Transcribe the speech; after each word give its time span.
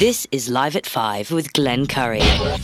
This 0.00 0.26
is 0.32 0.48
Live 0.48 0.76
at 0.76 0.86
5 0.86 1.30
with 1.30 1.52
Glenn 1.52 1.84
Curry. 1.86 2.20
What 2.20 2.58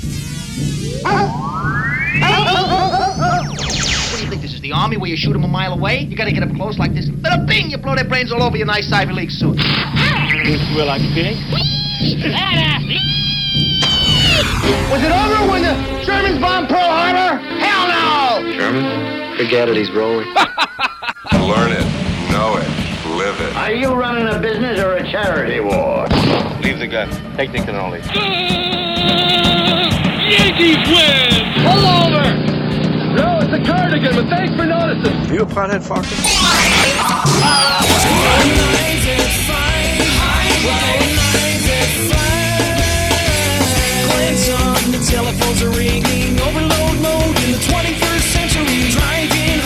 do 4.17 4.25
you 4.25 4.31
think 4.31 4.41
this 4.41 4.55
is, 4.55 4.63
the 4.63 4.73
army 4.73 4.97
where 4.97 5.11
you 5.11 5.19
shoot 5.19 5.35
them 5.35 5.45
a 5.45 5.47
mile 5.47 5.75
away? 5.75 5.99
You 5.99 6.17
gotta 6.17 6.33
get 6.33 6.43
up 6.43 6.49
close 6.57 6.79
like 6.79 6.95
this. 6.95 7.11
Bada 7.11 7.47
bing! 7.47 7.69
You 7.69 7.77
blow 7.77 7.95
their 7.95 8.09
brains 8.09 8.33
all 8.33 8.43
over 8.43 8.57
your 8.57 8.65
nice 8.65 8.91
Ivy 8.91 9.13
League 9.13 9.31
suit. 9.31 9.59
You 9.59 10.85
like 10.89 11.03
pig? 11.13 11.37
Was 14.89 15.03
it 15.05 15.13
over 15.13 15.51
when 15.53 15.61
the 15.61 15.77
Germans 16.07 16.41
bombed 16.41 16.71
Pearl 16.71 16.89
Harbor? 16.89 17.37
Hell 17.61 17.87
no! 17.93 18.51
Sherman? 18.57 19.37
Forget 19.37 19.69
it, 19.69 19.77
he's 19.77 19.91
rolling. 19.91 20.27
Learn 21.37 21.73
it, 21.73 21.85
know 22.33 22.57
it, 22.57 22.76
live 23.27 23.41
it. 23.41 23.57
Are 23.57 23.73
you 23.73 23.93
running 23.93 24.29
a 24.29 24.39
business 24.39 24.79
or 24.81 24.95
a 24.95 25.11
charity 25.11 25.61
war? 25.61 26.07
Leave 26.63 26.79
the 26.79 26.87
gun. 26.87 27.09
Take 27.37 27.51
the 27.53 27.59
cannoli. 27.59 28.01
Uh, 28.07 28.21
Yankees 30.31 30.87
win! 30.87 31.33
Pull 31.67 31.87
over! 31.87 32.25
No, 33.17 33.39
it's 33.43 33.53
a 33.53 33.59
cardigan, 33.65 34.15
but 34.15 34.29
thanks 34.29 34.55
for 34.55 34.67
noticing. 34.67 35.17
Are 35.31 35.35
you 35.35 35.43
a 35.43 35.47
pothead, 35.47 35.83
Focker? 35.83 36.15
Telephones 45.07 45.63
are 45.63 45.71
ringing, 45.71 46.41
overload 46.41 47.01
mode 47.01 47.37
in 47.45 47.53
the 47.53 47.59
21st 47.59 48.27
century. 48.35 48.91
Driving 48.91 49.61
home 49.61 49.66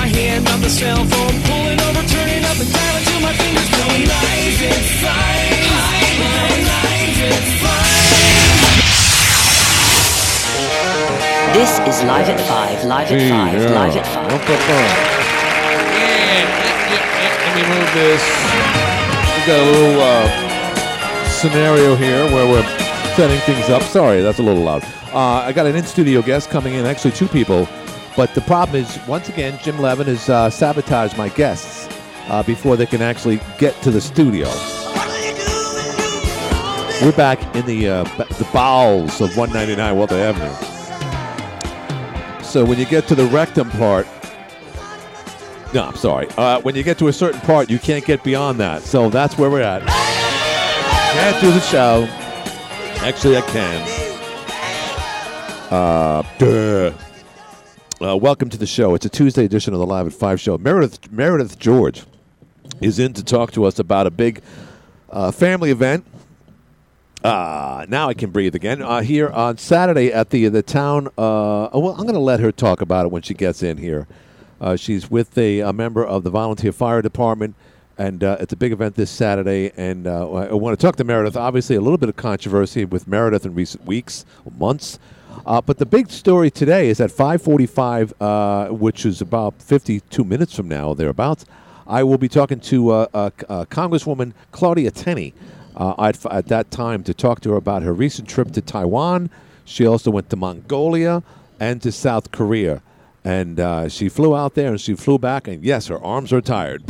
my 0.00 0.08
hand 0.08 0.48
on 0.48 0.60
the 0.62 0.70
cell 0.70 1.04
phone, 1.04 1.36
pulling 1.44 1.80
over, 1.86 2.02
turning 2.08 2.42
up 2.48 2.56
and 2.56 2.72
dialing 2.72 3.04
till 3.04 3.20
my 3.20 3.34
fingers 3.36 3.68
go 3.68 3.84
live 4.08 4.62
at 4.72 4.84
five. 5.04 5.60
Live 6.24 7.20
at 7.36 7.44
five. 7.60 8.80
This 11.52 11.72
is 11.90 12.02
Live 12.04 12.28
at 12.30 12.40
5, 12.40 12.84
Live 12.84 13.12
at 13.12 13.20
5, 13.28 13.54
Live 13.54 13.96
at 13.96 14.06
5. 14.06 14.28
Yeah, 16.00 16.48
let, 16.92 17.04
let 17.44 17.52
me 17.56 17.62
move 17.74 17.90
this. 17.92 18.22
We've 19.34 19.48
got 19.50 19.58
a 19.60 19.68
little 19.68 20.00
uh, 20.00 20.26
scenario 21.28 21.90
here 21.96 22.24
where 22.32 22.46
we're 22.48 22.68
setting 23.16 23.40
things 23.40 23.68
up. 23.68 23.82
Sorry, 23.82 24.22
that's 24.22 24.38
a 24.38 24.42
little 24.42 24.62
loud. 24.62 24.82
Uh, 25.12 25.44
I 25.44 25.52
got 25.52 25.66
an 25.66 25.76
in-studio 25.76 26.22
guest 26.22 26.48
coming 26.48 26.72
in, 26.72 26.86
actually 26.86 27.10
two 27.10 27.28
people. 27.28 27.68
But 28.20 28.34
the 28.34 28.42
problem 28.42 28.76
is, 28.76 28.98
once 29.06 29.30
again, 29.30 29.58
Jim 29.62 29.78
Levin 29.78 30.06
has 30.06 30.28
uh, 30.28 30.50
sabotaged 30.50 31.16
my 31.16 31.30
guests 31.30 31.88
uh, 32.28 32.42
before 32.42 32.76
they 32.76 32.84
can 32.84 33.00
actually 33.00 33.40
get 33.56 33.74
to 33.80 33.90
the 33.90 33.98
studio. 33.98 34.46
We're 37.00 37.16
back 37.16 37.40
in 37.56 37.64
the 37.64 37.88
uh, 37.88 38.04
the 38.04 38.46
bowels 38.52 39.22
of 39.22 39.34
199 39.38 39.96
Walter 39.96 40.16
Avenue. 40.16 40.52
So 42.44 42.62
when 42.62 42.78
you 42.78 42.84
get 42.84 43.08
to 43.08 43.14
the 43.14 43.24
rectum 43.24 43.70
part, 43.70 44.06
no, 45.72 45.84
I'm 45.84 45.96
sorry. 45.96 46.28
Uh, 46.36 46.60
when 46.60 46.74
you 46.74 46.82
get 46.82 46.98
to 46.98 47.08
a 47.08 47.14
certain 47.14 47.40
part, 47.40 47.70
you 47.70 47.78
can't 47.78 48.04
get 48.04 48.22
beyond 48.22 48.60
that. 48.60 48.82
So 48.82 49.08
that's 49.08 49.38
where 49.38 49.48
we're 49.48 49.62
at. 49.62 49.80
Can't 49.86 51.40
do 51.40 51.50
the 51.52 51.60
show. 51.60 52.06
Actually, 53.02 53.38
I 53.38 53.40
can. 53.40 53.80
Uh, 55.70 56.22
duh. 56.36 56.92
Uh, 58.02 58.16
welcome 58.16 58.48
to 58.48 58.56
the 58.56 58.66
show. 58.66 58.94
It's 58.94 59.04
a 59.04 59.10
Tuesday 59.10 59.44
edition 59.44 59.74
of 59.74 59.78
the 59.78 59.84
Live 59.84 60.06
at 60.06 60.14
Five 60.14 60.40
show. 60.40 60.56
Meredith 60.56 61.12
Meredith 61.12 61.58
George 61.58 62.04
is 62.80 62.98
in 62.98 63.12
to 63.12 63.22
talk 63.22 63.52
to 63.52 63.66
us 63.66 63.78
about 63.78 64.06
a 64.06 64.10
big 64.10 64.40
uh, 65.10 65.30
family 65.30 65.70
event. 65.70 66.06
Uh, 67.22 67.84
now 67.90 68.08
I 68.08 68.14
can 68.14 68.30
breathe 68.30 68.54
again. 68.54 68.80
Uh, 68.80 69.02
here 69.02 69.28
on 69.28 69.58
Saturday 69.58 70.10
at 70.10 70.30
the 70.30 70.48
the 70.48 70.62
town. 70.62 71.08
Uh, 71.08 71.68
oh, 71.74 71.78
well, 71.78 71.92
I'm 71.92 72.04
going 72.04 72.14
to 72.14 72.20
let 72.20 72.40
her 72.40 72.50
talk 72.50 72.80
about 72.80 73.04
it 73.04 73.12
when 73.12 73.20
she 73.20 73.34
gets 73.34 73.62
in 73.62 73.76
here. 73.76 74.06
Uh, 74.62 74.76
she's 74.76 75.10
with 75.10 75.36
a, 75.36 75.60
a 75.60 75.74
member 75.74 76.02
of 76.02 76.24
the 76.24 76.30
volunteer 76.30 76.72
fire 76.72 77.02
department, 77.02 77.54
and 77.98 78.24
uh, 78.24 78.38
it's 78.40 78.54
a 78.54 78.56
big 78.56 78.72
event 78.72 78.94
this 78.94 79.10
Saturday. 79.10 79.72
And 79.76 80.06
uh, 80.06 80.30
I 80.30 80.54
want 80.54 80.78
to 80.78 80.82
talk 80.82 80.96
to 80.96 81.04
Meredith. 81.04 81.36
Obviously, 81.36 81.76
a 81.76 81.82
little 81.82 81.98
bit 81.98 82.08
of 82.08 82.16
controversy 82.16 82.86
with 82.86 83.06
Meredith 83.06 83.44
in 83.44 83.54
recent 83.54 83.84
weeks, 83.84 84.24
months. 84.58 84.98
Uh, 85.46 85.60
but 85.60 85.78
the 85.78 85.86
big 85.86 86.10
story 86.10 86.50
today 86.50 86.88
is 86.88 87.00
at 87.00 87.10
5:45, 87.10 88.12
uh, 88.20 88.68
which 88.68 89.06
is 89.06 89.20
about 89.20 89.60
52 89.62 90.24
minutes 90.24 90.54
from 90.54 90.68
now, 90.68 90.94
thereabouts. 90.94 91.44
I 91.86 92.04
will 92.04 92.18
be 92.18 92.28
talking 92.28 92.60
to 92.60 92.90
uh, 92.90 93.06
uh, 93.12 93.30
uh, 93.48 93.64
Congresswoman 93.64 94.32
Claudia 94.52 94.92
Tenney 94.92 95.34
uh, 95.74 95.94
at, 95.98 96.24
at 96.26 96.46
that 96.46 96.70
time 96.70 97.02
to 97.02 97.12
talk 97.12 97.40
to 97.40 97.50
her 97.50 97.56
about 97.56 97.82
her 97.82 97.92
recent 97.92 98.28
trip 98.28 98.52
to 98.52 98.60
Taiwan. 98.60 99.28
She 99.64 99.86
also 99.86 100.12
went 100.12 100.30
to 100.30 100.36
Mongolia 100.36 101.24
and 101.58 101.82
to 101.82 101.90
South 101.90 102.30
Korea. 102.30 102.82
And 103.24 103.92
she 103.92 104.08
flew 104.08 104.36
out 104.36 104.54
there 104.54 104.68
and 104.68 104.80
she 104.80 104.94
flew 104.94 105.18
back, 105.18 105.46
and 105.46 105.62
yes, 105.62 105.88
her 105.88 105.98
arms 105.98 106.32
are 106.32 106.40
tired. 106.40 106.84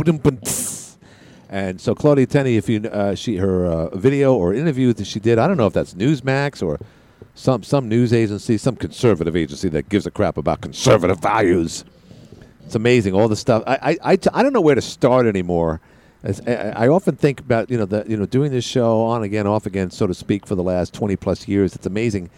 And 1.49 1.81
so 1.81 1.95
Claudia 1.97 2.27
Tenney, 2.27 2.57
if 2.57 2.69
you 2.69 2.89
she 3.17 3.37
her 3.39 3.91
video 3.95 4.35
or 4.35 4.55
interview 4.55 4.93
that 4.93 5.07
she 5.07 5.19
did, 5.19 5.39
I 5.39 5.49
don't 5.49 5.57
know 5.57 5.67
if 5.67 5.73
that's 5.73 5.95
Newsmax 5.95 6.63
or 6.63 6.79
some 7.41 7.63
some 7.63 7.89
news 7.89 8.13
agency, 8.13 8.59
some 8.59 8.77
conservative 8.77 9.35
agency 9.35 9.71
that 9.71 9.89
gives 9.89 10.07
a 10.07 10.11
crap 10.11 10.37
about 10.37 10.61
conservative 10.61 11.21
values. 11.21 11.85
It's 12.67 12.75
amazing 12.75 13.15
all 13.15 13.29
the 13.29 13.37
stuff. 13.37 13.63
I 13.67 13.79
I, 13.83 13.97
I, 14.03 14.17
t- 14.17 14.29
I 14.35 14.43
don't 14.43 14.53
know 14.53 14.61
where 14.61 14.75
to 14.75 14.83
start 14.83 15.25
anymore. 15.25 15.81
As, 16.23 16.43
I, 16.47 16.73
I 16.77 16.89
often 16.89 17.17
think 17.17 17.41
about 17.41 17.71
you 17.71 17.79
know 17.79 17.87
the 17.87 18.05
you 18.07 18.19
know 18.19 18.27
doing 18.27 18.53
this 18.53 18.67
show 18.67 19.01
on 19.05 19.23
again 19.23 19.47
off 19.47 19.65
again 19.65 19.91
so 19.91 20.07
to 20.07 20.13
speak 20.13 20.47
for 20.47 20.55
the 20.55 20.63
last 20.63 20.93
twenty 20.93 21.17
plus 21.17 21.49
years. 21.49 21.75
It's 21.75 21.87
amazing. 21.87 22.29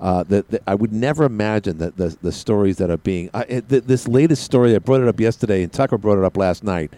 Uh, 0.00 0.22
that, 0.24 0.48
that 0.50 0.62
I 0.66 0.74
would 0.74 0.92
never 0.92 1.24
imagine 1.24 1.78
that 1.78 1.98
the 1.98 2.16
the 2.22 2.32
stories 2.32 2.78
that 2.78 2.90
are 2.90 2.98
being 2.98 3.28
I, 3.34 3.44
th- 3.44 3.84
this 3.84 4.08
latest 4.08 4.42
story 4.42 4.74
I 4.74 4.78
brought 4.78 5.02
it 5.02 5.08
up 5.08 5.20
yesterday 5.20 5.62
and 5.62 5.72
Tucker 5.72 5.98
brought 5.98 6.18
it 6.18 6.24
up 6.24 6.36
last 6.36 6.64
night. 6.64 6.92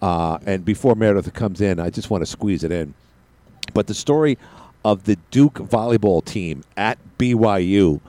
Uh, 0.00 0.38
and 0.46 0.64
before 0.64 0.94
Meredith 0.94 1.32
comes 1.34 1.60
in, 1.60 1.78
I 1.80 1.90
just 1.90 2.08
want 2.08 2.22
to 2.22 2.26
squeeze 2.26 2.64
it 2.64 2.72
in. 2.72 2.94
But 3.74 3.86
the 3.86 3.94
story 3.94 4.38
of 4.84 5.04
the 5.04 5.16
Duke 5.30 5.54
volleyball 5.54 6.24
team 6.24 6.62
at 6.76 6.98
BYU, 7.18 8.00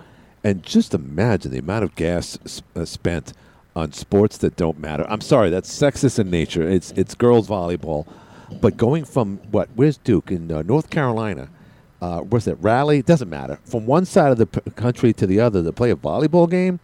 and 0.43 0.63
just 0.63 0.93
imagine 0.93 1.51
the 1.51 1.59
amount 1.59 1.83
of 1.83 1.95
gas 1.95 2.61
uh, 2.75 2.85
spent 2.85 3.33
on 3.75 3.91
sports 3.93 4.37
that 4.39 4.55
don't 4.55 4.79
matter. 4.79 5.05
I'm 5.07 5.21
sorry, 5.21 5.49
that's 5.49 5.71
sexist 5.73 6.19
in 6.19 6.29
nature. 6.29 6.67
It's 6.67 6.91
it's 6.91 7.15
girls 7.15 7.47
volleyball, 7.47 8.07
but 8.61 8.77
going 8.77 9.05
from 9.05 9.37
what? 9.51 9.69
Where's 9.75 9.97
Duke 9.97 10.31
in 10.31 10.51
uh, 10.51 10.61
North 10.63 10.89
Carolina? 10.89 11.49
Uh, 12.01 12.21
where's 12.21 12.47
it? 12.47 12.57
Raleigh? 12.59 12.99
It 12.99 13.05
doesn't 13.05 13.29
matter. 13.29 13.59
From 13.63 13.85
one 13.85 14.05
side 14.05 14.31
of 14.31 14.37
the 14.39 14.47
p- 14.47 14.71
country 14.71 15.13
to 15.13 15.27
the 15.27 15.39
other 15.39 15.61
to 15.61 15.71
play 15.71 15.91
a 15.91 15.95
volleyball 15.95 16.49
game 16.49 16.79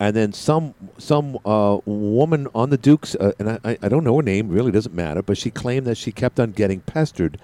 and 0.00 0.14
then 0.14 0.32
some 0.32 0.74
some 0.98 1.38
uh, 1.44 1.78
woman 1.84 2.46
on 2.54 2.70
the 2.70 2.76
Dukes, 2.76 3.14
uh, 3.16 3.32
and 3.38 3.60
I, 3.64 3.78
I 3.82 3.88
don't 3.88 4.04
know 4.04 4.16
her 4.16 4.22
name, 4.22 4.48
really 4.48 4.70
doesn't 4.70 4.94
matter, 4.94 5.22
but 5.22 5.36
she 5.36 5.50
claimed 5.50 5.86
that 5.86 5.96
she 5.96 6.12
kept 6.12 6.38
on 6.38 6.52
getting 6.52 6.80
pestered 6.80 7.38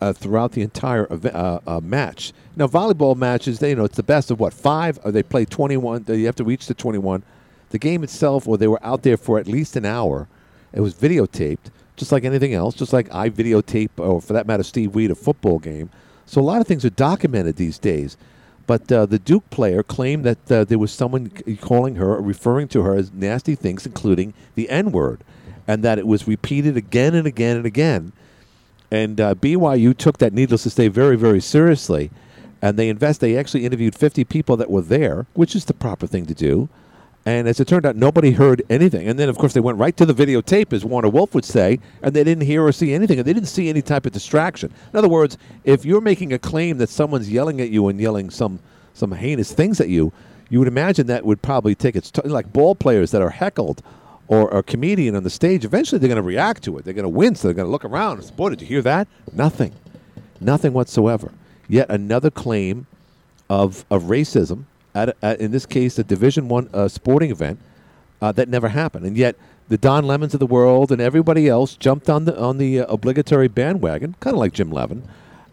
uh, 0.00 0.12
throughout 0.12 0.52
the 0.52 0.62
entire 0.62 1.06
uh, 1.10 1.60
uh, 1.66 1.80
match. 1.80 2.32
Now, 2.56 2.66
volleyball 2.66 3.16
matches, 3.16 3.58
they 3.58 3.70
you 3.70 3.76
know 3.76 3.84
it's 3.84 3.96
the 3.96 4.02
best 4.02 4.30
of 4.30 4.40
what 4.40 4.52
five, 4.52 4.98
or 5.04 5.12
they 5.12 5.22
play 5.22 5.44
twenty 5.44 5.76
one. 5.76 6.04
You 6.08 6.26
have 6.26 6.36
to 6.36 6.44
reach 6.44 6.66
the 6.66 6.74
twenty 6.74 6.98
one. 6.98 7.22
The 7.70 7.78
game 7.78 8.02
itself, 8.02 8.48
or 8.48 8.56
they 8.56 8.68
were 8.68 8.84
out 8.84 9.02
there 9.02 9.16
for 9.16 9.38
at 9.38 9.46
least 9.46 9.76
an 9.76 9.84
hour. 9.84 10.26
It 10.72 10.80
was 10.80 10.94
videotaped, 10.94 11.70
just 11.96 12.12
like 12.12 12.24
anything 12.24 12.54
else, 12.54 12.74
just 12.74 12.92
like 12.92 13.12
I 13.14 13.30
videotape, 13.30 13.90
or 13.98 14.20
for 14.20 14.32
that 14.32 14.46
matter, 14.46 14.62
Steve 14.62 14.94
Weed, 14.94 15.10
a 15.10 15.14
football 15.14 15.58
game. 15.58 15.90
So 16.26 16.40
a 16.40 16.42
lot 16.42 16.60
of 16.60 16.66
things 16.66 16.84
are 16.84 16.90
documented 16.90 17.56
these 17.56 17.78
days. 17.78 18.16
But 18.66 18.92
uh, 18.92 19.06
the 19.06 19.18
Duke 19.18 19.48
player 19.48 19.82
claimed 19.82 20.24
that 20.24 20.52
uh, 20.52 20.64
there 20.64 20.78
was 20.78 20.92
someone 20.92 21.30
calling 21.60 21.94
her, 21.94 22.16
or 22.16 22.20
referring 22.20 22.68
to 22.68 22.82
her 22.82 22.94
as 22.94 23.10
nasty 23.12 23.54
things, 23.54 23.86
including 23.86 24.34
the 24.56 24.68
N 24.68 24.92
word, 24.92 25.24
and 25.66 25.82
that 25.82 25.98
it 25.98 26.06
was 26.06 26.28
repeated 26.28 26.76
again 26.76 27.14
and 27.14 27.26
again 27.26 27.56
and 27.56 27.64
again. 27.64 28.12
And 28.90 29.20
uh, 29.20 29.34
BYU 29.34 29.96
took 29.96 30.18
that, 30.18 30.32
needless 30.32 30.62
to 30.62 30.70
say, 30.70 30.88
very, 30.88 31.16
very 31.16 31.40
seriously. 31.40 32.10
And 32.62 32.78
they 32.78 32.88
invest. 32.88 33.20
They 33.20 33.36
actually 33.36 33.64
interviewed 33.64 33.94
50 33.94 34.24
people 34.24 34.56
that 34.56 34.70
were 34.70 34.82
there, 34.82 35.26
which 35.34 35.54
is 35.54 35.66
the 35.66 35.74
proper 35.74 36.06
thing 36.06 36.26
to 36.26 36.34
do. 36.34 36.68
And 37.26 37.46
as 37.46 37.60
it 37.60 37.68
turned 37.68 37.84
out, 37.84 37.94
nobody 37.94 38.32
heard 38.32 38.62
anything. 38.70 39.06
And 39.06 39.18
then, 39.18 39.28
of 39.28 39.36
course, 39.36 39.52
they 39.52 39.60
went 39.60 39.76
right 39.76 39.94
to 39.98 40.06
the 40.06 40.14
videotape, 40.14 40.72
as 40.72 40.84
Warner 40.84 41.10
Wolf 41.10 41.34
would 41.34 41.44
say, 41.44 41.78
and 42.02 42.14
they 42.14 42.24
didn't 42.24 42.46
hear 42.46 42.64
or 42.64 42.72
see 42.72 42.94
anything. 42.94 43.18
And 43.18 43.28
they 43.28 43.34
didn't 43.34 43.48
see 43.48 43.68
any 43.68 43.82
type 43.82 44.06
of 44.06 44.12
distraction. 44.12 44.72
In 44.92 44.98
other 44.98 45.08
words, 45.08 45.36
if 45.64 45.84
you're 45.84 46.00
making 46.00 46.32
a 46.32 46.38
claim 46.38 46.78
that 46.78 46.88
someone's 46.88 47.30
yelling 47.30 47.60
at 47.60 47.68
you 47.68 47.88
and 47.88 48.00
yelling 48.00 48.30
some 48.30 48.60
some 48.94 49.12
heinous 49.12 49.52
things 49.52 49.80
at 49.80 49.88
you, 49.88 50.12
you 50.48 50.58
would 50.58 50.66
imagine 50.68 51.06
that 51.06 51.24
would 51.24 51.42
probably 51.42 51.74
take 51.74 51.94
its 51.94 52.10
t- 52.10 52.22
like 52.24 52.52
ball 52.52 52.74
players 52.74 53.10
that 53.10 53.22
are 53.22 53.30
heckled 53.30 53.82
or 54.28 54.48
a 54.56 54.62
comedian 54.62 55.16
on 55.16 55.24
the 55.24 55.30
stage. 55.30 55.64
Eventually, 55.64 55.98
they're 55.98 56.08
going 56.08 56.16
to 56.16 56.22
react 56.22 56.62
to 56.64 56.78
it. 56.78 56.84
They're 56.84 56.94
going 56.94 57.02
to 57.02 57.08
wince. 57.08 57.42
They're 57.42 57.54
going 57.54 57.66
to 57.66 57.72
look 57.72 57.84
around 57.84 58.36
"Boy, 58.36 58.50
did 58.50 58.60
you 58.60 58.66
hear 58.66 58.82
that? 58.82 59.08
Nothing, 59.32 59.72
nothing 60.40 60.72
whatsoever." 60.72 61.32
Yet 61.68 61.90
another 61.90 62.30
claim 62.30 62.86
of 63.50 63.84
of 63.90 64.04
racism 64.04 64.64
at, 64.94 65.16
at 65.22 65.40
in 65.40 65.50
this 65.50 65.66
case 65.66 65.98
a 65.98 66.04
Division 66.04 66.48
One 66.48 66.68
uh, 66.72 66.88
sporting 66.88 67.30
event 67.30 67.58
uh, 68.22 68.32
that 68.32 68.48
never 68.48 68.68
happened, 68.68 69.06
and 69.06 69.16
yet 69.16 69.36
the 69.68 69.78
Don 69.78 70.06
Lemons 70.06 70.34
of 70.34 70.40
the 70.40 70.46
world 70.46 70.90
and 70.90 71.00
everybody 71.00 71.48
else 71.48 71.76
jumped 71.76 72.08
on 72.08 72.24
the 72.24 72.38
on 72.38 72.58
the 72.58 72.80
uh, 72.80 72.86
obligatory 72.86 73.48
bandwagon, 73.48 74.14
kind 74.20 74.34
of 74.34 74.40
like 74.40 74.52
Jim 74.52 74.70
Levin, 74.70 75.02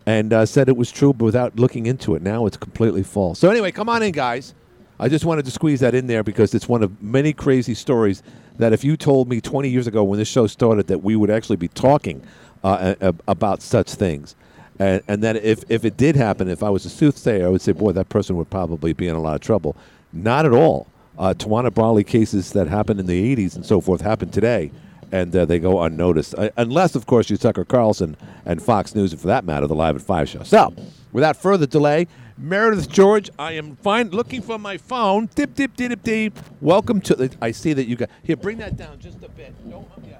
and 0.06 0.32
uh, 0.34 0.46
said 0.46 0.70
it 0.70 0.78
was 0.78 0.92
true, 0.92 1.14
but 1.14 1.26
without 1.26 1.58
looking 1.58 1.86
into 1.86 2.16
it. 2.16 2.22
Now 2.22 2.46
it's 2.46 2.58
completely 2.58 3.04
false. 3.04 3.40
So 3.40 3.50
anyway, 3.50 3.72
come 3.72 3.90
on 3.90 4.04
in, 4.04 4.12
guys. 4.12 4.54
I 4.98 5.10
just 5.10 5.26
wanted 5.26 5.44
to 5.46 5.52
squeeze 5.52 5.82
that 5.82 5.94
in 5.94 6.08
there 6.08 6.24
because 6.24 6.54
it's 6.56 6.70
one 6.70 6.82
of 6.82 7.02
many 7.04 7.34
crazy 7.34 7.74
stories 7.74 8.24
that 8.58 8.74
if 8.74 8.84
you 8.84 8.98
told 8.98 9.30
me 9.30 9.42
20 9.42 9.70
years 9.70 9.88
ago 9.88 10.04
when 10.04 10.20
this 10.20 10.28
show 10.28 10.48
started 10.48 10.88
that 10.88 11.04
we 11.04 11.16
would 11.16 11.30
actually 11.30 11.58
be 11.58 11.68
talking 11.68 12.22
uh, 12.64 13.12
about 13.28 13.62
such 13.62 13.94
things. 13.94 14.36
And, 14.80 15.02
and 15.08 15.24
then 15.24 15.38
if, 15.38 15.64
if 15.70 15.86
it 15.86 15.98
did 15.98 16.16
happen, 16.16 16.50
if 16.50 16.64
I 16.64 16.70
was 16.70 16.86
a 16.86 16.90
soothsayer, 16.90 17.46
I 17.46 17.50
would 17.50 17.62
say, 17.62 17.72
boy, 17.72 17.92
that 17.94 18.10
person 18.10 18.36
would 18.38 18.50
probably 18.50 18.94
be 18.94 19.08
in 19.08 19.16
a 19.16 19.22
lot 19.22 19.36
of 19.36 19.42
trouble. 19.42 19.76
Not 20.12 20.46
at 20.46 20.52
all. 20.52 20.88
Uh, 21.18 21.34
Tawana 21.34 21.74
Brawley 21.74 22.04
cases 22.04 22.52
that 22.54 22.68
happened 22.68 23.00
in 23.00 23.06
the 23.06 23.36
80s 23.36 23.56
and 23.56 23.66
so 23.66 23.80
forth 23.80 24.02
happen 24.02 24.30
today, 24.30 24.72
and 25.12 25.36
uh, 25.36 25.46
they 25.46 25.60
go 25.60 25.82
unnoticed. 25.82 26.36
Uh, 26.38 26.50
unless, 26.58 26.96
of 26.96 27.06
course, 27.06 27.30
you 27.30 27.38
Tucker 27.38 27.66
Carlson 27.66 28.18
and 28.46 28.62
Fox 28.62 28.96
News, 28.96 29.12
and 29.12 29.22
for 29.22 29.28
that 29.28 29.46
matter, 29.46 29.68
the 29.68 29.76
Live 29.76 29.96
at 29.96 30.02
5 30.02 30.30
show. 30.30 30.44
So, 30.44 30.74
without 31.12 31.38
further 31.38 31.66
delay, 31.66 32.08
Meredith 32.38 32.90
George, 32.90 33.30
I 33.40 33.54
am 33.54 33.76
fine 33.78 34.10
looking 34.10 34.42
for 34.42 34.60
my 34.60 34.78
phone. 34.78 35.30
Dip, 35.36 35.56
dip, 35.56 35.76
dip, 35.76 35.90
dip, 35.90 36.04
dip. 36.04 36.40
Welcome 36.60 37.00
to 37.02 37.16
the. 37.16 37.36
I 37.42 37.52
see 37.52 37.74
that 37.74 37.88
you 37.88 37.96
got. 37.96 38.10
Here, 38.24 38.36
bring 38.36 38.58
that 38.58 38.76
down 38.76 39.00
just 39.00 39.24
a 39.24 39.30
bit. 39.30 39.54
Don't, 39.70 39.88
yeah, 40.06 40.18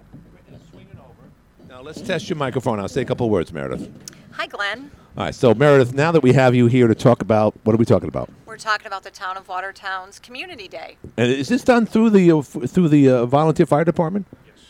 swing 0.72 0.88
it 0.92 0.98
over. 0.98 1.68
Now, 1.68 1.82
let's 1.82 2.00
test 2.02 2.30
your 2.30 2.38
microphone. 2.38 2.80
I'll 2.80 2.88
say 2.88 3.02
a 3.02 3.06
couple 3.06 3.30
words, 3.30 3.52
Meredith. 3.52 3.92
Hi, 4.32 4.48
Glenn. 4.48 4.92
All 5.18 5.24
right, 5.24 5.36
so 5.36 5.54
Meredith, 5.54 5.94
now 5.94 6.12
that 6.12 6.24
we 6.24 6.34
have 6.34 6.54
you 6.56 6.68
here 6.68 6.88
to 6.88 6.96
talk 6.96 7.22
about, 7.22 7.54
what 7.64 7.74
are 7.74 7.78
we 7.78 7.86
talking 7.86 8.10
about? 8.10 8.30
We're 8.46 8.58
talking 8.58 8.88
about 8.88 9.04
the 9.04 9.12
town 9.12 9.38
of 9.38 9.48
Watertown's 9.48 10.20
Community 10.20 10.68
Day. 10.68 10.98
And 11.16 11.32
is 11.32 11.48
this 11.48 11.64
done 11.64 11.86
through 11.86 12.10
the 12.10 12.32
uh, 12.32 12.40
f- 12.40 12.70
through 12.70 12.90
the 12.90 13.10
uh, 13.10 13.26
volunteer 13.26 13.66
fire 13.66 13.86
department? 13.86 14.26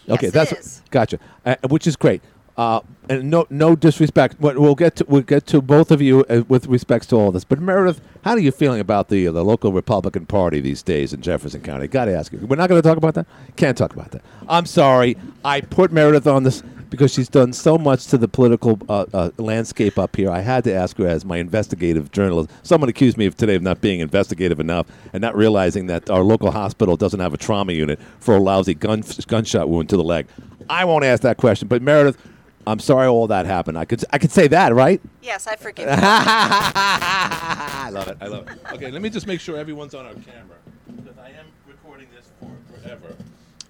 Okay, 0.09 0.27
Yes, 0.27 0.33
that's 0.33 0.51
is. 0.53 0.81
gotcha. 0.91 1.19
Uh, 1.45 1.55
which 1.69 1.87
is 1.87 1.95
great. 1.95 2.21
Uh, 2.57 2.79
and 3.09 3.29
no 3.29 3.45
no 3.49 3.75
disrespect. 3.75 4.37
We'll 4.39 4.75
get 4.75 4.95
to 4.97 5.05
we'll 5.09 5.23
get 5.23 5.45
to 5.47 5.61
both 5.61 5.91
of 5.91 6.01
you 6.01 6.23
uh, 6.29 6.43
with 6.47 6.67
respects 6.67 7.05
to 7.07 7.17
all 7.17 7.31
this. 7.33 7.43
But 7.43 7.59
Meredith, 7.59 7.99
how 8.23 8.31
are 8.31 8.39
you 8.39 8.51
feeling 8.53 8.79
about 8.79 9.09
the 9.09 9.27
uh, 9.27 9.33
the 9.33 9.43
local 9.43 9.73
Republican 9.73 10.25
Party 10.25 10.61
these 10.61 10.81
days 10.81 11.11
in 11.11 11.21
Jefferson 11.21 11.59
County? 11.61 11.87
Got 11.89 12.05
to 12.05 12.15
ask 12.15 12.31
you. 12.31 12.39
We're 12.39 12.55
not 12.55 12.69
going 12.69 12.81
to 12.81 12.87
talk 12.87 12.97
about 12.97 13.13
that. 13.15 13.25
Can't 13.57 13.77
talk 13.77 13.93
about 13.93 14.11
that. 14.11 14.21
I'm 14.47 14.65
sorry. 14.65 15.17
I 15.43 15.59
put 15.61 15.91
Meredith 15.91 16.27
on 16.27 16.43
this 16.43 16.63
because 16.95 17.13
she's 17.13 17.27
done 17.27 17.51
so 17.51 17.77
much 17.77 18.07
to 18.07 18.17
the 18.17 18.27
political 18.27 18.79
uh, 18.87 19.05
uh, 19.13 19.29
landscape 19.37 19.99
up 19.99 20.15
here. 20.15 20.31
I 20.31 20.39
had 20.39 20.63
to 20.63 20.73
ask 20.73 20.97
her 20.97 21.05
as 21.05 21.25
my 21.25 21.37
investigative 21.37 22.09
journalist. 22.11 22.49
Someone 22.63 22.89
accused 22.89 23.17
me 23.17 23.25
of 23.25 23.35
today 23.35 23.55
of 23.55 23.61
not 23.61 23.81
being 23.81 23.99
investigative 23.99 24.61
enough 24.61 24.87
and 25.11 25.21
not 25.21 25.35
realizing 25.35 25.87
that 25.87 26.09
our 26.09 26.23
local 26.23 26.51
hospital 26.51 26.95
doesn't 26.95 27.19
have 27.19 27.33
a 27.33 27.37
trauma 27.37 27.73
unit 27.73 27.99
for 28.19 28.37
a 28.37 28.39
lousy 28.39 28.73
gun 28.73 29.03
gunshot 29.27 29.67
wound 29.67 29.89
to 29.89 29.97
the 29.97 30.03
leg. 30.03 30.25
I 30.69 30.85
won't 30.85 31.03
ask 31.03 31.21
that 31.23 31.35
question, 31.35 31.67
but 31.67 31.81
Meredith, 31.81 32.17
I'm 32.65 32.79
sorry 32.79 33.07
all 33.07 33.27
that 33.27 33.45
happened. 33.45 33.77
I 33.77 33.83
could 33.83 34.03
I 34.11 34.17
could 34.17 34.31
say 34.31 34.47
that, 34.47 34.73
right? 34.73 35.01
Yes, 35.21 35.47
I 35.47 35.57
forgive 35.57 35.87
you. 35.89 35.95
I 35.97 37.89
love 37.91 38.07
it. 38.07 38.17
I 38.21 38.27
love 38.27 38.47
it. 38.49 38.57
Okay, 38.73 38.89
let 38.89 39.01
me 39.01 39.09
just 39.09 39.27
make 39.27 39.41
sure 39.41 39.57
everyone's 39.57 39.93
on 39.93 40.05
our 40.05 40.13
camera 40.13 40.57
because 40.95 41.17
I 41.17 41.29
am 41.31 41.45
recording 41.67 42.07
this 42.15 42.31
for 42.39 42.79
forever. 42.81 43.15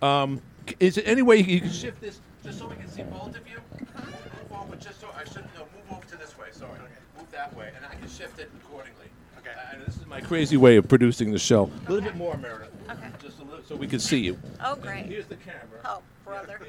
Um, 0.02 0.42
is 0.80 0.96
there 0.96 1.04
any 1.08 1.24
way 1.24 1.38
you 1.38 1.62
can 1.62 1.72
shift 1.72 2.02
this 2.02 2.20
just 2.46 2.60
so 2.60 2.68
we 2.68 2.76
can 2.76 2.88
see 2.88 3.02
both 3.04 3.36
of 3.36 3.48
you? 3.48 3.58
Move 3.96 4.62
over 4.62 4.76
just 4.76 5.02
so 5.02 5.08
I 5.18 5.24
should 5.24 5.46
no, 5.56 5.62
move 5.62 5.98
over 5.98 6.06
to 6.06 6.16
this 6.16 6.38
way. 6.38 6.48
Sorry, 6.52 6.80
move 7.18 7.32
that 7.32 7.56
way, 7.58 7.72
and 7.76 7.84
I 7.84 7.96
can 7.96 8.08
shift 8.08 8.40
it 8.40 8.52
accordingly. 8.62 9.08
Okay. 9.40 9.52
And 9.74 9.82
this 9.82 9.98
is 9.98 10.06
my 10.06 10.22
crazy 10.22 10.56
way 10.56 10.78
of 10.78 10.88
producing 10.88 11.32
the 11.32 11.40
show. 11.40 11.70
A 11.88 11.92
little 11.92 12.08
bit 12.08 12.16
more, 12.16 12.38
Meredith. 12.38 12.72
Okay. 12.90 13.10
Just 13.22 13.40
a 13.40 13.44
little, 13.44 13.64
so 13.66 13.76
we 13.76 13.88
can 13.88 14.00
see 14.00 14.20
you. 14.20 14.38
Oh, 14.64 14.76
great. 14.76 15.06
Here's 15.06 15.26
the 15.26 15.36
camera. 15.38 15.62
Oh, 15.86 16.02
brother. 16.24 16.60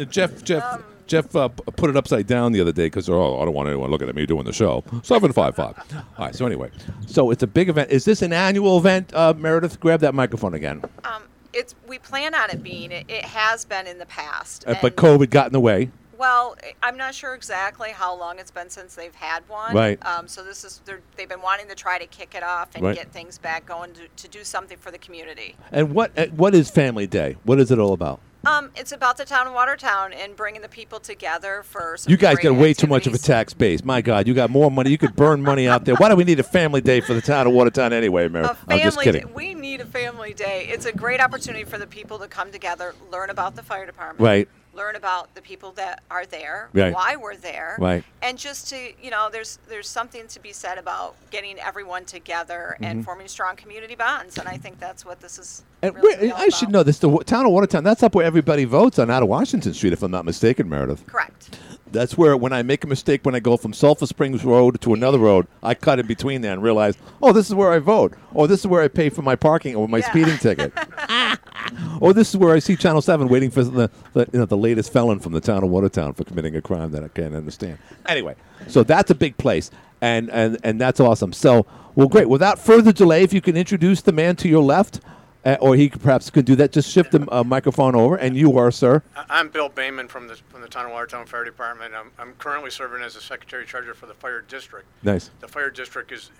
Uh, 0.00 0.04
Jeff, 0.04 0.42
Jeff, 0.44 0.82
Jeff 1.06 1.34
uh, 1.34 1.48
put 1.48 1.90
it 1.90 1.96
upside 1.96 2.26
down 2.26 2.52
the 2.52 2.60
other 2.60 2.72
day 2.72 2.86
because 2.86 3.08
oh, 3.08 3.40
I 3.40 3.44
don't 3.44 3.54
want 3.54 3.68
anyone 3.68 3.90
looking 3.90 4.08
at 4.08 4.14
me 4.14 4.24
doing 4.24 4.44
the 4.44 4.52
show. 4.52 4.84
Seven 5.02 5.32
five 5.32 5.56
five. 5.56 5.76
All 6.16 6.26
right. 6.26 6.34
So 6.34 6.46
anyway, 6.46 6.70
so 7.06 7.30
it's 7.30 7.42
a 7.42 7.46
big 7.48 7.68
event. 7.68 7.90
Is 7.90 8.04
this 8.04 8.22
an 8.22 8.32
annual 8.32 8.78
event, 8.78 9.12
uh, 9.14 9.34
Meredith? 9.36 9.80
Grab 9.80 10.00
that 10.00 10.14
microphone 10.14 10.54
again. 10.54 10.82
Um, 11.04 11.22
it's 11.52 11.74
we 11.86 11.98
plan 11.98 12.34
on 12.34 12.50
it 12.50 12.62
being. 12.62 12.92
It, 12.92 13.06
it 13.08 13.24
has 13.24 13.64
been 13.64 13.86
in 13.86 13.98
the 13.98 14.06
past. 14.06 14.64
Uh, 14.66 14.74
but 14.80 14.96
COVID 14.96 15.30
got 15.30 15.46
in 15.46 15.52
the 15.52 15.60
way. 15.60 15.90
Well, 16.18 16.56
I'm 16.82 16.96
not 16.96 17.14
sure 17.14 17.34
exactly 17.34 17.90
how 17.90 18.18
long 18.18 18.40
it's 18.40 18.50
been 18.50 18.70
since 18.70 18.96
they've 18.96 19.14
had 19.14 19.48
one. 19.48 19.72
Right. 19.72 20.04
Um, 20.04 20.26
so 20.26 20.42
this 20.42 20.64
is 20.64 20.82
they've 21.16 21.28
been 21.28 21.42
wanting 21.42 21.68
to 21.68 21.76
try 21.76 21.96
to 21.98 22.06
kick 22.06 22.34
it 22.34 22.42
off 22.42 22.74
and 22.74 22.82
Right. 22.84 22.96
get 22.96 23.12
things 23.12 23.38
back 23.38 23.66
going 23.66 23.92
to, 23.94 24.08
to 24.08 24.28
do 24.28 24.42
something 24.42 24.76
for 24.78 24.90
the 24.90 24.98
community. 24.98 25.54
And 25.70 25.94
what 25.94 26.18
uh, 26.18 26.26
what 26.26 26.56
is 26.56 26.70
Family 26.70 27.06
Day? 27.06 27.36
What 27.44 27.60
is 27.60 27.70
it 27.70 27.78
all 27.78 27.92
about? 27.92 28.20
Um, 28.46 28.70
it's 28.76 28.92
about 28.92 29.16
the 29.16 29.24
town 29.24 29.46
of 29.46 29.52
Watertown 29.52 30.12
and 30.12 30.36
bringing 30.36 30.62
the 30.62 30.68
people 30.68 31.00
together 31.00 31.62
for 31.64 31.96
some. 31.96 32.10
You 32.10 32.16
guys 32.16 32.38
got 32.38 32.54
way 32.54 32.72
too 32.72 32.86
much 32.86 33.06
of 33.06 33.14
a 33.14 33.18
tax 33.18 33.52
base. 33.52 33.84
My 33.84 34.00
God, 34.00 34.26
you 34.28 34.34
got 34.34 34.50
more 34.50 34.70
money. 34.70 34.90
You 34.90 34.98
could 34.98 35.16
burn 35.16 35.42
money 35.42 35.66
out 35.66 35.84
there. 35.84 35.96
Why 35.96 36.08
do 36.08 36.16
we 36.16 36.24
need 36.24 36.40
a 36.40 36.44
Family 36.44 36.80
Day 36.80 37.00
for 37.00 37.14
the 37.14 37.20
town 37.20 37.46
of 37.46 37.52
Watertown 37.52 37.92
anyway, 37.92 38.28
family 38.28 38.48
I'm 38.68 38.80
just 38.80 39.00
kidding. 39.00 39.26
Day. 39.26 39.32
We 39.34 39.54
need 39.54 39.80
a 39.80 39.86
family 39.86 40.34
day. 40.34 40.66
It's 40.70 40.86
a 40.86 40.92
great 40.92 41.20
opportunity 41.20 41.64
for 41.64 41.78
the 41.78 41.86
people 41.86 42.18
to 42.20 42.28
come 42.28 42.52
together, 42.52 42.94
learn 43.10 43.30
about 43.30 43.56
the 43.56 43.62
fire 43.62 43.86
department, 43.86 44.20
Right. 44.20 44.48
Learn 44.78 44.94
about 44.94 45.34
the 45.34 45.42
people 45.42 45.72
that 45.72 46.02
are 46.08 46.24
there, 46.24 46.68
Right. 46.72 46.94
why 46.94 47.16
we're 47.16 47.34
there, 47.36 47.76
Right. 47.80 48.04
and 48.22 48.38
just 48.38 48.68
to 48.70 48.92
you 49.02 49.10
know, 49.10 49.28
there's 49.30 49.58
there's 49.68 49.88
something 49.88 50.28
to 50.28 50.40
be 50.40 50.52
said 50.52 50.78
about 50.78 51.16
getting 51.30 51.58
everyone 51.58 52.04
together 52.04 52.76
and 52.80 53.00
Mhm. 53.00 53.04
forming 53.04 53.26
strong 53.28 53.56
community 53.56 53.96
bonds, 53.96 54.38
and 54.38 54.48
I 54.48 54.56
think 54.56 54.78
that's 54.78 55.04
what 55.04 55.20
this 55.20 55.38
is. 55.38 55.62
And 55.82 55.94
really 55.96 56.32
I 56.32 56.48
should 56.48 56.70
know 56.70 56.82
this. 56.84 56.98
The 57.00 57.10
town 57.26 57.44
of 57.46 57.52
Watertown. 57.52 57.82
That's 57.82 58.02
up 58.04 58.14
where 58.14 58.24
everybody 58.24 58.64
votes 58.64 58.98
on 59.00 59.10
out 59.10 59.22
of 59.24 59.28
Washington 59.28 59.74
Street, 59.74 59.92
if 59.92 60.02
I'm 60.02 60.10
not 60.12 60.24
mistaken, 60.24 60.68
Meredith. 60.68 61.04
Correct. 61.06 61.58
That's 61.92 62.16
where 62.16 62.36
when 62.36 62.52
I 62.52 62.62
make 62.62 62.84
a 62.84 62.86
mistake 62.86 63.24
when 63.24 63.34
I 63.34 63.40
go 63.40 63.56
from 63.56 63.72
Sulphur 63.72 64.06
Springs 64.06 64.44
Road 64.44 64.80
to 64.80 64.94
another 64.94 65.18
road, 65.18 65.46
I 65.62 65.74
cut 65.74 65.98
in 65.98 66.06
between 66.06 66.42
there 66.42 66.52
and 66.52 66.62
realize, 66.62 66.96
oh, 67.22 67.32
this 67.32 67.48
is 67.48 67.54
where 67.54 67.72
I 67.72 67.78
vote, 67.78 68.14
Oh, 68.34 68.46
this 68.46 68.60
is 68.60 68.66
where 68.66 68.82
I 68.82 68.88
pay 68.88 69.08
for 69.08 69.22
my 69.22 69.36
parking 69.36 69.74
or 69.74 69.88
my 69.88 70.00
speeding 70.00 70.36
ticket, 70.38 70.72
or 72.00 72.10
oh, 72.10 72.12
this 72.12 72.28
is 72.30 72.36
where 72.36 72.54
I 72.54 72.58
see 72.58 72.76
Channel 72.76 73.00
Seven 73.00 73.28
waiting 73.28 73.50
for 73.50 73.64
the, 73.64 73.90
the 74.12 74.28
you 74.32 74.38
know 74.38 74.44
the 74.44 74.56
latest 74.56 74.92
felon 74.92 75.18
from 75.18 75.32
the 75.32 75.40
town 75.40 75.64
of 75.64 75.70
Watertown 75.70 76.12
for 76.12 76.24
committing 76.24 76.54
a 76.54 76.62
crime 76.62 76.90
that 76.92 77.02
I 77.02 77.08
can't 77.08 77.34
understand. 77.34 77.78
Anyway, 78.06 78.36
so 78.66 78.82
that's 78.82 79.10
a 79.10 79.14
big 79.14 79.36
place, 79.38 79.70
and 80.00 80.30
and 80.30 80.58
and 80.62 80.80
that's 80.80 81.00
awesome. 81.00 81.32
So, 81.32 81.66
well, 81.94 82.08
great. 82.08 82.28
Without 82.28 82.58
further 82.58 82.92
delay, 82.92 83.22
if 83.22 83.32
you 83.32 83.40
can 83.40 83.56
introduce 83.56 84.02
the 84.02 84.12
man 84.12 84.36
to 84.36 84.48
your 84.48 84.62
left. 84.62 85.00
Uh, 85.44 85.56
or 85.60 85.76
he 85.76 85.88
could 85.88 86.02
perhaps 86.02 86.30
could 86.30 86.44
do 86.44 86.56
that. 86.56 86.72
Just 86.72 86.90
shift 86.90 87.12
the 87.12 87.24
uh, 87.32 87.44
microphone 87.44 87.94
over, 87.94 88.16
and 88.16 88.36
you 88.36 88.58
are, 88.58 88.70
sir. 88.72 89.02
I- 89.16 89.24
I'm 89.28 89.48
Bill 89.48 89.70
Bayman 89.70 90.08
from 90.08 90.26
the 90.26 90.34
from 90.48 90.62
the 90.62 90.66
Tonawanda 90.66 90.70
Town 90.70 90.86
of 90.86 90.92
Watertown 90.92 91.26
Fire 91.26 91.44
Department. 91.44 91.94
I'm, 91.94 92.10
I'm 92.18 92.32
currently 92.34 92.70
serving 92.70 93.02
as 93.02 93.14
the 93.14 93.20
Secretary 93.20 93.64
Treasurer 93.64 93.94
for 93.94 94.06
the 94.06 94.14
Fire 94.14 94.42
District. 94.42 94.84
Nice. 95.04 95.30
The 95.40 95.46
Fire 95.48 95.70
District 95.70 96.10
is, 96.10 96.30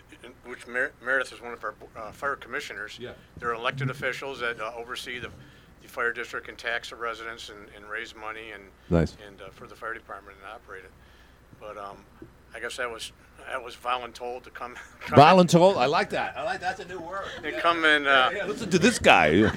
which 0.44 0.66
Mer- 0.66 0.90
Meredith 1.00 1.32
is 1.32 1.40
one 1.40 1.52
of 1.52 1.62
our 1.62 1.74
uh, 1.96 2.10
fire 2.10 2.34
commissioners. 2.36 2.98
Yeah. 3.00 3.12
They're 3.38 3.54
elected 3.54 3.88
officials 3.88 4.40
that 4.40 4.60
uh, 4.60 4.72
oversee 4.76 5.20
the, 5.20 5.30
the 5.80 5.88
fire 5.88 6.12
district 6.12 6.48
and 6.48 6.58
tax 6.58 6.90
the 6.90 6.96
residents 6.96 7.50
and, 7.50 7.68
and 7.76 7.88
raise 7.88 8.16
money 8.16 8.50
and 8.52 8.64
Nice. 8.90 9.16
and 9.26 9.40
uh, 9.40 9.50
for 9.50 9.66
the 9.68 9.76
fire 9.76 9.94
department 9.94 10.36
and 10.42 10.52
operate 10.52 10.84
it. 10.84 10.90
But 11.60 11.78
um, 11.78 11.98
I 12.54 12.58
guess 12.60 12.76
that 12.78 12.90
was 12.90 13.12
that 13.46 13.62
was 13.64 13.74
voluntold 13.76 14.42
to 14.44 14.50
come. 14.50 14.74
come 15.00 15.18
Voluntold. 15.18 15.76
I 15.76 15.86
like 15.86 16.10
that. 16.10 16.36
I 16.36 16.42
like 16.44 16.60
that's 16.60 16.80
a 16.80 16.84
new 16.86 16.98
word. 17.00 17.24
and 17.44 17.56
come 17.58 17.84
and 17.84 18.06
uh, 18.06 18.30
Listen 18.46 18.68
to 18.70 18.78
this 18.78 18.98
guy. 18.98 19.30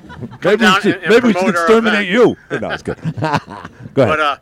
Maybe 0.43 0.65
we 0.65 0.71
should, 0.81 0.95
and- 0.95 1.03
and 1.03 1.09
maybe 1.09 1.27
we 1.27 1.33
should 1.33 1.49
exterminate 1.49 2.07
you. 2.07 2.35
No, 2.59 2.69
it's 2.71 2.83
good. 2.89 2.97
Go 3.01 3.07
ahead. 3.27 3.69
But 3.93 4.19
uh, 4.19 4.37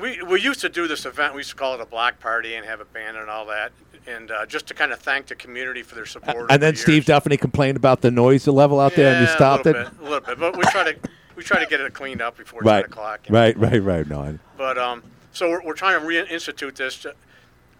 we 0.00 0.22
we 0.22 0.40
used 0.40 0.60
to 0.60 0.68
do 0.68 0.86
this 0.88 1.04
event. 1.06 1.34
We 1.34 1.40
used 1.40 1.50
to 1.50 1.56
call 1.56 1.74
it 1.74 1.80
a 1.80 1.86
block 1.86 2.18
party 2.20 2.54
and 2.54 2.64
have 2.66 2.80
a 2.80 2.84
band 2.86 3.16
and 3.16 3.28
all 3.30 3.46
that, 3.46 3.72
and 4.06 4.30
uh, 4.30 4.46
just 4.46 4.66
to 4.68 4.74
kind 4.74 4.92
of 4.92 4.98
thank 4.98 5.26
the 5.26 5.34
community 5.34 5.82
for 5.82 5.94
their 5.94 6.06
support. 6.06 6.50
and 6.50 6.62
then 6.62 6.74
the 6.74 6.80
Steve. 6.80 7.04
Duffney 7.04 7.38
complained 7.38 7.76
about 7.76 8.00
the 8.00 8.10
noise 8.10 8.46
level 8.48 8.80
out 8.80 8.94
there, 8.94 9.14
and 9.14 9.20
you 9.20 9.32
stopped 9.32 9.66
a 9.66 9.70
it. 9.70 9.72
Bit, 9.74 10.00
a 10.00 10.02
little 10.02 10.20
bit, 10.20 10.38
but 10.38 10.56
we 10.56 10.64
try 10.64 10.90
to 10.92 10.98
we 11.36 11.42
try 11.42 11.60
to 11.62 11.66
get 11.66 11.80
it 11.80 11.92
cleaned 11.94 12.20
up 12.22 12.36
before 12.36 12.60
Right. 12.62 12.82
ten 12.82 12.90
o'clock. 12.92 13.20
you 13.28 13.32
know. 13.34 13.40
Right. 13.40 13.56
Right. 13.58 13.82
Right. 13.82 14.06
No. 14.08 14.20
I- 14.22 14.38
But 14.56 14.78
um, 14.78 15.02
so 15.32 15.48
we're, 15.50 15.62
we're 15.62 15.74
trying 15.74 16.00
to 16.00 16.06
reinstitute 16.06 16.74
this. 16.74 16.98
To, 17.00 17.14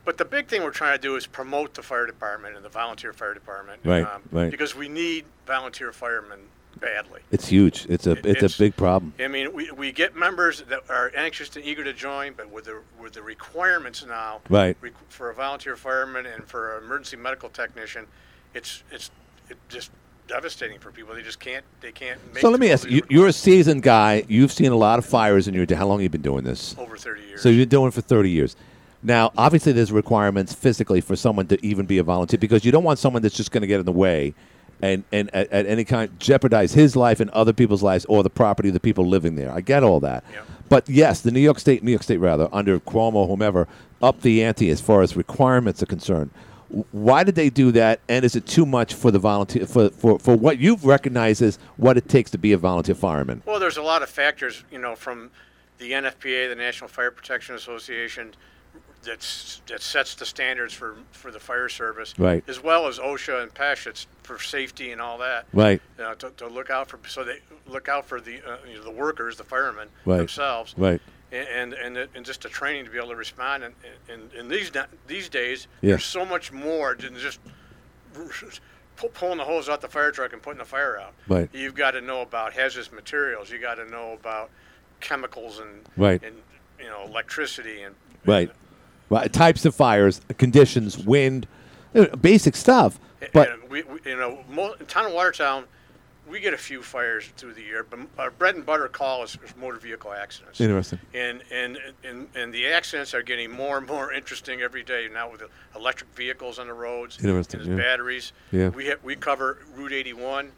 but 0.04 0.18
the 0.18 0.24
big 0.24 0.48
thing 0.48 0.62
we're 0.62 0.70
trying 0.70 0.96
to 0.96 1.00
do 1.02 1.16
is 1.16 1.26
promote 1.26 1.74
the 1.74 1.82
fire 1.82 2.06
department 2.06 2.56
and 2.56 2.64
the 2.64 2.68
volunteer 2.68 3.12
fire 3.12 3.34
department. 3.34 3.80
Right, 3.84 4.04
Um, 4.04 4.22
right. 4.30 4.50
Because 4.50 4.74
we 4.74 4.88
need 4.88 5.24
volunteer 5.46 5.92
firemen 5.92 6.40
badly. 6.80 7.20
It's 7.30 7.46
huge. 7.48 7.86
It's 7.88 8.06
a. 8.06 8.12
It's, 8.12 8.26
it's- 8.26 8.54
a 8.56 8.58
big 8.58 8.76
problem. 8.76 9.12
I 9.20 9.28
mean, 9.28 9.52
we, 9.52 9.70
we 9.70 9.92
get 9.92 10.16
members 10.16 10.62
that 10.68 10.80
are 10.90 11.12
anxious 11.16 11.54
and 11.56 11.64
eager 11.64 11.84
to 11.84 11.92
join, 11.92 12.32
but 12.36 12.50
with 12.50 12.64
the 12.64 12.80
with 13.00 13.12
the 13.12 13.22
requirements 13.22 14.04
now, 14.04 14.40
Right. 14.48 14.80
requ- 14.82 14.92
for 15.08 15.30
a 15.30 15.34
volunteer 15.34 15.76
fireman 15.76 16.26
and 16.26 16.44
for 16.48 16.78
an 16.78 16.84
emergency 16.84 17.16
medical 17.16 17.48
technician, 17.48 18.06
it's 18.54 18.82
it's 18.90 19.10
it 19.48 19.58
just 19.68 19.90
devastating 20.28 20.78
for 20.78 20.90
people. 20.90 21.14
They 21.14 21.22
just 21.22 21.38
can't 21.40 21.64
they 21.80 21.92
can't 21.92 22.18
make. 22.32 22.40
So 22.40 22.48
let 22.50 22.58
me 22.58 22.70
ask 22.72 22.88
you. 22.90 23.02
You're 23.08 23.28
a 23.28 23.32
seasoned 23.32 23.82
guy. 23.82 24.24
You've 24.28 24.52
seen 24.52 24.72
a 24.72 24.76
lot 24.76 24.98
of 24.98 25.04
fires 25.06 25.46
in 25.46 25.54
your 25.54 25.66
day. 25.66 25.74
How 25.76 25.86
long 25.86 25.98
have 25.98 26.02
you 26.04 26.08
been 26.08 26.22
doing 26.22 26.42
this? 26.42 26.74
Over 26.78 26.96
30 26.96 27.22
years. 27.22 27.42
So 27.42 27.48
you've 27.50 27.68
been 27.68 27.68
doing 27.68 27.88
it 27.88 27.94
for 27.94 28.00
30 28.00 28.30
years. 28.30 28.56
Now, 29.02 29.32
obviously, 29.36 29.72
there's 29.72 29.90
requirements 29.90 30.54
physically 30.54 31.00
for 31.00 31.16
someone 31.16 31.46
to 31.48 31.64
even 31.64 31.86
be 31.86 31.98
a 31.98 32.02
volunteer 32.02 32.38
because 32.38 32.64
you 32.64 32.70
don't 32.70 32.84
want 32.84 32.98
someone 32.98 33.22
that's 33.22 33.36
just 33.36 33.50
going 33.50 33.62
to 33.62 33.66
get 33.66 33.80
in 33.80 33.86
the 33.86 33.92
way 33.92 34.34
and, 34.80 35.04
and 35.12 35.34
at, 35.34 35.50
at 35.50 35.66
any 35.66 35.84
kind 35.84 36.18
jeopardize 36.20 36.72
his 36.74 36.96
life 36.96 37.20
and 37.20 37.30
other 37.30 37.52
people's 37.52 37.82
lives 37.82 38.04
or 38.06 38.22
the 38.22 38.30
property 38.30 38.68
of 38.68 38.74
the 38.74 38.80
people 38.80 39.06
living 39.06 39.36
there. 39.36 39.50
I 39.50 39.60
get 39.60 39.82
all 39.82 40.00
that. 40.00 40.24
But 40.68 40.88
yes, 40.88 41.20
the 41.20 41.30
New 41.30 41.40
York 41.40 41.58
State, 41.58 41.82
New 41.82 41.90
York 41.90 42.02
State 42.02 42.18
rather, 42.18 42.48
under 42.52 42.78
Cuomo, 42.80 43.26
whomever, 43.26 43.68
up 44.02 44.20
the 44.22 44.42
ante 44.42 44.70
as 44.70 44.80
far 44.80 45.02
as 45.02 45.16
requirements 45.16 45.82
are 45.82 45.86
concerned. 45.86 46.30
Why 46.90 47.22
did 47.22 47.34
they 47.34 47.50
do 47.50 47.70
that? 47.72 48.00
And 48.08 48.24
is 48.24 48.34
it 48.34 48.46
too 48.46 48.64
much 48.64 48.94
for 48.94 49.10
the 49.10 49.18
volunteer 49.18 49.66
for, 49.66 49.90
for, 49.90 50.18
for 50.18 50.34
what 50.34 50.58
you've 50.58 50.86
recognized 50.86 51.42
as 51.42 51.58
what 51.76 51.98
it 51.98 52.08
takes 52.08 52.30
to 52.30 52.38
be 52.38 52.52
a 52.52 52.58
volunteer 52.58 52.94
fireman? 52.94 53.42
Well, 53.44 53.60
there's 53.60 53.76
a 53.76 53.82
lot 53.82 54.02
of 54.02 54.08
factors, 54.08 54.64
you 54.70 54.78
know, 54.78 54.96
from 54.96 55.30
the 55.78 55.92
NFPA, 55.92 56.48
the 56.48 56.54
National 56.56 56.88
Fire 56.88 57.10
Protection 57.10 57.54
Association, 57.54 58.34
that's, 59.04 59.62
that 59.66 59.82
sets 59.82 60.14
the 60.14 60.24
standards 60.26 60.72
for, 60.72 60.96
for 61.10 61.30
the 61.30 61.40
fire 61.40 61.68
service, 61.68 62.14
Right. 62.18 62.44
as 62.48 62.62
well 62.62 62.86
as 62.86 62.98
OSHA 62.98 63.42
and 63.42 63.52
PESH, 63.54 63.86
it's 63.86 64.06
for 64.22 64.38
safety 64.38 64.92
and 64.92 65.00
all 65.00 65.18
that. 65.18 65.46
Right. 65.52 65.80
Uh, 65.98 66.14
to, 66.16 66.30
to 66.38 66.46
look 66.48 66.70
out 66.70 66.88
for, 66.88 66.98
so 67.08 67.24
they 67.24 67.38
look 67.66 67.88
out 67.88 68.06
for 68.06 68.20
the, 68.20 68.36
uh, 68.48 68.56
you 68.68 68.76
know, 68.76 68.84
the 68.84 68.90
workers, 68.90 69.36
the 69.36 69.44
firemen 69.44 69.88
Right. 70.04 70.18
themselves. 70.18 70.74
Right. 70.76 71.00
And, 71.32 71.72
and, 71.72 71.96
and, 71.96 72.08
and 72.14 72.26
just 72.26 72.42
the 72.42 72.48
training 72.48 72.84
to 72.84 72.90
be 72.90 72.98
able 72.98 73.08
to 73.08 73.16
respond. 73.16 73.64
And, 73.64 73.74
and, 74.10 74.30
and 74.34 74.50
these, 74.50 74.70
these 75.06 75.28
days, 75.28 75.66
Yeah. 75.80 75.90
there's 75.90 76.04
so 76.04 76.24
much 76.24 76.52
more 76.52 76.94
than 76.94 77.16
just 77.16 77.40
pulling 79.14 79.38
the 79.38 79.44
hose 79.44 79.68
out 79.68 79.80
the 79.80 79.88
fire 79.88 80.10
truck 80.12 80.32
and 80.32 80.42
putting 80.42 80.58
the 80.58 80.64
fire 80.64 81.00
out. 81.00 81.14
Right. 81.28 81.48
You've 81.52 81.74
got 81.74 81.92
to 81.92 82.00
know 82.00 82.20
about 82.22 82.52
hazardous 82.52 82.92
materials. 82.92 83.50
You 83.50 83.58
got 83.58 83.76
to 83.76 83.86
know 83.90 84.12
about 84.12 84.50
chemicals 85.00 85.58
and 85.58 85.88
Right. 85.96 86.22
and 86.22 86.36
you 86.78 86.86
know 86.86 87.02
electricity 87.04 87.82
and 87.82 87.94
Right. 88.24 88.50
Right. 89.12 89.30
Types 89.30 89.66
of 89.66 89.74
fires, 89.74 90.22
conditions, 90.38 90.96
wind, 90.96 91.46
basic 92.22 92.56
stuff. 92.56 92.98
But 93.34 93.50
and 93.50 93.62
we, 93.68 93.82
we 93.82 93.98
you 94.06 94.16
know 94.16 94.42
in 94.80 94.86
town 94.86 95.04
of 95.04 95.12
Watertown, 95.12 95.64
we 96.26 96.40
get 96.40 96.54
a 96.54 96.58
few 96.58 96.82
fires 96.82 97.26
through 97.36 97.52
the 97.52 97.60
year, 97.60 97.84
but 97.88 98.00
our 98.18 98.30
bread 98.30 98.54
and 98.54 98.64
butter 98.64 98.88
call 98.88 99.22
is, 99.22 99.36
is 99.44 99.54
motor 99.54 99.76
vehicle 99.76 100.14
accidents. 100.14 100.62
Interesting. 100.62 100.98
And, 101.12 101.42
and 101.52 101.78
and 102.02 102.26
and 102.34 102.54
the 102.54 102.66
accidents 102.68 103.12
are 103.12 103.22
getting 103.22 103.50
more 103.50 103.76
and 103.76 103.86
more 103.86 104.14
interesting 104.14 104.62
every 104.62 104.82
day 104.82 105.08
now 105.12 105.30
with 105.30 105.40
the 105.40 105.48
electric 105.76 106.08
vehicles 106.16 106.58
on 106.58 106.68
the 106.68 106.72
roads 106.72 107.18
Interesting, 107.22 107.60
and 107.60 107.70
yeah. 107.70 107.76
batteries. 107.76 108.32
Yeah. 108.50 108.68
We 108.70 108.88
ha- 108.88 108.96
we 109.02 109.14
cover 109.14 109.58
Route 109.74 109.92
81, 109.92 110.50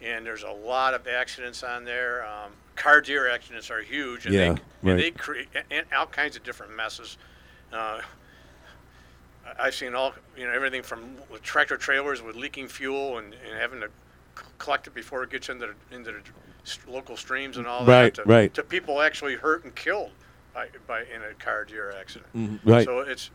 and 0.00 0.24
there's 0.24 0.42
a 0.42 0.50
lot 0.50 0.94
of 0.94 1.06
accidents 1.06 1.62
on 1.62 1.84
there. 1.84 2.24
Um, 2.24 2.52
car 2.76 3.02
deer 3.02 3.28
accidents 3.28 3.70
are 3.70 3.82
huge, 3.82 4.24
and 4.24 4.34
Yeah, 4.34 4.40
they 4.40 4.48
right. 4.48 4.60
and 4.84 4.98
they 4.98 5.10
create 5.10 5.48
and 5.70 5.84
all 5.94 6.06
kinds 6.06 6.34
of 6.34 6.42
different 6.42 6.74
messes. 6.74 7.18
Uh, 7.72 8.00
I've 9.58 9.74
seen 9.74 9.94
all, 9.94 10.14
you 10.36 10.46
know, 10.46 10.52
everything 10.52 10.82
from 10.82 11.16
tractor 11.42 11.76
trailers 11.76 12.22
with 12.22 12.36
leaking 12.36 12.68
fuel 12.68 13.18
and, 13.18 13.34
and 13.34 13.58
having 13.58 13.80
to 13.80 13.88
collect 14.58 14.86
it 14.86 14.94
before 14.94 15.22
it 15.22 15.30
gets 15.30 15.48
into 15.48 15.68
the, 15.68 15.96
into 15.96 16.12
the 16.12 16.90
local 16.90 17.16
streams 17.16 17.56
and 17.56 17.66
all 17.66 17.84
Right, 17.84 18.14
that. 18.14 18.22
To, 18.22 18.28
right. 18.28 18.54
To 18.54 18.62
people 18.62 19.00
actually 19.00 19.34
hurt 19.34 19.64
and 19.64 19.74
killed 19.74 20.10
by, 20.54 20.68
by 20.86 21.00
in 21.02 21.22
a 21.22 21.34
car 21.38 21.64
deer 21.64 21.92
accident. 21.98 22.32
Mhm, 22.36 22.60
right. 22.64 22.84
So 22.84 23.00
it's, 23.00 23.30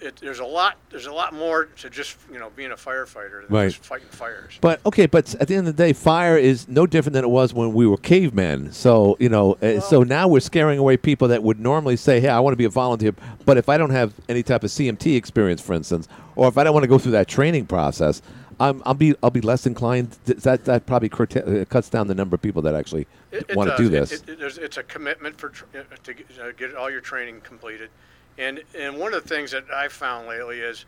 it, 0.00 0.16
there's 0.16 0.38
a 0.38 0.44
lot, 0.44 0.76
there's 0.90 1.06
a 1.06 1.12
lot 1.12 1.32
more 1.34 1.66
to 1.66 1.90
just, 1.90 2.16
you 2.32 2.38
know, 2.38 2.50
being 2.56 2.70
a 2.72 2.76
firefighter 2.76 3.42
than 3.46 3.54
Right. 3.56 3.68
just 3.70 3.84
fighting 3.84 4.08
fires. 4.08 4.58
But 4.60 4.80
okay, 4.86 5.06
but 5.06 5.34
at 5.36 5.48
the 5.48 5.54
end 5.56 5.68
of 5.68 5.76
the 5.76 5.82
day, 5.82 5.92
fire 5.92 6.36
is 6.36 6.68
no 6.68 6.86
different 6.86 7.14
than 7.14 7.24
it 7.24 7.28
was 7.30 7.52
when 7.54 7.72
we 7.74 7.86
were 7.86 7.96
cavemen. 7.96 8.72
So 8.72 9.16
you 9.20 9.28
know, 9.28 9.54
uh, 9.62 9.80
so 9.80 10.02
now 10.02 10.28
we're 10.28 10.40
scaring 10.40 10.78
away 10.78 10.96
people 10.96 11.28
that 11.28 11.42
would 11.42 11.60
normally 11.60 11.96
say, 11.96 12.20
"Hey, 12.20 12.28
I 12.28 12.40
want 12.40 12.52
to 12.52 12.56
be 12.58 12.64
a 12.64 12.68
volunteer," 12.70 13.12
but 13.44 13.56
if 13.56 13.68
I 13.68 13.78
don't 13.78 13.90
have 13.90 14.12
any 14.28 14.42
type 14.42 14.64
of 14.64 14.70
CMT 14.70 15.16
experience, 15.16 15.60
for 15.60 15.72
instance, 15.74 16.08
or 16.36 16.48
if 16.48 16.56
I 16.58 16.64
don't 16.64 16.72
want 16.74 16.84
to 16.84 16.88
go 16.88 16.98
through 16.98 17.12
that 17.12 17.28
training 17.28 17.66
process, 17.66 18.22
I'm, 18.60 18.82
I'll 18.84 18.94
be 18.94 19.14
I'll 19.22 19.30
be 19.30 19.40
less 19.40 19.66
inclined. 19.66 20.16
th- 20.26 20.38
That 20.40 20.64
that 20.66 20.86
probably 20.86 21.08
curta- 21.08 21.62
uh, 21.62 21.64
cuts 21.64 21.88
down 21.88 22.06
the 22.08 22.14
number 22.14 22.34
of 22.34 22.42
people 22.42 22.62
that 22.62 22.74
actually 22.74 23.06
It, 23.30 23.46
it 23.50 23.56
want 23.56 23.70
to 23.70 23.76
do 23.76 23.88
this. 23.88 24.12
It, 24.12 24.28
it, 24.28 24.40
it's 24.58 24.76
a 24.76 24.82
commitment 24.82 25.38
for 25.38 25.50
tr- 25.50 25.64
uh, 25.76 25.82
to 26.04 26.14
get, 26.14 26.26
uh, 26.40 26.52
get 26.56 26.74
all 26.74 26.90
your 26.90 27.00
training 27.00 27.40
completed, 27.42 27.90
and 28.38 28.62
and 28.78 28.96
one 28.98 29.12
of 29.12 29.22
the 29.22 29.28
things 29.28 29.50
that 29.50 29.64
I've 29.74 29.92
found 29.92 30.28
lately 30.28 30.60
is 30.60 30.86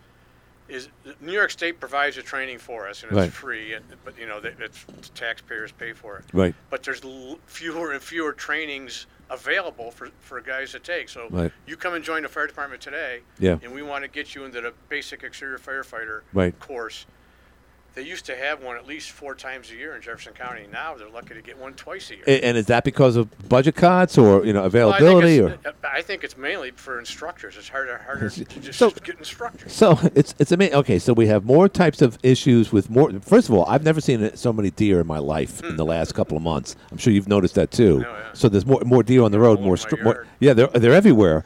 is 0.69 0.89
New 1.21 1.33
York 1.33 1.51
State 1.51 1.81
provides 1.81 2.15
the 2.15 2.23
training 2.23 2.59
for 2.59 2.89
us 2.89 3.03
and 3.03 3.11
it's 3.11 3.19
Right. 3.19 3.33
free, 3.33 3.73
and, 3.73 3.85
but 4.05 4.17
you 4.17 4.27
know 4.27 4.39
that 4.41 4.55
it's 4.61 4.87
taxpayers 5.17 5.73
pay 5.73 5.93
for 5.93 6.19
it. 6.19 6.25
Right. 6.33 6.55
But 6.71 6.85
there's 6.85 7.03
l- 7.05 7.41
fewer 7.47 7.91
and 7.91 8.01
fewer 8.01 8.33
trainings 8.33 9.07
available 9.31 9.91
for, 9.91 10.11
for 10.21 10.41
guys 10.41 10.71
to 10.71 10.79
take. 10.79 11.09
So 11.09 11.27
Right. 11.29 11.51
you 11.67 11.77
come 11.77 11.95
and 11.95 12.05
join 12.05 12.23
the 12.23 12.29
fire 12.29 12.47
department 12.47 12.81
today, 12.83 13.21
Yeah. 13.41 13.59
and 13.63 13.73
we 13.73 13.83
want 13.83 14.05
to 14.05 14.09
get 14.09 14.37
you 14.37 14.45
into 14.45 14.61
the 14.61 14.73
basic 14.89 15.25
exterior 15.25 15.59
firefighter 15.59 16.21
Right. 16.33 16.57
course. 16.61 17.05
They 18.01 18.07
used 18.07 18.25
to 18.27 18.37
have 18.37 18.63
one 18.63 18.77
at 18.77 18.87
least 18.87 19.11
four 19.11 19.35
times 19.35 19.71
a 19.71 19.75
year 19.75 19.95
in 19.95 20.01
Jefferson 20.01 20.33
County. 20.33 20.67
Now 20.73 20.95
they're 20.95 21.11
lucky 21.11 21.35
to 21.35 21.43
get 21.43 21.59
one 21.59 21.75
twice 21.75 22.11
a 22.11 22.15
year. 22.15 22.25
A- 22.27 22.43
and 22.43 22.57
is 22.57 22.65
that 22.67 22.83
because 22.83 23.15
of 23.15 23.29
budget 23.47 23.75
cuts 23.75 24.17
or 24.17 24.43
you 24.43 24.55
know 24.55 24.61
Well, 24.61 24.91
I 24.91 24.97
availability 24.97 25.39
or? 25.39 25.51
Uh, 25.51 25.69
uh, 25.69 25.73
I 25.85 26.01
think 26.01 26.25
it's 26.25 26.35
mainly 26.35 26.71
for 26.71 26.99
instructors. 26.99 27.59
It's 27.59 27.69
harder, 27.69 27.99
harder 27.99 28.31
to 28.31 28.45
just 28.45 28.79
So- 28.79 28.89
get 28.91 29.19
instructors. 29.19 29.75
So 29.75 29.99
it's 30.15 30.35
it's 30.39 30.51
amazing. 30.51 30.77
Okay, 30.77 30.99
so 30.99 31.13
we 31.13 31.27
have 31.27 31.45
more 31.45 31.69
types 31.69 32.01
of 32.01 32.17
issues 32.23 32.73
with 32.73 32.89
more. 32.89 33.13
First 33.21 33.51
of 33.51 33.55
all, 33.55 33.67
I've 33.67 33.85
never 33.85 34.01
seen 34.01 34.35
so 34.35 34.51
many 34.51 34.71
deer 34.71 35.01
in 35.01 35.07
my 35.07 35.19
life 35.19 35.63
in 35.63 35.77
the 35.77 35.85
hmm. 35.85 35.91
last 35.91 36.15
couple 36.15 36.39
of 36.39 36.43
months. 36.43 36.77
I'm 36.91 36.97
sure 36.97 37.13
you've 37.13 37.29
noticed 37.29 37.57
that 37.57 37.71
too. 37.71 38.03
Oh, 38.09 38.31
so 38.33 38.49
there's 38.49 38.65
more 38.65 38.81
more 38.87 39.03
deer 39.03 39.23
on 39.25 39.31
the 39.31 39.41
road. 39.41 39.61
More, 39.61 39.77
str- 39.77 40.03
more 40.03 40.27
yeah, 40.39 40.55
they're 40.55 40.69
they're 40.69 40.95
everywhere. 40.95 41.45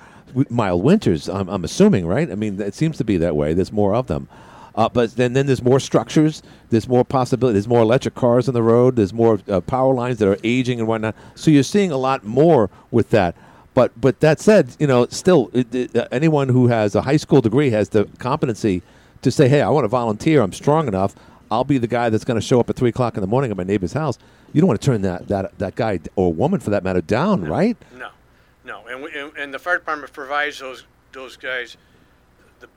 Mild 0.51 0.85
winters, 0.85 1.29
I'm, 1.29 1.49
I'm 1.49 1.65
assuming, 1.65 2.07
right? 2.07 2.31
I 2.31 2.37
mean, 2.37 2.61
it 2.61 2.75
seems 2.75 2.97
to 2.99 3.05
be 3.05 3.17
that 3.19 3.35
way. 3.35 3.55
There's 3.55 3.73
more 3.73 3.95
of 3.97 4.07
them. 4.07 4.29
Uh, 4.75 4.89
but 4.89 5.15
then, 5.17 5.35
then 5.35 5.47
there's 5.47 5.63
more 5.63 5.79
structures. 5.79 6.43
There's 6.71 6.89
more 6.89 7.05
possibility. 7.05 7.55
There's 7.55 7.69
more 7.69 7.83
electric 7.83 8.15
cars 8.15 8.49
on 8.49 8.55
the 8.55 8.63
road. 8.63 8.97
There's 8.97 9.13
more 9.13 9.39
uh, 9.49 9.61
power 9.61 9.95
lines 9.95 10.19
that 10.19 10.29
are 10.29 10.39
aging 10.43 10.81
and 10.81 10.89
whatnot. 10.89 11.15
So 11.37 11.51
you're 11.51 11.63
seeing 11.63 11.93
a 11.93 11.97
lot 11.97 12.25
more 12.25 12.71
with 12.91 13.11
that. 13.11 13.37
But 13.75 14.01
but 14.01 14.21
that 14.21 14.41
said, 14.41 14.77
you 14.79 14.87
know, 14.87 15.07
still, 15.07 15.51
it, 15.53 15.75
it, 15.75 15.97
uh, 15.97 16.07
anyone 16.13 16.49
who 16.49 16.69
has 16.69 16.95
a 16.95 17.03
high 17.03 17.17
school 17.17 17.41
degree 17.41 17.71
has 17.71 17.89
the 17.89 18.09
competency 18.19 18.83
to 19.23 19.31
say, 19.31 19.49
"Hey, 19.49 19.63
I 19.63 19.69
want 19.69 19.85
to 19.85 19.89
volunteer. 19.89 20.43
I'm 20.43 20.53
strong 20.53 20.87
enough. 20.87 21.17
I'll 21.51 21.65
be 21.65 21.79
the 21.79 21.89
guy 21.89 22.09
that's 22.09 22.25
going 22.25 22.41
to 22.41 22.47
show 22.47 22.61
up 22.61 22.71
at 22.71 22.77
three 22.77 22.91
o'clock 22.91 23.17
in 23.17 23.21
the 23.21 23.27
morning 23.27 23.51
at 23.51 23.57
my 23.57 23.65
neighbor's 23.65 23.93
house." 23.93 24.17
You 24.53 24.61
don't 24.61 24.69
want 24.69 24.81
to 24.81 24.87
turn 24.87 25.03
that 25.03 25.27
that 25.27 25.59
that 25.59 25.75
guy 25.75 25.99
or 26.15 26.33
woman, 26.33 26.61
for 26.61 26.71
that 26.71 26.85
matter, 26.85 27.01
down, 27.01 27.45
right? 27.45 27.77
No, 27.99 28.11
no, 28.65 28.87
and, 28.87 29.03
we, 29.03 29.11
and, 29.13 29.37
and 29.37 29.53
the 29.53 29.59
fire 29.59 29.79
department 29.79 30.13
provides 30.13 30.61
those 30.61 30.85
those 31.11 31.37
guys, 31.37 31.77
the 32.61 32.69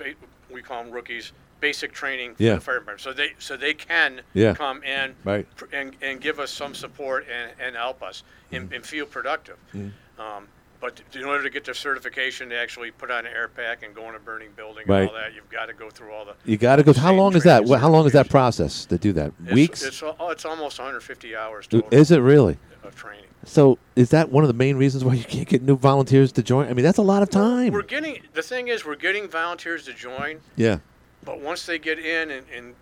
we 0.51 0.63
call 0.63 0.83
them 0.83 0.91
rookies, 0.91 1.31
basic 1.59 1.91
training 1.93 2.35
for 2.35 2.43
Yeah. 2.43 2.55
the 2.55 2.61
fire 2.61 2.79
department, 2.79 3.01
so 3.01 3.13
they 3.13 3.33
so 3.39 3.57
they 3.57 3.73
can 3.73 4.21
Yeah. 4.33 4.53
come 4.53 4.81
and 4.85 5.15
Right. 5.23 5.45
pr- 5.55 5.65
and 5.73 5.95
and 6.01 6.21
give 6.21 6.39
us 6.39 6.51
some 6.51 6.73
support 6.75 7.25
and, 7.31 7.51
and 7.59 7.75
help 7.75 8.01
us 8.03 8.23
and, 8.51 8.71
and 8.73 8.85
feel 8.85 9.05
productive. 9.05 9.57
Mm. 9.75 9.91
Um, 10.19 10.47
but 10.79 11.01
in 11.13 11.23
order 11.25 11.41
to 11.43 11.49
get 11.49 11.65
their 11.65 11.73
certification 11.73 12.49
to 12.49 12.55
actually 12.55 12.91
put 12.91 13.09
on 13.09 13.25
an 13.25 13.33
air 13.33 13.47
pack 13.47 13.81
and 13.83 13.95
go 13.95 14.07
in 14.09 14.15
a 14.15 14.19
burning 14.19 14.49
building 14.55 14.83
Right. 14.87 15.01
and 15.01 15.09
all 15.09 15.15
that, 15.15 15.33
you've 15.33 15.49
got 15.49 15.65
to 15.65 15.73
go 15.73 15.89
through 15.89 16.11
all 16.11 16.25
the. 16.25 16.33
You 16.45 16.57
got 16.57 16.75
to 16.75 16.83
go. 16.83 16.93
How 16.93 17.13
long 17.13 17.35
is 17.35 17.43
that? 17.43 17.67
How 17.67 17.89
long 17.89 18.05
is 18.05 18.13
that 18.13 18.29
process 18.29 18.85
to 18.85 18.97
do 18.97 19.11
that? 19.13 19.31
It's- 19.41 19.53
Weeks? 19.55 19.83
It's, 19.83 20.03
al- 20.03 20.15
it's 20.29 20.45
almost 20.45 20.77
150 20.79 21.35
hours 21.35 21.65
total 21.67 21.89
Is 21.91 22.11
it 22.11 22.19
really? 22.19 22.57
of 22.83 22.95
training. 22.95 23.23
So 23.43 23.79
is 23.95 24.09
that 24.11 24.29
one 24.29 24.43
of 24.43 24.47
the 24.49 24.53
main 24.53 24.75
reasons 24.77 25.03
why 25.03 25.13
you 25.13 25.23
can't 25.23 25.47
get 25.47 25.61
new 25.61 25.77
volunteers 25.77 26.31
to 26.33 26.43
join? 26.43 26.67
I 26.67 26.73
mean, 26.73 26.83
that's 26.83 26.97
a 26.97 27.01
lot 27.03 27.23
of 27.23 27.29
time. 27.29 27.71
We're 27.73 27.81
getting 27.81 28.21
the 28.33 28.43
thing 28.43 28.67
is 28.67 28.85
we're 28.85 28.95
getting 28.95 29.27
volunteers 29.27 29.85
to 29.85 29.93
join, 29.93 30.41
Yeah. 30.55 30.77
But 31.27 31.41
once 31.41 31.65
they 31.65 31.77
get 31.77 31.99
in 31.99 32.31
and, 32.31 32.45
and 32.55 32.73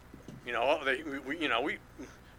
you 0.45 0.53
know 0.53 0.79
they 0.85 1.01
we, 1.27 1.37
you 1.39 1.49
know 1.49 1.59
we 1.61 1.77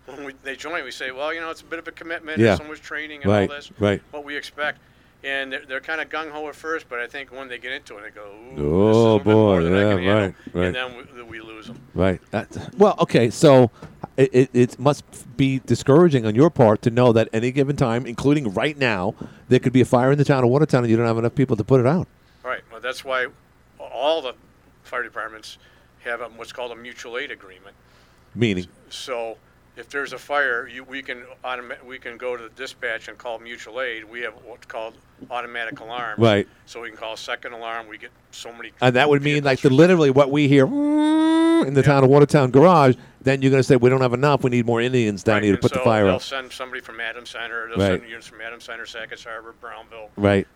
when 0.07 0.25
we, 0.25 0.33
they 0.45 0.55
join 0.57 0.83
we 0.85 0.91
say 0.93 1.11
well 1.11 1.35
you 1.35 1.41
know 1.41 1.51
it's 1.51 1.61
a 1.63 1.65
bit 1.65 1.79
of 1.81 1.87
a 1.89 1.93
commitment 1.93 2.39
Yeah. 2.39 2.47
there's 2.55 2.59
so 2.61 2.65
much 2.69 2.81
training 2.81 3.23
and 3.25 3.31
Right, 3.33 3.51
all 3.51 3.57
this 3.57 3.71
right. 3.79 4.01
what 4.13 4.25
we 4.25 4.37
expect 4.37 4.79
and 5.25 5.53
they're, 5.53 5.67
they're 5.67 5.81
kind 5.81 6.01
of 6.01 6.09
gung 6.09 6.31
ho 6.31 6.49
at 6.49 6.55
first 6.55 6.89
but 6.89 7.01
I 7.01 7.09
think 7.09 7.33
when 7.33 7.49
they 7.49 7.59
get 7.59 7.73
into 7.73 7.97
it 7.99 8.03
they 8.05 8.11
go 8.11 8.31
Ooh, 8.31 8.87
this 8.87 8.97
is 8.97 9.03
a 9.03 9.09
Oh 9.09 9.19
boy, 9.19 9.59
yeah, 9.65 9.69
can 9.95 10.03
handle," 10.05 10.15
right, 10.15 10.35
right. 10.55 10.67
and 10.67 10.75
then 10.75 11.07
we, 11.17 11.23
we 11.25 11.41
lose 11.41 11.67
them. 11.67 11.81
Right. 11.95 12.21
That- 12.31 12.75
well, 12.79 12.95
okay. 13.01 13.31
So 13.31 13.71
it, 14.17 14.31
it, 14.33 14.51
it 14.55 14.79
must 14.79 15.05
be 15.37 15.59
discouraging 15.67 16.25
on 16.25 16.35
your 16.37 16.51
part 16.51 16.81
to 16.83 16.91
know 16.91 17.13
that 17.13 17.29
any 17.33 17.51
given 17.51 17.75
time, 17.77 18.07
including 18.07 18.55
right 18.55 18.79
now, 18.79 19.15
there 19.49 19.59
could 19.59 19.73
be 19.73 19.81
a 19.81 19.85
fire 19.85 20.13
in 20.13 20.19
the 20.19 20.25
town 20.25 20.45
of 20.45 20.51
Watertown 20.51 20.85
and 20.85 20.91
you 20.91 20.97
don't 20.97 21.07
have 21.07 21.19
enough 21.19 21.35
people 21.35 21.57
to 21.57 21.65
put 21.65 21.81
it 21.81 21.87
out. 21.87 22.07
Right. 22.45 22.61
Well, 22.71 22.81
that's 22.81 23.05
why 23.05 23.27
all 23.81 24.23
the 24.23 24.35
fire 24.85 25.03
departments 25.03 25.59
have 26.07 26.21
a, 26.23 26.29
what's 26.29 26.53
called 26.53 26.73
a 26.73 26.77
mutual 26.77 27.19
aid 27.19 27.31
agreement. 27.31 27.75
Meaning, 28.35 28.67
So 28.91 29.37
if 29.77 29.89
there's 29.89 30.13
a 30.13 30.19
fire, 30.19 30.69
you, 30.69 30.85
we 30.85 31.03
can 31.03 31.25
automa- 31.45 31.83
we 31.85 31.99
can 31.99 32.17
go 32.17 32.37
to 32.37 32.43
the 32.45 32.49
dispatch 32.51 33.09
and 33.09 33.17
call 33.19 33.39
mutual 33.39 33.81
aid. 33.81 34.05
We 34.05 34.21
have 34.23 34.35
what's 34.45 34.67
called 34.67 34.95
automatic 35.31 35.81
alarms. 35.81 36.19
Right. 36.19 36.47
So 36.67 36.83
we 36.83 36.89
can 36.89 36.97
call 36.99 37.17
second 37.17 37.53
alarm. 37.53 37.89
We 37.89 37.99
get 37.99 38.11
so 38.31 38.53
many. 38.53 38.73
and 38.81 38.97
that 38.97 39.09
would 39.09 39.23
mean 39.23 39.45
like 39.45 39.61
the 39.61 39.71
literally 39.71 40.11
what 40.11 40.31
we 40.31 40.49
hear 40.49 40.67
mm, 40.67 41.67
in 41.67 41.75
the 41.75 41.83
town 41.83 42.05
of 42.05 42.11
Watertown 42.11 42.51
garage. 42.51 42.97
Then 43.23 43.43
you're 43.43 43.51
going 43.51 43.61
to 43.61 43.65
say 43.67 43.75
we 43.77 43.91
don't 43.91 44.03
have 44.03 44.13
enough. 44.13 44.45
We 44.45 44.51
need 44.51 44.67
more 44.67 44.81
Indians 44.81 45.25
down 45.25 45.37
Right, 45.37 45.43
here 45.45 45.53
to 45.53 45.57
and 45.57 45.63
put 45.63 45.73
so 45.73 45.79
the 45.81 45.85
fire 45.85 46.05
out. 46.07 46.11
they'll 46.11 46.21
send 46.21 46.53
somebody 46.53 46.81
from 46.81 47.01
Adams 47.01 47.31
Center. 47.31 47.69
They'll 47.69 47.79
Right. 47.79 47.99
send 47.99 48.09
units 48.09 48.27
from 48.29 48.41
Adams 48.41 48.65
Center, 48.65 48.87
Sackets 48.87 49.25
Harbor, 49.25 49.53
Brownville, 49.61 50.11
Right. 50.17 50.47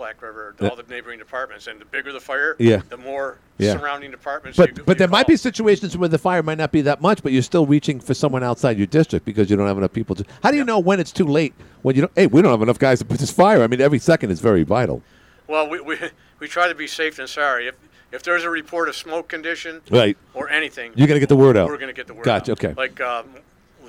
Black 0.00 0.22
River, 0.22 0.54
Yeah. 0.58 0.68
all 0.68 0.76
the 0.76 0.82
neighboring 0.88 1.18
departments. 1.18 1.66
And 1.66 1.78
the 1.78 1.84
bigger 1.84 2.10
the 2.10 2.20
fire, 2.20 2.56
Yeah. 2.58 2.80
the 2.88 2.96
more 2.96 3.36
Yeah. 3.58 3.76
surrounding 3.78 4.10
departments. 4.10 4.56
But 4.56 4.78
you, 4.78 4.82
but 4.84 4.96
you 4.96 4.98
there 5.00 5.08
might 5.08 5.26
be 5.26 5.36
situations 5.36 5.94
where 5.94 6.08
the 6.08 6.16
fire 6.16 6.42
might 6.42 6.56
not 6.56 6.72
be 6.72 6.80
that 6.80 7.02
much, 7.02 7.22
but 7.22 7.32
you're 7.32 7.42
still 7.42 7.66
reaching 7.66 8.00
for 8.00 8.14
someone 8.14 8.42
outside 8.42 8.78
your 8.78 8.86
district 8.86 9.26
because 9.26 9.50
you 9.50 9.56
don't 9.58 9.66
have 9.66 9.76
enough 9.76 9.92
people 9.92 10.16
to. 10.16 10.24
How 10.42 10.50
do 10.52 10.56
you 10.56 10.64
know 10.64 10.78
when 10.78 11.00
it's 11.00 11.12
too 11.12 11.26
late? 11.26 11.52
When 11.82 11.96
you 11.96 12.00
don't? 12.00 12.12
Hey, 12.16 12.26
we 12.28 12.40
don't 12.40 12.50
have 12.50 12.62
enough 12.62 12.78
guys 12.78 13.00
to 13.00 13.04
put 13.04 13.18
this 13.18 13.30
fire. 13.30 13.62
I 13.62 13.66
mean, 13.66 13.82
every 13.82 13.98
second 13.98 14.30
is 14.30 14.40
very 14.40 14.62
vital. 14.62 15.02
Well, 15.46 15.68
we, 15.68 15.80
we, 15.82 15.98
we 16.38 16.48
try 16.48 16.66
to 16.66 16.74
be 16.74 16.86
safe 16.86 17.16
than 17.16 17.26
sorry. 17.26 17.66
If 17.68 17.74
if 18.10 18.22
there's 18.22 18.42
a 18.44 18.48
report 18.50 18.88
of 18.88 18.96
smoke 18.96 19.28
condition 19.28 19.82
Right. 19.90 20.16
or 20.32 20.48
anything, 20.48 20.92
You're 20.94 21.08
gonna 21.08 21.20
get 21.20 21.28
the 21.28 21.36
word 21.36 21.58
out. 21.58 21.68
We're 21.68 21.76
going 21.76 21.88
to 21.88 21.92
get 21.92 22.06
the 22.06 22.14
word 22.14 22.24
Gotcha, 22.24 22.52
out. 22.52 22.64
okay. 22.64 22.72
Like 22.74 23.00
um, 23.02 23.26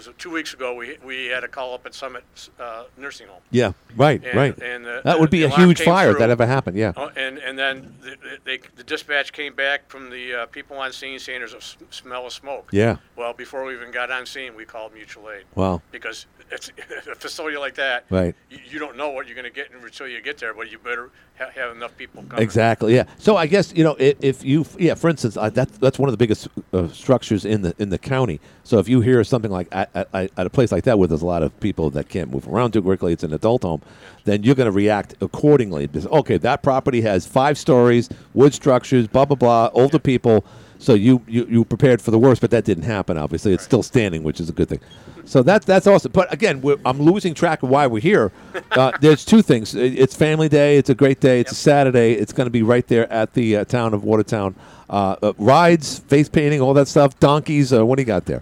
was 0.08 0.16
two 0.18 0.30
weeks 0.32 0.54
ago? 0.54 0.74
We 0.74 0.98
we 1.04 1.28
had 1.28 1.44
a 1.44 1.48
call 1.48 1.74
up 1.74 1.86
at 1.86 1.94
Summit 1.94 2.24
uh, 2.60 2.84
Nursing 2.98 3.28
Home. 3.28 3.42
Yeah, 3.52 3.74
right, 3.96 4.24
And- 4.24 4.36
right. 4.36 4.58
and, 4.62 4.86
uh, 4.86 5.02
that 5.04 5.20
would 5.20 5.30
be 5.30 5.44
a 5.44 5.50
huge 5.50 5.82
fire 5.82 6.12
if 6.12 6.18
that 6.20 6.30
ever 6.30 6.46
happened. 6.46 6.78
Yeah. 6.78 6.94
Oh, 6.96 7.10
and 7.16 7.38
and 7.38 7.58
then 7.58 7.96
the, 8.02 8.18
they, 8.44 8.60
the 8.76 8.84
dispatch 8.84 9.34
came 9.34 9.54
back 9.54 9.90
from 9.90 10.10
the 10.10 10.34
uh, 10.34 10.46
people 10.48 10.78
on 10.78 10.92
scene 10.92 11.20
saying 11.20 11.40
there's 11.40 11.54
a 11.54 11.62
smell 11.90 12.26
of 12.26 12.34
smoke. 12.34 12.70
Yeah. 12.72 12.98
Well, 13.16 13.34
before 13.34 13.64
we 13.66 13.74
even 13.76 13.92
got 13.92 14.12
on 14.12 14.26
scene, 14.26 14.56
we 14.56 14.66
called 14.66 14.94
mutual 14.94 15.30
aid. 15.30 15.46
Wow. 15.56 15.82
Because 15.92 16.26
it's 16.52 16.72
a 17.08 17.16
facility 17.16 17.58
like 17.58 17.76
that. 17.76 18.06
Right. 18.10 18.36
You, 18.50 18.60
you 18.70 18.80
don't 18.80 18.98
know 18.98 19.10
what 19.10 19.28
you're 19.28 19.36
going 19.36 19.46
to 19.46 19.52
get 19.52 19.70
until 19.72 20.08
you 20.08 20.22
get 20.22 20.38
there, 20.38 20.54
but 20.54 20.72
you 20.72 20.78
better 20.78 21.10
ha- 21.38 21.50
have 21.56 21.76
enough 21.76 21.96
people 21.98 22.24
coming. 22.24 22.44
Exactly. 22.44 22.96
Yeah. 22.96 23.06
So 23.18 23.38
I 23.38 23.48
guess 23.48 23.74
you 23.76 23.84
know 23.84 23.96
if, 24.00 24.18
if 24.22 24.46
you 24.46 24.66
yeah, 24.78 24.96
for 24.96 25.10
instance, 25.10 25.38
uh, 25.38 25.50
that's 25.50 25.78
that's 25.78 25.98
one 25.98 26.10
of 26.10 26.14
the 26.14 26.18
biggest 26.18 26.48
uh, 26.74 26.88
structures 26.90 27.46
in 27.46 27.62
the 27.62 27.74
in 27.80 27.90
the 27.90 27.98
county. 27.98 28.40
So 28.64 28.80
if 28.80 28.88
you 28.88 29.02
hear 29.02 29.24
something 29.24 29.52
like 29.52 29.68
at, 29.72 29.90
at, 29.96 30.14
at 30.14 30.46
a 30.46 30.50
place 30.50 30.72
like 30.72 30.84
that 30.86 31.00
where 31.00 31.08
there's 31.08 31.22
a 31.22 31.26
lot 31.26 31.44
of 31.44 31.58
people 31.60 31.90
that 31.92 32.10
can't 32.10 32.32
move 32.32 32.48
around 32.48 32.72
too 32.72 32.82
quickly, 32.82 33.14
it's 33.14 33.24
an 33.24 33.34
adult 33.34 33.64
home, 33.64 33.82
then 34.26 34.44
you're 34.44 34.56
going 34.56 34.66
to 34.66 34.72
react 34.72 35.16
accordingly. 35.22 35.88
Because, 35.88 36.08
okay, 36.08 36.38
that 36.38 36.64
property 36.64 37.02
has 37.02 37.26
five 37.26 37.58
stories, 37.58 38.10
wood 38.34 38.54
structures, 38.54 39.08
blah 39.08 39.26
blah 39.26 39.36
blah, 39.36 39.70
older 39.74 40.00
people. 40.00 40.46
So 40.82 40.96
you, 40.96 41.22
you 41.28 41.46
you 41.46 41.64
prepared 41.64 42.02
for 42.02 42.10
the 42.10 42.18
worst, 42.18 42.42
but 42.42 42.50
that 42.50 42.66
didn't 42.66 42.86
happen. 42.86 43.16
Obviously, 43.16 43.54
it's 43.54 43.64
still 43.64 43.84
standing, 43.84 44.24
which 44.24 44.40
is 44.40 44.50
a 44.50 44.52
good 44.52 44.68
thing. 44.68 44.80
So 45.26 45.44
that's 45.44 45.64
that's 45.64 45.86
awesome. 45.86 46.12
But 46.12 46.34
again, 46.34 46.60
we're, 46.62 46.78
I'm 46.84 47.00
losing 47.00 47.36
track 47.36 47.62
of 47.62 47.70
why 47.70 47.86
we're 47.88 48.02
here. 48.02 48.32
Uh, 48.72 48.90
there's 49.02 49.26
two 49.26 49.42
things. 49.42 49.76
It's 49.76 50.16
family 50.16 50.48
day. 50.48 50.78
It's 50.78 50.90
a 50.90 50.96
great 50.96 51.20
day. 51.20 51.42
It's 51.42 51.52
a 51.52 51.56
Saturday. 51.56 52.14
It's 52.14 52.32
going 52.32 52.46
to 52.46 52.52
be 52.52 52.64
right 52.64 52.88
there 52.88 53.12
at 53.12 53.34
the 53.34 53.58
uh, 53.58 53.66
town 53.66 53.94
of 53.94 54.06
Watertown. 54.06 54.56
Uh, 54.90 55.18
uh, 55.22 55.34
rides, 55.38 56.00
face 56.00 56.30
painting, 56.30 56.62
all 56.62 56.74
that 56.76 56.88
stuff. 56.88 57.20
Donkeys. 57.20 57.74
Uh, 57.74 57.86
what 57.86 57.98
do 57.98 58.02
you 58.04 58.06
got 58.06 58.24
there? 58.26 58.42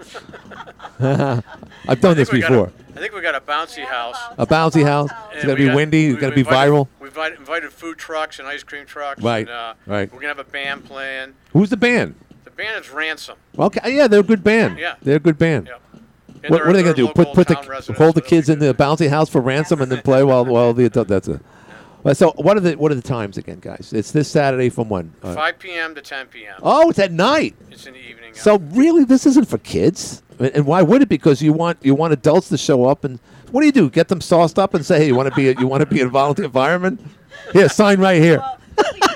I've 1.87 1.99
done 1.99 2.15
this 2.15 2.29
think 2.29 2.31
we 2.33 2.39
got 2.41 2.51
a- 2.51 2.53
before. 2.53 2.71
I 2.95 2.99
think 2.99 3.13
we 3.15 3.21
got 3.21 3.33
a 3.33 3.41
bouncy 3.41 3.83
house. 3.85 4.17
A 4.37 4.45
bouncy 4.45 4.83
house. 4.83 5.09
It's 5.33 5.43
going 5.45 5.57
to 5.57 5.63
be 5.63 5.65
got- 5.67 5.75
windy. 5.75 6.05
It's 6.07 6.19
going 6.21 6.31
to 6.31 6.35
be 6.35 6.41
invited- 6.41 6.71
viral. 6.71 6.87
We've 6.99 7.17
invited 7.39 7.71
food 7.73 7.97
trucks 7.97 8.37
and 8.37 8.47
ice 8.47 8.61
cream 8.61 8.85
trucks. 8.85 9.23
Right, 9.23 9.47
And, 9.47 9.49
uh, 9.49 9.73
right. 9.87 10.11
We're 10.13 10.19
gonna 10.19 10.27
have 10.35 10.39
a 10.39 10.43
band 10.43 10.85
playing. 10.85 11.33
Who's 11.53 11.71
the 11.71 11.77
band? 11.77 12.13
The 12.59 12.65
band 12.65 12.83
is 12.83 12.91
Ransom. 12.91 13.37
Okay, 13.57 13.95
yeah, 13.95 14.07
they're 14.07 14.19
a 14.19 14.23
good 14.23 14.43
band. 14.43 14.79
Yeah. 14.79 14.95
They're 15.01 15.15
a 15.15 15.19
good 15.19 15.37
band. 15.37 15.67
Yeah. 15.67 15.75
What, 15.77 16.41
they're- 16.41 16.51
what 16.51 16.61
are 16.61 16.73
they 16.73 16.83
going 16.83 16.95
to 16.95 17.07
do? 17.07 17.07
Put 17.07 17.33
put 17.33 17.47
the 17.47 17.93
hold 17.97 18.15
the 18.15 18.21
kids 18.21 18.49
in 18.49 18.59
the 18.59 18.73
bouncy 18.73 19.09
house 19.09 19.29
for 19.29 19.39
ransom 19.39 19.81
and 19.81 19.89
then 19.89 20.01
play 20.01 20.25
while 20.25 20.43
while 20.45 20.73
the 20.73 20.83
adult. 20.83 21.07
That's 21.07 21.29
a. 21.29 21.39
So 22.13 22.31
what 22.31 22.57
are 22.57 22.59
the 22.59 22.75
what 22.75 22.91
are 22.91 22.95
the 22.95 23.01
times 23.01 23.37
again, 23.37 23.59
guys? 23.61 23.93
It's 23.93 24.11
this 24.11 24.29
Saturday 24.29 24.67
from 24.67 24.89
when? 24.89 25.13
Uh, 25.23 25.35
5 25.35 25.57
p.m. 25.59 25.95
to 25.95 26.01
10 26.01 26.27
p.m. 26.27 26.55
oh, 26.61 26.89
it's 26.89 26.99
at 26.99 27.13
night. 27.13 27.55
It's 27.71 27.87
in 27.87 27.93
the 27.93 27.99
evening. 28.01 28.33
So 28.33 28.57
really, 28.59 29.05
this 29.05 29.25
isn't 29.25 29.47
for 29.47 29.57
kids. 29.59 30.21
And 30.37 30.51
and 30.53 30.65
why 30.65 30.81
would 30.81 31.01
it? 31.01 31.07
Because 31.07 31.41
you 31.41 31.53
want 31.53 31.77
you 31.81 31.95
want 31.95 32.11
adults 32.11 32.49
to 32.49 32.57
show 32.57 32.83
up 32.83 33.05
and 33.05 33.19
what 33.51 33.61
do 33.61 33.67
you 33.67 33.71
do? 33.73 33.89
Get 33.89 34.09
them 34.09 34.19
sauced 34.19 34.59
up 34.59 34.73
and 34.73 34.85
say, 34.85 34.99
"Hey, 34.99 35.07
you 35.07 35.15
want 35.15 35.29
to 35.29 35.35
be 35.35 35.47
a, 35.47 35.53
you 35.57 35.67
want 35.67 35.79
to 35.79 35.85
be 35.85 36.01
in 36.01 36.07
a 36.07 36.09
volunteer 36.09 36.49
fireman? 36.49 36.99
Here, 37.53 37.69
sign 37.69 38.01
right 38.01 38.21
here." 38.21 38.43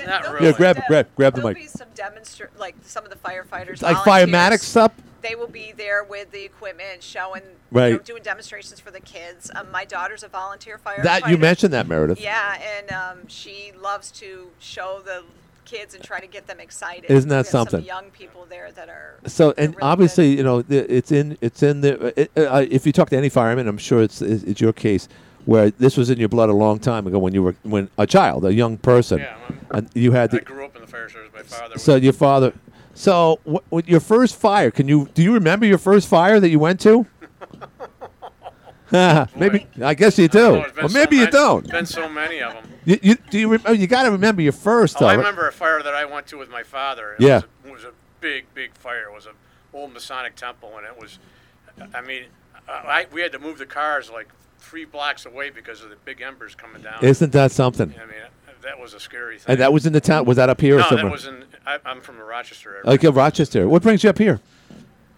Not 0.08 0.24
Here, 0.26 0.34
really. 0.34 0.54
grab 0.54 0.82
grab 0.88 1.08
grab 1.16 1.34
the 1.34 1.42
There'll 1.42 1.50
mic. 1.54 1.58
be 1.64 1.68
some 1.68 1.88
demonstra- 1.96 2.50
like 2.58 2.76
some 2.84 3.04
of 3.04 3.10
the 3.10 3.16
firefighters, 3.18 3.82
Like 3.82 4.04
volunteers. 4.04 4.30
firematics 4.34 4.60
stuff? 4.62 4.92
They 5.22 5.36
will 5.36 5.48
be 5.48 5.72
there 5.76 6.04
with 6.04 6.32
the 6.32 6.44
equipment, 6.44 7.02
showing, 7.02 7.44
Right. 7.72 7.88
you 7.88 7.94
know, 7.94 8.00
doing 8.00 8.24
demonstrations 8.24 8.82
for 8.82 8.92
the 8.92 9.00
kids. 9.00 9.50
Um, 9.56 9.72
my 9.72 9.86
daughter's 9.86 10.22
a 10.24 10.28
volunteer 10.28 10.78
firefighter. 10.86 11.04
That 11.04 11.30
you 11.30 11.38
mentioned 11.38 11.74
that 11.74 11.88
Meredith. 11.88 12.20
Yeah, 12.20 12.58
and 12.78 12.92
um, 12.92 13.28
she 13.30 13.72
loves 13.82 14.12
to 14.20 14.50
show 14.60 15.02
the 15.04 15.24
kids 15.64 15.96
and 15.96 16.04
try 16.04 16.20
to 16.20 16.28
get 16.28 16.46
them 16.48 16.60
excited. 16.60 17.10
Isn't 17.10 17.30
that 17.30 17.36
We 17.36 17.38
have 17.38 17.48
something? 17.48 17.80
Some 17.80 17.88
young 17.88 18.10
people 18.12 18.46
there 18.50 18.74
that 18.74 18.90
are. 18.90 19.16
So 19.26 19.54
and 19.58 19.78
obviously, 19.82 20.36
you 20.36 20.44
know, 20.44 20.62
the, 20.62 20.94
it's 20.94 21.12
in 21.14 21.38
it's 21.40 21.64
in 21.64 21.80
the. 21.80 22.14
It, 22.20 22.32
uh, 22.38 22.66
if 22.70 22.86
you 22.86 22.92
talk 22.92 23.10
to 23.12 23.18
any 23.18 23.30
fireman, 23.30 23.70
I'm 23.70 23.78
sure 23.78 24.02
it's, 24.04 24.22
it's 24.22 24.44
it's 24.44 24.60
your 24.60 24.74
case 24.74 25.08
where 25.46 25.72
this 25.72 25.98
was 25.98 26.10
in 26.10 26.20
your 26.20 26.30
blood 26.30 26.50
a 26.50 26.54
long 26.54 26.80
time 26.80 27.06
ago 27.08 27.20
when 27.20 27.34
you 27.34 27.44
were 27.44 27.56
when 27.64 27.90
a 27.98 28.08
child, 28.08 28.46
a 28.46 28.54
young 28.54 28.78
person, 28.78 29.20
Yeah, 29.20 29.38
and 29.72 29.90
you 29.94 30.12
had 30.12 30.34
I 30.34 30.38
the. 30.40 30.42
grew 30.46 30.66
up 30.66 30.76
in 30.76 30.82
the 30.82 30.88
fire 30.88 31.10
service. 31.10 31.32
My 31.34 31.42
father. 31.44 31.78
So 31.78 31.96
your 31.96 32.14
father. 32.14 32.54
So 32.96 33.40
what, 33.44 33.88
your 33.88 34.00
first 34.00 34.36
fire? 34.36 34.70
Can 34.72 34.88
you 34.88 35.10
do 35.14 35.24
you 35.24 35.34
remember 35.34 35.66
your 35.66 35.78
first 35.80 36.08
fire 36.08 36.40
that 36.40 36.50
you 36.50 36.60
went 36.60 36.80
to? 36.82 37.06
maybe 39.36 39.66
I 39.82 39.94
guess 39.96 40.20
you 40.20 40.28
do. 40.28 40.56
It's 40.56 40.72
been 40.74 40.86
Or 40.86 40.90
so 40.90 40.94
maybe 40.94 41.16
you 41.18 41.28
don't. 41.32 41.68
Been 41.70 41.86
so 41.86 42.08
many 42.08 42.42
of 42.42 42.54
them. 42.54 42.64
You, 42.86 43.00
you 43.02 43.16
do 43.32 43.40
you 43.40 43.48
remember? 43.50 43.74
You 43.74 43.88
got 43.88 44.04
to 44.04 44.12
remember 44.12 44.42
your 44.42 44.52
first. 44.52 44.98
Oh, 45.02 45.06
I 45.06 45.10
right? 45.12 45.18
remember 45.18 45.48
a 45.48 45.52
fire 45.52 45.82
that 45.82 45.94
I 45.96 46.06
went 46.06 46.28
to 46.28 46.38
with 46.38 46.50
my 46.50 46.64
father. 46.64 47.14
It 47.14 47.22
Yeah. 47.22 47.36
Was 47.36 47.44
a, 47.44 47.68
it 47.68 47.72
was 47.74 47.84
a 47.86 47.92
big, 48.22 48.46
big 48.54 48.74
fire. 48.76 49.06
It 49.10 49.14
was 49.16 49.26
an 49.26 49.34
old 49.74 49.94
Masonic 49.94 50.36
temple, 50.36 50.74
and 50.78 50.86
it 50.86 51.00
was. 51.00 51.18
I 51.96 52.02
mean, 52.02 52.26
I, 52.70 53.08
we 53.12 53.22
had 53.22 53.32
to 53.32 53.40
move 53.40 53.58
the 53.58 53.66
cars 53.66 54.12
like 54.12 54.28
three 54.64 54.86
blocks 54.86 55.26
away 55.26 55.50
because 55.50 55.84
of 55.84 55.90
the 55.90 55.98
big 56.06 56.22
embers 56.22 56.56
coming 56.56 56.82
down. 56.82 57.04
Isn't 57.04 57.32
that 57.34 57.52
something? 57.52 57.94
I 58.02 58.06
mean, 58.06 58.16
that 58.62 58.80
was 58.80 58.94
a 58.94 59.00
scary 59.00 59.38
thing. 59.38 59.54
And 59.54 59.60
that 59.60 59.74
was 59.74 59.86
in 59.86 59.94
the 59.94 60.02
town. 60.02 60.26
Was 60.26 60.38
that 60.38 60.50
up 60.50 60.62
here 60.62 60.78
no, 60.78 60.82
or 60.82 60.88
somewhere? 60.88 61.06
that 61.06 61.12
was 61.12 61.28
in. 61.28 61.44
I, 61.66 61.80
I'm 61.86 62.02
from 62.02 62.18
the 62.18 62.24
Rochester 62.24 62.72
area. 62.72 62.86
Like 62.86 63.04
uh, 63.04 63.12
Rochester. 63.12 63.68
What 63.68 63.84
brings 63.84 64.04
you 64.04 64.10
up 64.10 64.18
here? 64.18 64.40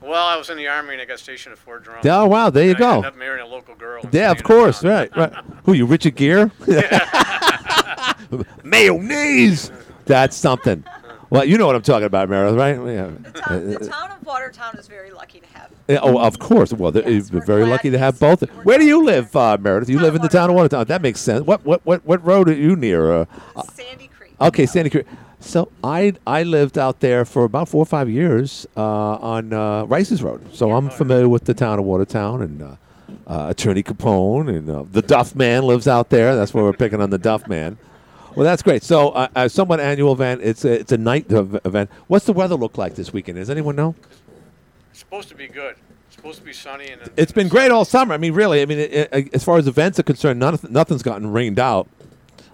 Well, 0.02 0.26
I 0.26 0.36
was 0.36 0.50
in 0.50 0.58
the 0.58 0.68
army 0.68 0.94
and 0.94 1.02
I 1.02 1.06
got 1.06 1.20
stationed 1.20 1.54
at 1.54 1.58
Fort 1.58 1.84
Drum. 1.84 1.98
Oh, 2.06 2.28
wow, 2.28 2.52
there 2.52 2.66
you 2.66 2.76
I 2.76 2.78
go. 2.78 2.90
ended 2.90 3.06
up 3.06 3.18
marrying 3.18 3.46
a 3.46 3.50
local 3.50 3.74
girl. 3.74 4.08
Yeah, 4.12 4.30
of 4.32 4.44
course. 4.44 4.82
town. 4.82 4.92
Right, 4.92 5.18
right. 5.18 5.34
Who 5.66 5.74
you, 5.74 5.88
Richard 5.88 6.16
Gere? 6.16 6.52
Mayonnaise. 8.64 9.72
That's 10.06 10.36
something. 10.36 10.84
Well, 11.32 11.44
you 11.44 11.58
know 11.58 11.66
what 11.66 11.76
I'm 11.76 11.82
talking 11.82 12.06
about, 12.06 12.30
Meredith, 12.30 12.56
right? 12.56 12.76
Yeah. 12.76 13.12
The 13.58 13.90
town 13.92 14.12
of 14.12 14.24
Watertown 14.24 14.78
is 14.78 14.88
very 14.88 15.12
lucky 15.12 15.40
to 15.40 15.48
have. 15.48 15.65
Yeah, 15.88 16.00
oh, 16.02 16.18
of 16.18 16.40
course. 16.40 16.74
Well, 16.74 16.92
they're 16.92 17.08
you're 17.08 17.46
very 17.46 17.66
lucky 17.66 17.92
to 17.92 17.98
have 18.00 18.20
both. 18.20 18.42
Where 18.64 18.80
do 18.80 18.86
you 18.86 19.04
live, 19.04 19.36
uh, 19.36 19.58
Meredith? 19.60 19.90
You 19.90 20.00
live 20.00 20.16
in 20.16 20.22
the 20.22 20.28
town 20.30 20.50
of 20.50 20.56
Watertown. 20.56 20.86
That 20.86 21.02
makes 21.02 21.22
sense. 21.22 21.46
What 21.46 21.64
what 21.64 21.86
what 21.86 22.04
what 22.06 22.26
road 22.26 22.50
are 22.50 22.54
you 22.54 22.76
near? 22.76 23.12
Uh, 23.12 23.26
Sandy 23.72 24.08
Creek. 24.08 24.34
okay, 24.42 24.66
Sandy 24.66 24.90
Creek. 24.90 25.06
So 25.40 25.72
I 25.84 26.14
I 26.26 26.42
lived 26.42 26.80
out 26.80 27.02
there 27.02 27.24
for 27.24 27.44
about 27.44 27.70
four 27.70 27.84
or 27.84 27.86
five 27.86 28.10
years 28.10 28.66
uh, 28.76 28.82
on 28.82 29.54
uh, 29.54 29.86
Rice's 29.86 30.24
Road. 30.24 30.56
So 30.56 30.72
I'm 30.72 30.90
familiar 30.90 31.30
with 31.30 31.46
the 31.46 31.54
town 31.54 31.78
of 31.78 31.86
Watertown 31.86 32.42
and 32.42 32.62
uh, 32.64 32.76
uh, 33.28 33.48
Attorney 33.50 33.84
Capone 33.84 34.50
and 34.50 34.68
uh, 34.68 34.86
the 34.92 35.04
Duff 35.04 35.36
Man 35.36 35.64
lives 35.64 35.88
out 35.88 36.10
there. 36.10 36.36
That's 36.36 36.54
where 36.54 36.64
we're 36.64 36.74
picking 36.74 37.00
on 37.00 37.12
the 37.12 37.20
Duff 37.20 37.48
Man. 37.48 37.78
Well, 38.36 38.44
that's 38.44 38.62
great. 38.62 38.84
So, 38.84 39.10
uh, 39.12 39.28
uh, 39.36 39.48
somewhat 39.48 39.80
annual 39.80 40.12
event. 40.12 40.42
It's 40.44 40.66
a, 40.66 40.74
it's 40.74 40.92
a 40.92 40.98
night 40.98 41.28
event. 41.30 41.90
What's 42.08 42.26
the 42.26 42.34
weather 42.34 42.56
look 42.56 42.78
like 42.78 42.96
this 42.96 43.14
weekend? 43.14 43.38
Does 43.38 43.50
anyone 43.50 43.78
know? 43.78 43.96
It's 44.96 45.02
supposed 45.02 45.28
to 45.28 45.36
be 45.36 45.50
good. 45.50 45.76
It's 46.08 46.16
supposed 46.16 46.40
to 46.40 46.46
be 46.46 46.54
sunny 46.54 46.88
and. 46.88 47.02
It's 47.18 47.34
been 47.34 47.50
great 47.50 47.70
all 47.70 47.84
summer. 47.84 48.14
I 48.14 48.18
mean, 48.18 48.32
really. 48.32 48.62
I 48.62 48.66
mean, 48.66 48.80
it, 48.80 48.94
it, 49.12 49.36
as 49.36 49.44
far 49.44 49.58
as 49.58 49.68
events 49.68 50.00
are 50.00 50.04
concerned, 50.04 50.40
none, 50.40 50.58
nothing's 50.70 51.04
gotten 51.04 51.34
rained 51.34 51.60
out. 51.60 51.90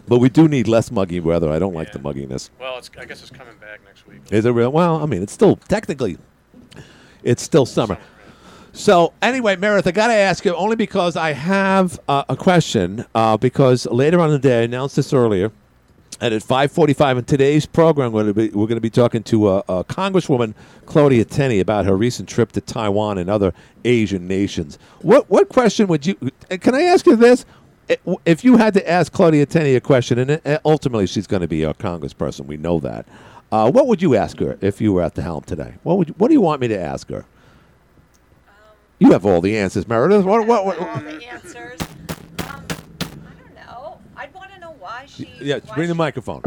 But 0.07 0.17
we 0.17 0.27
do 0.27 0.47
need 0.47 0.67
less 0.67 0.89
muggy 0.89 1.19
weather. 1.19 1.51
I 1.51 1.59
don't 1.59 1.75
like 1.75 1.91
the 1.91 1.99
mugginess. 1.99 2.49
Well, 2.59 2.79
it's, 2.79 2.89
I 2.97 3.05
guess 3.05 3.21
it's 3.21 3.29
coming 3.29 3.55
back 3.57 3.81
next 3.85 4.07
week. 4.07 4.21
Is 4.31 4.45
it 4.45 4.49
real? 4.53 4.71
Well, 4.71 5.03
I 5.03 5.05
mean, 5.05 5.21
it's 5.21 5.33
still 5.33 5.57
technically, 5.67 6.17
it's 7.21 7.43
still 7.43 7.67
summer. 7.67 7.99
So 8.73 9.13
anyway, 9.21 9.55
Meredith, 9.55 9.85
I 9.85 9.91
got 9.91 10.07
to 10.07 10.13
ask 10.13 10.43
you 10.43 10.55
only 10.55 10.75
because 10.75 11.15
I 11.15 11.33
have 11.33 11.99
uh, 12.07 12.23
a 12.27 12.35
question. 12.35 13.05
Uh, 13.13 13.37
because 13.37 13.85
later 13.85 14.19
on 14.19 14.29
in 14.29 14.33
the 14.33 14.39
day, 14.39 14.61
I 14.61 14.63
announced 14.63 14.95
this 14.95 15.13
earlier, 15.13 15.51
and 16.21 16.33
at 16.35 16.43
5:45 16.43 17.17
in 17.17 17.23
today's 17.25 17.65
program, 17.65 18.11
we're 18.11 18.23
going 18.23 18.33
to 18.33 18.41
be, 18.41 18.57
we're 18.57 18.67
going 18.67 18.77
to 18.77 18.81
be 18.81 18.91
talking 18.91 19.23
to 19.23 19.47
uh, 19.47 19.63
uh, 19.67 19.83
Congresswoman 19.83 20.53
Claudia 20.85 21.25
Tenney 21.25 21.59
about 21.59 21.85
her 21.85 21.97
recent 21.97 22.29
trip 22.29 22.51
to 22.53 22.61
Taiwan 22.61 23.17
and 23.17 23.29
other 23.29 23.53
Asian 23.83 24.27
nations. 24.27 24.77
What 25.01 25.29
what 25.29 25.49
question 25.49 25.87
would 25.87 26.05
you? 26.05 26.15
Can 26.49 26.75
I 26.75 26.83
ask 26.83 27.05
you 27.07 27.15
this? 27.15 27.45
If 28.25 28.45
you 28.45 28.55
had 28.55 28.73
to 28.75 28.89
ask 28.89 29.11
Claudia 29.11 29.45
Tenney 29.47 29.75
a 29.75 29.81
question, 29.81 30.19
and 30.19 30.39
uh, 30.45 30.59
ultimately 30.63 31.07
she's 31.07 31.27
going 31.27 31.41
to 31.41 31.47
be 31.47 31.63
a 31.63 31.73
congressperson, 31.73 32.45
we 32.45 32.55
know 32.55 32.79
that. 32.79 33.05
Uh, 33.51 33.69
what 33.69 33.87
would 33.87 34.01
you 34.01 34.15
ask 34.15 34.39
her 34.39 34.57
if 34.61 34.79
you 34.79 34.93
were 34.93 35.01
at 35.01 35.15
the 35.15 35.21
helm 35.21 35.43
today? 35.43 35.73
What 35.83 35.97
would 35.97 36.07
you, 36.09 36.15
What 36.17 36.29
do 36.29 36.33
you 36.33 36.39
want 36.39 36.61
me 36.61 36.69
to 36.69 36.79
ask 36.79 37.09
her? 37.09 37.25
You 38.99 39.11
have 39.11 39.25
all 39.25 39.41
the 39.41 39.57
answers, 39.57 39.87
Meredith. 39.87 40.23
What, 40.23 40.47
what, 40.47 40.65
what, 40.65 40.79
All 40.79 40.99
the 41.01 41.25
answers. 41.25 41.81
Um, 41.81 41.89
I 42.39 43.33
don't 43.41 43.55
know. 43.55 43.99
I'd 44.15 44.33
want 44.33 44.53
to 44.53 44.59
know 44.59 44.71
why 45.01 45.05
she. 45.07 45.29
yeah, 45.41 45.59
why 45.65 45.75
bring 45.75 45.87
the 45.87 45.93
she- 45.93 45.97
microphone. 45.97 46.41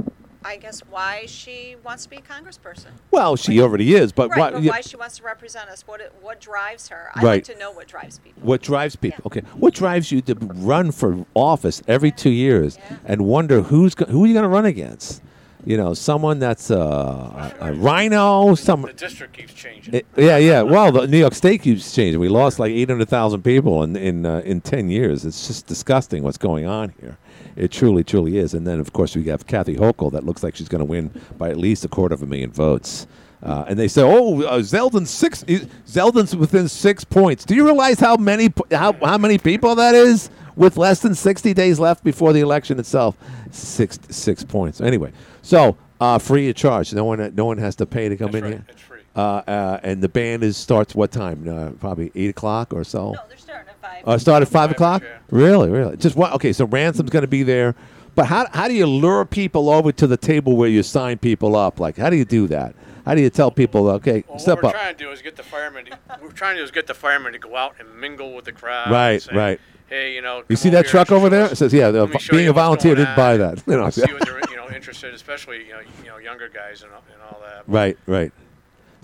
I 0.47 0.57
guess 0.59 0.81
why 0.90 1.25
she 1.25 1.77
wants 1.83 2.03
to 2.05 2.11
be 2.11 2.17
a 2.17 2.21
congressperson. 2.21 2.88
Well, 3.11 3.35
she 3.35 3.62
already 3.62 3.95
is, 3.95 4.12
but 4.12 4.29
right, 4.29 4.38
why? 4.38 4.51
but 4.51 4.62
yeah, 4.62 4.73
why 4.73 4.83
she 4.83 4.95
wants 4.95 5.17
to 5.17 5.23
represent 5.23 5.71
us? 5.71 5.87
What 5.87 6.03
it, 6.03 6.12
what 6.21 6.38
drives 6.38 6.88
her? 6.88 7.09
I'd 7.14 7.23
Right. 7.25 7.33
like 7.37 7.45
to 7.45 7.59
know 7.59 7.71
what 7.73 7.88
drives 7.88 8.19
people. 8.19 8.43
What 8.43 8.61
drives 8.61 8.95
people? 8.95 9.23
Okay, 9.25 9.40
what 9.55 9.73
drives 9.73 10.12
you 10.12 10.21
to 10.21 10.35
run 10.35 10.93
for 10.93 11.25
office 11.33 11.83
every 11.88 12.11
two 12.11 12.29
years 12.29 12.77
and 13.07 13.23
wonder 13.23 13.62
who's 13.62 13.95
go- 13.95 14.05
who 14.05 14.25
are 14.25 14.27
you 14.27 14.35
going 14.35 14.43
to 14.43 14.49
run 14.51 14.67
against? 14.67 15.23
You 15.64 15.79
know, 15.79 15.95
someone 15.95 16.40
that's 16.40 16.71
uh, 16.71 17.55
a, 17.59 17.71
a 17.71 17.73
rhino. 17.73 18.55
Some. 18.55 18.83
The 18.83 18.93
district 18.93 19.33
keeps 19.33 19.55
changing. 19.55 19.95
It- 19.95 20.07
yeah, 20.14 20.37
yeah. 20.37 20.61
Well, 20.61 20.93
the 20.93 21.07
New 21.07 21.17
York 21.17 21.33
State 21.33 21.62
keeps 21.62 21.95
changing. 21.95 22.21
We 22.21 22.29
lost 22.29 22.59
like 22.59 22.71
eight 22.71 22.90
hundred 22.90 23.09
thousand 23.09 23.45
people 23.45 23.83
in 23.83 23.97
in 23.97 24.27
uh, 24.27 24.43
in 24.45 24.61
ten 24.61 24.90
years. 24.90 25.25
It's 25.25 25.47
just 25.47 25.67
disgusting 25.67 26.23
what's 26.23 26.37
going 26.37 26.67
on 26.67 26.93
here. 27.01 27.17
It 27.57 27.71
truly, 27.71 28.03
truly 28.05 28.38
is. 28.38 28.55
And 28.55 28.67
then, 28.67 28.81
of 28.81 28.93
course, 28.93 29.14
we 29.14 29.25
have 29.25 29.47
Kathy 29.47 29.77
Hochul 29.77 30.12
that 30.12 30.25
looks 30.25 30.43
like 30.43 30.57
she's 30.57 30.69
going 30.69 30.81
to 30.81 30.85
win 30.85 31.11
by 31.38 31.51
at 31.51 31.57
least 31.57 31.85
a 31.85 31.88
quarter 31.88 32.14
of 32.14 32.23
a 32.23 32.27
million 32.27 32.51
votes. 32.51 33.07
Uh, 33.43 33.64
and 33.69 33.79
they 33.79 33.88
say, 33.88 34.03
"Oh, 34.03 34.40
uh, 34.43 34.61
Zeldin's 34.61 35.11
six. 35.11 35.45
Zeldin's 35.45 36.35
within 36.35 36.67
six 36.67 37.05
points." 37.05 37.45
Do 37.45 37.55
you 37.55 37.64
realize 37.64 38.01
how 38.01 38.17
many 38.17 38.53
how 38.71 38.95
how 38.95 39.19
many 39.19 39.37
people 39.37 39.75
that 39.75 39.95
is 39.95 40.31
with 40.57 40.79
less 40.79 41.01
than 41.01 41.14
sixty 41.14 41.53
days 41.53 41.79
left 41.79 42.03
before 42.03 42.33
the 42.33 42.40
election 42.40 42.79
itself? 42.79 43.19
Six 43.51 43.99
six 44.09 44.43
points. 44.45 44.81
Anyway, 44.81 45.12
so 45.43 45.77
uh, 46.01 46.19
free 46.19 46.49
of 46.49 46.57
charge. 46.57 46.95
No 46.95 47.05
one 47.05 47.35
no 47.35 47.45
one 47.45 47.59
has 47.59 47.77
to 47.77 47.87
pay 47.87 48.09
to 48.09 48.17
come 48.17 48.35
in 48.35 48.45
here. 48.45 48.64
It's 48.69 48.81
free. 48.81 49.01
Uh, 49.14 49.43
uh, 49.47 49.81
and 49.83 50.03
the 50.03 50.09
band 50.09 50.43
is 50.43 50.57
starts 50.57 50.95
what 50.95 51.12
time? 51.12 51.47
Uh, 51.47 51.71
probably 51.73 52.11
eight 52.14 52.31
o'clock 52.31 52.73
or 52.73 52.83
so. 52.83 53.12
No, 53.12 53.21
they're 53.29 53.37
starting 53.37 53.69
at 53.69 53.74
five. 53.96 54.09
Uh, 54.09 54.18
start 54.18 54.42
at 54.42 54.48
five 54.48 54.70
o'clock. 54.70 55.02
Really, 55.30 55.70
really. 55.70 55.96
Just 55.96 56.16
what? 56.16 56.33
Okay, 56.35 56.52
so 56.52 56.66
ransom's 56.66 57.11
going 57.11 57.22
to 57.22 57.28
be 57.28 57.42
there, 57.42 57.74
but 58.14 58.26
how 58.26 58.46
how 58.52 58.68
do 58.68 58.74
you 58.74 58.87
lure 58.87 59.24
people 59.24 59.70
over 59.70 59.92
to 59.92 60.07
the 60.07 60.16
table 60.16 60.57
where 60.57 60.68
you 60.68 60.83
sign 60.83 61.18
people 61.18 61.57
up? 61.57 61.80
Like, 61.80 61.96
how 61.96 62.11
do 62.11 62.16
you 62.16 62.24
do 62.24 62.46
that? 62.48 62.74
How 63.04 63.14
do 63.14 63.20
you 63.20 63.28
tell 63.28 63.50
people, 63.50 63.88
okay, 63.90 64.24
Well, 64.26 64.38
step 64.38 64.57
what 64.57 64.62
we're 64.62 64.68
up? 64.70 64.74
trying 64.76 64.96
to 64.96 65.04
do 65.04 65.11
is 65.11 65.20
get 65.20 65.37
the 65.37 65.42
firemen. 65.42 65.85
To, 65.85 65.98
we're 66.22 66.30
trying 66.33 66.54
to 66.57 66.61
do 66.61 66.64
is 66.64 66.70
get 66.70 66.87
the 66.87 66.94
firemen 66.94 67.35
to 67.35 67.38
go 67.38 67.54
out 67.54 67.74
and 67.78 68.00
mingle 68.00 68.33
with 68.35 68.46
the 68.46 68.52
crowd. 68.52 68.90
Right, 68.90 69.20
say, 69.20 69.35
right. 69.35 69.61
Hey, 69.90 70.14
you 70.14 70.22
know. 70.22 70.42
You 70.48 70.57
see 70.57 70.70
that 70.70 70.87
truck 70.87 71.12
over 71.12 71.28
there? 71.28 71.44
It 71.52 71.57
says, 71.57 71.74
yeah, 71.74 71.90
the- 71.90 72.00
let 72.04 72.14
me 72.14 72.18
show 72.18 72.35
being 72.35 72.48
a 72.48 72.52
volunteer 72.54 72.94
didn't 72.94 73.14
buy 73.14 73.37
that. 73.37 73.62
You 73.66 73.76
know, 73.76 73.90
see 73.90 74.11
what 74.11 74.24
they're 74.24 74.40
you 74.48 74.57
know 74.57 74.70
interested, 74.74 75.12
especially 75.12 75.66
you 75.66 75.72
know, 75.74 75.80
you 76.02 76.09
know 76.09 76.16
younger 76.16 76.48
guys 76.48 76.83
and, 76.83 76.92
and 76.92 77.22
all 77.30 77.40
that. 77.42 77.64
Right, 77.66 77.98
right. 78.07 78.33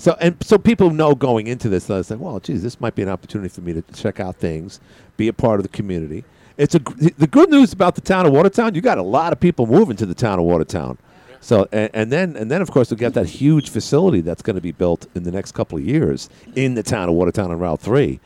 So 0.00 0.16
and 0.18 0.34
so 0.40 0.56
people 0.56 0.88
know 0.90 1.14
going 1.14 1.46
into 1.46 1.68
this, 1.68 1.84
they 1.84 2.02
say, 2.02 2.16
well, 2.16 2.40
geez, 2.40 2.62
this 2.62 2.80
might 2.80 2.94
be 2.94 3.02
an 3.02 3.10
opportunity 3.10 3.50
for 3.50 3.60
me 3.60 3.74
to 3.74 3.82
check 3.92 4.18
out 4.18 4.36
things, 4.36 4.80
be 5.18 5.28
a 5.28 5.32
part 5.34 5.60
of 5.60 5.62
the 5.62 5.68
community. 5.68 6.24
It's 6.56 6.74
a 6.74 6.78
the 6.78 7.26
good 7.26 7.50
news 7.50 7.74
about 7.74 7.96
the 7.96 8.00
town 8.00 8.24
of 8.24 8.32
Watertown. 8.32 8.74
You 8.74 8.80
got 8.80 8.96
a 8.96 9.02
lot 9.02 9.34
of 9.34 9.40
people 9.40 9.66
moving 9.66 9.98
to 9.98 10.06
the 10.06 10.14
town 10.14 10.38
of 10.38 10.46
Watertown. 10.46 10.96
So 11.42 11.68
and, 11.70 11.90
and 11.92 12.10
then 12.10 12.34
and 12.34 12.50
then 12.50 12.62
of 12.62 12.70
course 12.70 12.90
we 12.90 12.96
got 12.96 13.12
that 13.12 13.26
huge 13.26 13.68
facility 13.68 14.22
that's 14.22 14.40
going 14.40 14.56
to 14.56 14.62
be 14.62 14.72
built 14.72 15.06
in 15.14 15.24
the 15.24 15.30
next 15.30 15.52
couple 15.52 15.76
of 15.76 15.84
years 15.84 16.30
in 16.56 16.74
the 16.74 16.82
town 16.82 17.10
of 17.10 17.14
Watertown 17.14 17.50
on 17.50 17.58
Route 17.58 17.80
Three. 17.80 18.20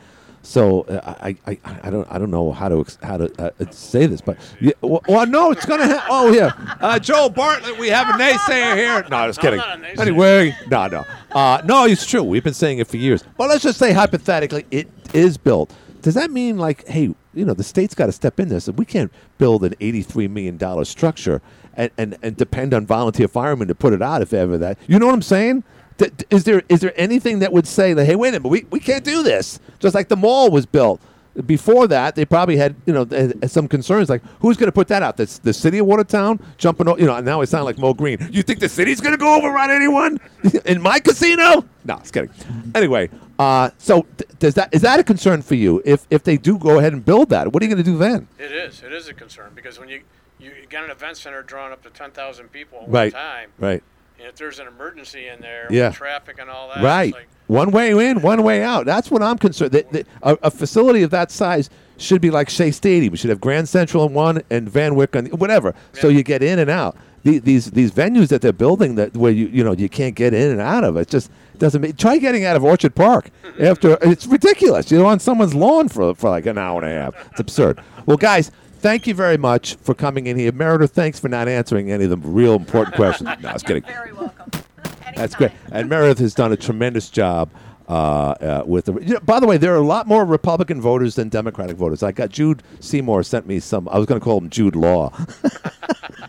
So 0.45 0.81
uh, 0.83 1.15
I, 1.21 1.35
I, 1.47 1.57
I 1.83 1.89
don't 1.89 2.07
I 2.11 2.19
don't 2.19 2.29
know 2.29 2.51
how 2.51 2.69
to 2.69 2.81
ex- 2.81 2.99
how 3.01 3.17
to 3.17 3.31
uh, 3.41 3.49
uh, 3.59 3.71
say 3.71 4.05
this, 4.05 4.21
but 4.21 4.37
yeah, 4.61 4.73
well, 4.81 5.01
well 5.07 5.25
no, 5.25 5.51
it's 5.51 5.65
gonna. 5.65 5.87
Ha- 5.87 6.05
oh 6.09 6.31
yeah, 6.31 6.51
uh, 6.79 6.99
Joel 6.99 7.29
Bartlett, 7.29 7.79
we 7.79 7.87
have 7.89 8.07
a 8.09 8.11
naysayer 8.13 8.75
here. 8.75 9.03
No, 9.09 9.25
just 9.27 9.39
No, 9.39 9.41
kidding. 9.41 9.57
not 9.57 9.79
a 9.79 9.81
naysayer. 9.81 9.99
Anyway, 9.99 10.55
no, 10.69 10.87
no, 10.87 11.03
uh, 11.31 11.61
no, 11.65 11.85
it's 11.85 12.05
true. 12.05 12.21
We've 12.23 12.43
been 12.43 12.53
saying 12.53 12.77
it 12.77 12.87
for 12.87 12.97
years. 12.97 13.23
But 13.37 13.49
let's 13.49 13.63
just 13.63 13.79
say 13.79 13.91
hypothetically, 13.91 14.65
it 14.69 14.87
is 15.13 15.37
built. 15.37 15.73
Does 16.03 16.13
that 16.13 16.29
mean 16.29 16.59
like, 16.59 16.87
hey, 16.87 17.15
you 17.33 17.45
know, 17.45 17.55
the 17.55 17.63
state's 17.63 17.95
got 17.95 18.05
to 18.05 18.11
step 18.11 18.39
in 18.39 18.47
this? 18.49 18.69
We 18.69 18.85
can't 18.85 19.11
build 19.39 19.63
an 19.63 19.73
eighty-three 19.79 20.27
million 20.27 20.57
dollar 20.57 20.85
structure 20.85 21.41
and, 21.73 21.89
and 21.97 22.17
and 22.21 22.37
depend 22.37 22.75
on 22.75 22.85
volunteer 22.85 23.27
firemen 23.27 23.67
to 23.69 23.75
put 23.75 23.93
it 23.93 24.01
out 24.03 24.21
if 24.21 24.31
ever 24.31 24.59
that. 24.59 24.77
You 24.85 24.99
know 24.99 25.07
what 25.07 25.15
I'm 25.15 25.23
saying? 25.23 25.63
D- 25.97 26.09
Is 26.29 26.43
there 26.43 26.61
is 26.69 26.81
there 26.81 26.93
anything 26.95 27.39
that 27.39 27.53
would 27.53 27.67
say 27.67 27.93
that 27.93 28.05
hey 28.05 28.15
wait 28.15 28.29
a 28.29 28.39
minute 28.39 28.47
we, 28.49 28.65
we 28.69 28.79
can't 28.79 29.03
do 29.03 29.23
this? 29.23 29.59
Just 29.79 29.95
like 29.95 30.07
the 30.09 30.17
mall 30.17 30.49
was 30.51 30.65
built. 30.65 31.01
Before 31.45 31.85
that 31.87 32.15
they 32.15 32.23
probably 32.23 32.55
had 32.55 32.75
you 32.85 32.93
know 32.93 33.03
th- 33.03 33.33
some 33.47 33.67
concerns 33.67 34.09
like 34.09 34.21
who's 34.39 34.55
going 34.55 34.67
to 34.67 34.71
put 34.71 34.87
that 34.87 35.03
out? 35.03 35.17
The, 35.17 35.25
the 35.43 35.53
city 35.53 35.79
of 35.79 35.85
Watertown 35.85 36.39
jumping 36.57 36.87
you 36.97 37.05
know 37.05 37.19
now 37.19 37.41
I 37.41 37.45
sound 37.45 37.65
like 37.65 37.77
Moe 37.77 37.93
Greene. 37.93 38.25
You 38.31 38.41
think 38.41 38.59
the 38.59 38.69
city's 38.69 39.01
going 39.01 39.11
to 39.11 39.17
go 39.17 39.37
overrun 39.37 39.69
anyone? 39.69 40.19
In 40.65 40.81
my 40.81 40.99
casino? 41.01 41.65
No 41.83 41.97
it's 41.97 42.11
kidding. 42.11 42.29
Anyway 42.73 43.09
uh, 43.37 43.69
so 43.77 44.05
th- 44.17 44.29
does 44.39 44.53
that 44.53 44.73
is 44.73 44.81
that 44.81 44.99
a 44.99 45.03
concern 45.03 45.41
for 45.41 45.55
you 45.55 45.81
if 45.83 46.07
if 46.09 46.23
they 46.23 46.37
do 46.37 46.57
go 46.57 46.79
ahead 46.79 46.93
and 46.93 47.03
build 47.03 47.29
that? 47.29 47.51
What 47.51 47.61
are 47.61 47.65
you 47.65 47.73
going 47.73 47.83
to 47.83 47.89
do 47.91 47.97
then? 47.97 48.29
It 48.39 48.51
is. 48.53 48.81
It 48.81 48.93
is 48.93 49.09
a 49.09 49.13
concern 49.13 49.51
because 49.53 49.77
when 49.77 49.89
you 49.89 50.01
you 50.39 50.51
got 50.69 50.85
an 50.85 50.91
event 50.91 51.17
center 51.17 51.43
drawing 51.43 51.73
up 51.73 51.83
to 51.83 51.89
ten 51.89 52.11
thousand 52.11 52.51
people 52.53 52.79
at 52.83 52.89
right 52.89 53.13
one 53.13 53.21
time, 53.21 53.49
right 53.59 53.83
and 54.19 54.27
if 54.27 54.35
there's 54.35 54.59
an 54.59 54.67
emergency 54.67 55.27
in 55.27 55.41
there 55.41 55.67
Yeah. 55.69 55.87
with 55.89 55.97
traffic 55.97 56.37
and 56.39 56.49
all 56.49 56.69
that, 56.73 56.83
Right. 56.83 57.13
Like, 57.13 57.27
one 57.47 57.69
way 57.71 57.91
in, 58.09 58.21
one 58.21 58.41
way 58.41 58.63
out. 58.63 58.85
That's 58.87 59.11
what 59.11 59.21
I'm 59.21 59.37
concerned. 59.37 59.71
That, 59.73 59.91
that 59.91 60.07
a, 60.23 60.37
a 60.43 60.51
facility 60.51 61.03
of 61.03 61.11
that 61.11 61.29
size 61.29 61.69
should 61.97 62.19
be 62.19 62.31
like 62.31 62.49
Shea 62.49 62.71
Stadium. 62.71 63.11
We 63.11 63.17
should 63.17 63.29
have 63.29 63.39
Grand 63.39 63.69
Central 63.69 64.05
in 64.07 64.13
one 64.13 64.41
and 64.49 64.67
Van 64.67 64.95
Wyck 64.95 65.15
on 65.15 65.27
whatever. 65.27 65.75
So 65.93 66.07
you 66.07 66.23
get 66.23 66.41
in 66.41 66.57
and 66.59 66.69
out. 66.71 66.97
The, 67.23 67.39
these 67.39 67.71
these 67.71 67.91
venues 67.91 68.27
that 68.29 68.41
they're 68.41 68.51
building 68.53 68.95
that 68.95 69.15
where 69.17 69.31
you 69.31 69.47
you 69.47 69.63
know 69.63 69.73
you 69.73 69.89
can't 69.89 70.15
get 70.15 70.33
in 70.33 70.51
and 70.51 70.61
out 70.61 70.83
of 70.83 70.95
it 70.97 71.07
just 71.07 71.31
doesn't 71.57 71.81
make, 71.81 71.97
try 71.97 72.17
getting 72.19 72.45
out 72.45 72.55
of 72.55 72.63
Orchard 72.63 72.93
Park 72.95 73.29
after 73.59 73.97
it's 74.01 74.27
ridiculous. 74.27 74.91
You're 74.91 75.05
on 75.07 75.19
someone's 75.19 75.55
lawn 75.55 75.87
for 75.87 76.13
for 76.15 76.29
like 76.31 76.45
an 76.47 76.57
hour 76.59 76.83
and 76.83 76.91
a 76.91 76.95
half. 77.01 77.13
It's 77.31 77.39
absurd. 77.39 77.79
Well, 78.05 78.17
guys. 78.17 78.51
Thank 78.85 79.07
you 79.07 79.15
very 79.15 79.37
much 79.37 79.77
for 79.77 79.95
coming 79.95 80.27
in 80.27 80.37
here. 80.37 80.51
Meredith, 80.51 80.91
thanks 80.91 81.19
for 81.19 81.27
not 81.27 81.47
answering 81.47 81.91
any 81.91 82.03
of 82.03 82.11
the 82.11 82.17
real 82.17 82.53
important 82.53 82.95
questions. 83.01 83.27
No, 83.41 83.49
I 83.49 83.53
was 83.53 83.63
kidding. 83.63 83.81
Very 83.81 84.13
welcome. 84.13 84.51
That's 85.15 85.33
great. 85.33 85.53
And 85.71 85.89
Meredith 85.89 86.19
has 86.19 86.35
done 86.35 86.51
a 86.51 86.55
tremendous 86.55 87.09
job 87.09 87.49
uh, 87.89 87.91
uh, 87.91 88.63
with 88.63 88.85
the. 88.85 88.93
You 89.01 89.15
know, 89.15 89.21
by 89.21 89.39
the 89.39 89.47
way, 89.47 89.57
there 89.57 89.73
are 89.73 89.77
a 89.77 89.87
lot 89.87 90.05
more 90.05 90.23
Republican 90.23 90.81
voters 90.81 91.15
than 91.15 91.29
Democratic 91.29 91.77
voters. 91.77 92.03
I 92.03 92.11
got 92.11 92.29
Jude 92.29 92.61
Seymour 92.79 93.23
sent 93.23 93.47
me 93.47 93.59
some. 93.59 93.89
I 93.89 93.97
was 93.97 94.05
going 94.05 94.21
to 94.21 94.23
call 94.23 94.37
him 94.37 94.51
Jude 94.51 94.75
Law. 94.75 95.11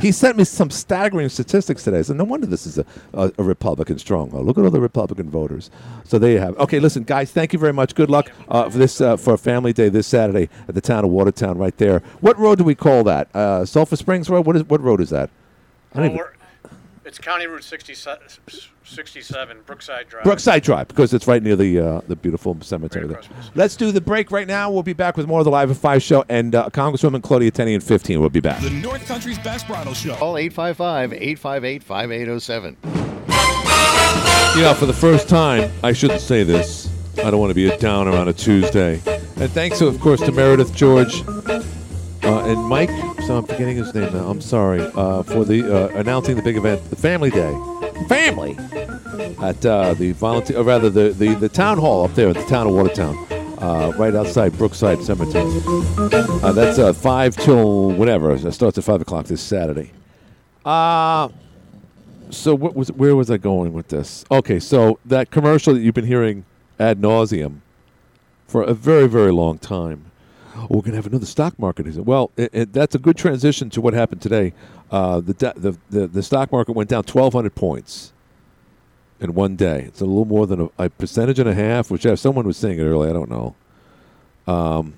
he, 0.00 0.12
sent 0.12 0.36
me 0.36 0.44
some 0.44 0.70
staggering 0.70 1.28
statistics 1.28 1.84
today. 1.84 2.02
So 2.02 2.14
no 2.14 2.24
wonder 2.24 2.46
this 2.46 2.66
is 2.66 2.78
a, 2.78 2.86
a, 3.12 3.32
a 3.38 3.42
Republican 3.42 3.98
stronghold. 3.98 4.46
Look 4.46 4.58
at 4.58 4.64
all 4.64 4.70
the 4.70 4.80
Republican 4.80 5.30
voters. 5.30 5.70
So 6.04 6.18
there 6.18 6.32
you 6.32 6.38
have. 6.38 6.54
it. 6.54 6.58
Okay, 6.60 6.80
listen, 6.80 7.04
guys. 7.04 7.30
Thank 7.30 7.52
you 7.52 7.58
very 7.58 7.72
much. 7.72 7.94
Good 7.94 8.10
luck 8.10 8.30
uh, 8.48 8.68
for 8.70 8.78
this 8.78 9.00
uh, 9.00 9.16
for 9.16 9.34
a 9.34 9.38
Family 9.38 9.72
Day 9.72 9.88
this 9.88 10.06
Saturday 10.06 10.48
at 10.68 10.74
the 10.74 10.80
town 10.80 11.04
of 11.04 11.10
Watertown, 11.10 11.58
right 11.58 11.76
there. 11.76 12.00
What 12.20 12.38
road 12.38 12.58
do 12.58 12.64
we 12.64 12.74
call 12.74 13.04
that? 13.04 13.34
Uh, 13.34 13.64
Sulphur 13.64 13.96
Springs 13.96 14.28
Road. 14.28 14.46
What 14.46 14.56
is 14.56 14.64
what 14.64 14.80
road 14.80 15.00
is 15.00 15.10
that? 15.10 15.30
I 15.94 15.98
don't 15.98 16.06
even- 16.12 16.26
it's 17.04 17.18
County 17.18 17.46
Route 17.46 17.64
67, 17.64 18.26
67 18.84 19.58
Brookside 19.66 20.08
Drive. 20.08 20.24
Brookside 20.24 20.62
Drive, 20.62 20.88
because 20.88 21.12
it's 21.12 21.26
right 21.26 21.42
near 21.42 21.56
the 21.56 21.78
uh, 21.78 22.00
the 22.08 22.16
beautiful 22.16 22.56
cemetery 22.60 23.06
there. 23.06 23.20
Let's 23.54 23.76
do 23.76 23.92
the 23.92 24.00
break 24.00 24.30
right 24.30 24.46
now. 24.46 24.70
We'll 24.70 24.82
be 24.82 24.92
back 24.92 25.16
with 25.16 25.26
more 25.26 25.40
of 25.40 25.44
the 25.44 25.50
Live 25.50 25.70
at 25.70 25.76
5 25.76 26.02
show, 26.02 26.24
and 26.28 26.54
uh, 26.54 26.68
Congresswoman 26.70 27.22
Claudia 27.22 27.50
Tenney 27.50 27.74
in 27.74 27.80
15 27.80 28.20
will 28.20 28.30
be 28.30 28.40
back. 28.40 28.60
The 28.62 28.70
North 28.70 29.06
Country's 29.06 29.38
Best 29.38 29.66
Bridal 29.66 29.94
Show. 29.94 30.14
Call 30.16 30.38
855 30.38 31.12
858 31.12 31.82
5807. 31.82 32.76
You 34.56 34.62
know, 34.62 34.74
for 34.74 34.86
the 34.86 34.92
first 34.92 35.28
time, 35.28 35.70
I 35.82 35.92
shouldn't 35.92 36.20
say 36.20 36.44
this. 36.44 36.88
I 37.18 37.30
don't 37.30 37.38
want 37.40 37.50
to 37.50 37.54
be 37.54 37.68
a 37.68 37.76
downer 37.78 38.12
on 38.12 38.28
a 38.28 38.32
Tuesday. 38.32 39.00
And 39.36 39.50
thanks, 39.50 39.80
of 39.80 40.00
course, 40.00 40.20
to 40.20 40.32
Meredith 40.32 40.74
George 40.74 41.22
uh, 42.34 42.46
and 42.46 42.60
Mike. 42.64 42.90
So 43.26 43.36
I'm 43.38 43.44
forgetting 43.46 43.76
his 43.76 43.94
name 43.94 44.12
now. 44.12 44.28
I'm 44.28 44.40
sorry 44.40 44.80
uh, 44.80 45.22
for 45.22 45.44
the 45.44 45.62
uh, 45.64 45.88
announcing 45.98 46.36
the 46.36 46.42
big 46.42 46.56
event, 46.56 46.88
the 46.90 46.96
Family 46.96 47.30
Day, 47.30 47.52
Family, 48.08 48.56
at 49.40 49.64
uh, 49.64 49.94
the 49.94 50.12
volunteer, 50.12 50.58
or 50.58 50.64
rather 50.64 50.90
the, 50.90 51.10
the 51.10 51.34
the 51.34 51.48
town 51.48 51.78
hall 51.78 52.04
up 52.04 52.14
there 52.14 52.28
at 52.28 52.36
the 52.36 52.44
town 52.44 52.66
of 52.66 52.74
Watertown, 52.74 53.16
uh, 53.58 53.92
right 53.96 54.14
outside 54.14 54.56
Brookside 54.58 55.02
Cemetery. 55.02 55.50
That's 56.52 56.98
five 56.98 57.36
till 57.36 57.92
whatever. 57.92 58.32
It 58.32 58.52
starts 58.52 58.78
at 58.78 58.84
five 58.84 59.00
o'clock 59.00 59.26
this 59.26 59.40
Saturday. 59.40 59.92
Uh 60.64 61.28
so 62.30 62.54
what 62.54 62.74
was 62.74 62.90
where 62.92 63.14
was 63.14 63.30
I 63.30 63.36
going 63.36 63.72
with 63.72 63.88
this? 63.88 64.24
Okay, 64.30 64.58
so 64.58 64.98
that 65.04 65.30
commercial 65.30 65.74
that 65.74 65.80
you've 65.80 65.94
been 65.94 66.06
hearing 66.06 66.44
ad 66.80 67.00
nauseum 67.00 67.60
for 68.46 68.62
a 68.62 68.74
very 68.74 69.06
very 69.06 69.32
long 69.32 69.58
time. 69.58 70.06
Oh, 70.56 70.66
we're 70.70 70.82
gonna 70.82 70.96
have 70.96 71.06
another 71.06 71.26
stock 71.26 71.58
market. 71.58 71.86
Is 71.86 71.96
it? 71.96 72.04
Well, 72.04 72.30
it, 72.36 72.50
it, 72.52 72.72
that's 72.72 72.94
a 72.94 72.98
good 72.98 73.16
transition 73.16 73.70
to 73.70 73.80
what 73.80 73.92
happened 73.94 74.22
today. 74.22 74.52
Uh, 74.90 75.20
the, 75.20 75.32
the 75.56 75.76
the 75.90 76.06
the 76.06 76.22
stock 76.22 76.52
market 76.52 76.72
went 76.72 76.88
down 76.88 77.04
twelve 77.04 77.32
hundred 77.32 77.54
points 77.54 78.12
in 79.20 79.34
one 79.34 79.56
day. 79.56 79.82
It's 79.82 80.00
a 80.00 80.04
little 80.04 80.24
more 80.24 80.46
than 80.46 80.60
a, 80.78 80.84
a 80.84 80.90
percentage 80.90 81.38
and 81.38 81.48
a 81.48 81.54
half. 81.54 81.90
Which 81.90 82.06
uh, 82.06 82.16
someone 82.16 82.46
was 82.46 82.56
saying 82.56 82.78
it 82.78 82.84
earlier. 82.84 83.10
I 83.10 83.12
don't 83.12 83.30
know. 83.30 83.54
Um, 84.46 84.94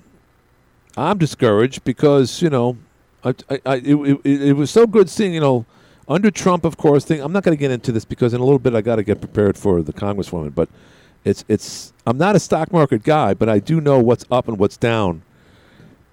I'm 0.95 1.17
discouraged 1.17 1.83
because 1.83 2.41
you 2.41 2.49
know, 2.49 2.77
I, 3.23 3.33
I, 3.49 3.61
I 3.65 3.75
it, 3.77 3.95
it, 4.23 4.41
it 4.41 4.53
was 4.53 4.69
so 4.69 4.85
good 4.85 5.09
seeing 5.09 5.33
you 5.33 5.39
know 5.39 5.65
under 6.07 6.31
Trump, 6.31 6.65
of 6.65 6.77
course. 6.77 7.05
Thing 7.05 7.21
I'm 7.21 7.31
not 7.31 7.43
going 7.43 7.57
to 7.57 7.59
get 7.59 7.71
into 7.71 7.91
this 7.91 8.05
because 8.05 8.33
in 8.33 8.41
a 8.41 8.43
little 8.43 8.59
bit 8.59 8.75
I 8.75 8.81
got 8.81 8.97
to 8.97 9.03
get 9.03 9.19
prepared 9.19 9.57
for 9.57 9.81
the 9.81 9.93
Congresswoman. 9.93 10.53
But 10.53 10.69
it's 11.23 11.43
it's 11.47 11.93
I'm 12.05 12.17
not 12.17 12.35
a 12.35 12.39
stock 12.39 12.71
market 12.71 13.03
guy, 13.03 13.33
but 13.33 13.49
I 13.49 13.59
do 13.59 13.81
know 13.81 13.99
what's 13.99 14.25
up 14.31 14.47
and 14.47 14.57
what's 14.57 14.77
down. 14.77 15.23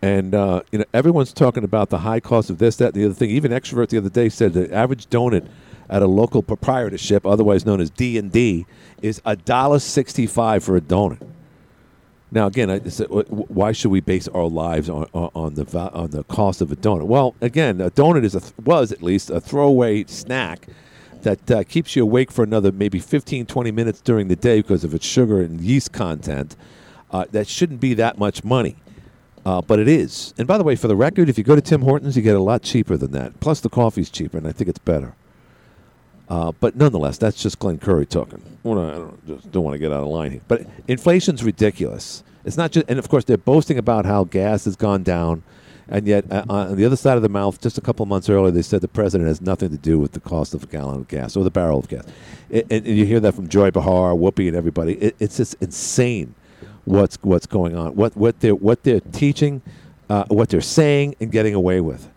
And 0.04 0.34
uh, 0.34 0.60
you 0.70 0.78
know 0.80 0.84
everyone's 0.92 1.32
talking 1.32 1.64
about 1.64 1.88
the 1.88 2.00
high 2.00 2.20
cost 2.20 2.50
of 2.50 2.58
this, 2.58 2.76
that, 2.76 2.88
and 2.88 2.94
the 2.94 3.06
other 3.06 3.14
thing. 3.14 3.30
Even 3.30 3.52
Extrovert 3.52 3.88
the 3.88 3.96
other 3.96 4.10
day 4.10 4.28
said 4.28 4.52
the 4.52 4.70
average 4.70 5.06
donut 5.06 5.48
at 5.88 6.02
a 6.02 6.06
local 6.06 6.42
proprietorship, 6.42 7.24
otherwise 7.24 7.64
known 7.64 7.80
as 7.80 7.88
D 7.88 8.18
and 8.18 8.30
D, 8.30 8.66
is 9.00 9.22
a 9.24 9.34
dollar 9.34 9.78
sixty-five 9.78 10.62
for 10.62 10.76
a 10.76 10.82
donut. 10.82 11.26
Now, 12.30 12.48
again, 12.48 12.68
I, 12.68 12.76
uh, 12.76 13.22
why 13.30 13.72
should 13.72 13.90
we 13.92 14.02
base 14.02 14.28
our 14.28 14.46
lives 14.46 14.90
on, 14.90 15.06
on, 15.14 15.30
on 15.34 15.54
the 15.54 15.64
on 15.94 16.10
the 16.10 16.22
cost 16.24 16.60
of 16.60 16.70
a 16.70 16.76
donut? 16.76 17.06
Well, 17.06 17.34
again, 17.40 17.80
a 17.80 17.90
donut 17.90 18.24
is 18.24 18.34
a 18.34 18.42
was 18.62 18.92
at 18.92 19.02
least 19.02 19.30
a 19.30 19.40
throwaway 19.40 20.04
snack 20.04 20.66
that 21.22 21.50
uh, 21.50 21.64
keeps 21.64 21.96
you 21.96 22.02
awake 22.02 22.30
for 22.30 22.44
another 22.44 22.70
maybe 22.72 22.98
15, 22.98 23.46
20 23.46 23.70
minutes 23.70 24.02
during 24.02 24.28
the 24.28 24.36
day 24.36 24.60
because 24.60 24.84
of 24.84 24.92
its 24.92 25.06
sugar 25.06 25.40
and 25.40 25.62
yeast 25.62 25.92
content. 25.92 26.56
Uh, 27.10 27.24
that 27.30 27.48
shouldn't 27.48 27.80
be 27.80 27.94
that 27.94 28.18
much 28.18 28.44
money. 28.44 28.76
Uh, 29.44 29.60
but 29.60 29.78
it 29.78 29.88
is. 29.88 30.32
And 30.38 30.48
by 30.48 30.56
the 30.56 30.64
way, 30.64 30.74
for 30.74 30.88
the 30.88 30.96
record, 30.96 31.28
if 31.28 31.36
you 31.36 31.44
go 31.44 31.54
to 31.54 31.60
Tim 31.60 31.82
Hortons, 31.82 32.16
you 32.16 32.22
get 32.22 32.36
a 32.36 32.40
lot 32.40 32.62
cheaper 32.62 32.96
than 32.96 33.12
that. 33.12 33.40
Plus, 33.40 33.60
the 33.60 33.68
coffee's 33.68 34.08
cheaper, 34.08 34.38
and 34.38 34.46
I 34.46 34.52
think 34.52 34.68
it's 34.68 34.78
better. 34.78 35.14
Uh, 36.28 36.52
but 36.52 36.76
nonetheless, 36.76 37.18
that's 37.18 37.42
just 37.42 37.58
Glenn 37.58 37.78
Curry 37.78 38.06
talking. 38.06 38.42
Well, 38.62 38.78
I 38.78 38.92
don't, 38.92 39.26
just 39.26 39.52
don't 39.52 39.62
want 39.62 39.74
to 39.74 39.78
get 39.78 39.92
out 39.92 40.02
of 40.02 40.08
line 40.08 40.32
here. 40.32 40.40
But 40.48 40.66
inflation's 40.88 41.44
ridiculous. 41.44 42.24
It's 42.46 42.56
not 42.56 42.72
just, 42.72 42.86
and 42.88 42.98
of 42.98 43.08
course, 43.08 43.24
they're 43.24 43.36
boasting 43.36 43.76
about 43.76 44.06
how 44.06 44.24
gas 44.24 44.64
has 44.64 44.76
gone 44.76 45.02
down, 45.02 45.42
and 45.88 46.06
yet 46.06 46.30
uh, 46.32 46.44
on 46.48 46.76
the 46.76 46.86
other 46.86 46.96
side 46.96 47.16
of 47.16 47.22
the 47.22 47.28
mouth, 47.28 47.60
just 47.60 47.76
a 47.76 47.82
couple 47.82 48.06
months 48.06 48.30
earlier, 48.30 48.50
they 48.50 48.62
said 48.62 48.80
the 48.80 48.88
president 48.88 49.28
has 49.28 49.42
nothing 49.42 49.68
to 49.70 49.76
do 49.76 49.98
with 49.98 50.12
the 50.12 50.20
cost 50.20 50.54
of 50.54 50.62
a 50.62 50.66
gallon 50.66 51.00
of 51.00 51.08
gas 51.08 51.36
or 51.36 51.44
the 51.44 51.50
barrel 51.50 51.78
of 51.78 51.88
gas. 51.88 52.06
It, 52.48 52.66
and, 52.70 52.86
and 52.86 52.96
you 52.96 53.04
hear 53.04 53.20
that 53.20 53.34
from 53.34 53.48
Joy 53.48 53.70
Behar, 53.70 54.14
Whoopi, 54.14 54.48
and 54.48 54.56
everybody. 54.56 54.94
It, 54.94 55.16
it's 55.18 55.36
just 55.36 55.56
insane 55.60 56.34
what's 56.84 57.18
what's 57.22 57.46
going 57.46 57.76
on, 57.76 57.94
what 57.96 58.16
what 58.16 58.40
they're 58.40 58.54
what 58.54 58.82
they're 58.82 59.00
teaching, 59.00 59.62
uh, 60.08 60.24
what 60.28 60.48
they're 60.48 60.60
saying, 60.60 61.16
and 61.20 61.30
getting 61.30 61.54
away 61.54 61.80
with. 61.80 62.08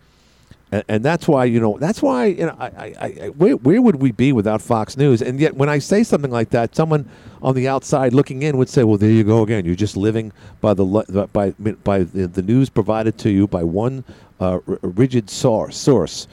And, 0.70 0.84
and 0.88 1.04
that's 1.04 1.26
why 1.26 1.44
you 1.44 1.60
know 1.60 1.78
that's 1.78 2.02
why 2.02 2.26
you 2.26 2.46
know 2.46 2.56
I, 2.58 2.66
I, 2.66 2.94
I 3.00 3.28
where, 3.28 3.56
where 3.56 3.80
would 3.80 3.96
we 3.96 4.12
be 4.12 4.32
without 4.32 4.60
Fox 4.60 4.96
News? 4.96 5.22
And 5.22 5.40
yet 5.40 5.56
when 5.56 5.68
I 5.68 5.78
say 5.78 6.02
something 6.02 6.30
like 6.30 6.50
that, 6.50 6.76
someone 6.76 7.08
on 7.40 7.54
the 7.54 7.68
outside 7.68 8.12
looking 8.12 8.42
in 8.42 8.56
would 8.58 8.68
say, 8.68 8.84
"Well, 8.84 8.98
there 8.98 9.10
you 9.10 9.24
go 9.24 9.42
again. 9.42 9.64
You're 9.64 9.74
just 9.74 9.96
living 9.96 10.32
by 10.60 10.74
the 10.74 10.84
by 11.32 11.50
by 11.50 12.00
the, 12.00 12.26
the 12.26 12.42
news 12.42 12.68
provided 12.68 13.16
to 13.18 13.30
you 13.30 13.46
by 13.46 13.62
one 13.62 14.04
uh, 14.40 14.60
rigid 14.82 15.30
source 15.30 15.76
source." 15.76 16.28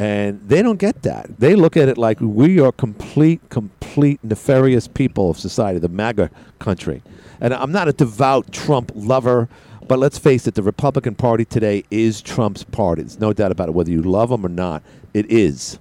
And 0.00 0.40
they 0.48 0.62
don't 0.62 0.78
get 0.78 1.02
that. 1.02 1.38
They 1.38 1.54
look 1.54 1.76
at 1.76 1.90
it 1.90 1.98
like 1.98 2.18
we 2.22 2.58
are 2.58 2.72
complete, 2.72 3.42
complete 3.50 4.18
nefarious 4.24 4.88
people 4.88 5.28
of 5.28 5.38
society, 5.38 5.78
the 5.78 5.90
MAGA 5.90 6.30
country. 6.58 7.02
And 7.38 7.52
I'm 7.52 7.70
not 7.70 7.86
a 7.86 7.92
devout 7.92 8.50
Trump 8.50 8.92
lover, 8.94 9.50
but 9.86 9.98
let's 9.98 10.18
face 10.18 10.46
it, 10.46 10.54
the 10.54 10.62
Republican 10.62 11.16
Party 11.16 11.44
today 11.44 11.84
is 11.90 12.22
Trump's 12.22 12.64
party. 12.64 13.02
There's 13.02 13.20
no 13.20 13.34
doubt 13.34 13.52
about 13.52 13.68
it. 13.68 13.72
Whether 13.72 13.90
you 13.90 14.00
love 14.00 14.30
him 14.30 14.46
or 14.46 14.48
not, 14.48 14.82
it 15.12 15.30
is. 15.30 15.78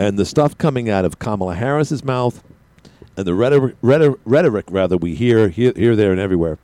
And 0.00 0.18
the 0.18 0.26
stuff 0.26 0.58
coming 0.58 0.90
out 0.90 1.04
of 1.04 1.20
Kamala 1.20 1.54
Harris's 1.54 2.02
mouth 2.02 2.42
and 3.16 3.24
the 3.24 3.34
rhetoric, 3.34 3.76
rhetoric, 3.82 4.18
rhetoric 4.24 4.66
rather, 4.68 4.96
we 4.96 5.14
hear 5.14 5.48
here, 5.48 5.72
here, 5.76 5.94
there, 5.94 6.10
and 6.10 6.20
everywhere. 6.20 6.58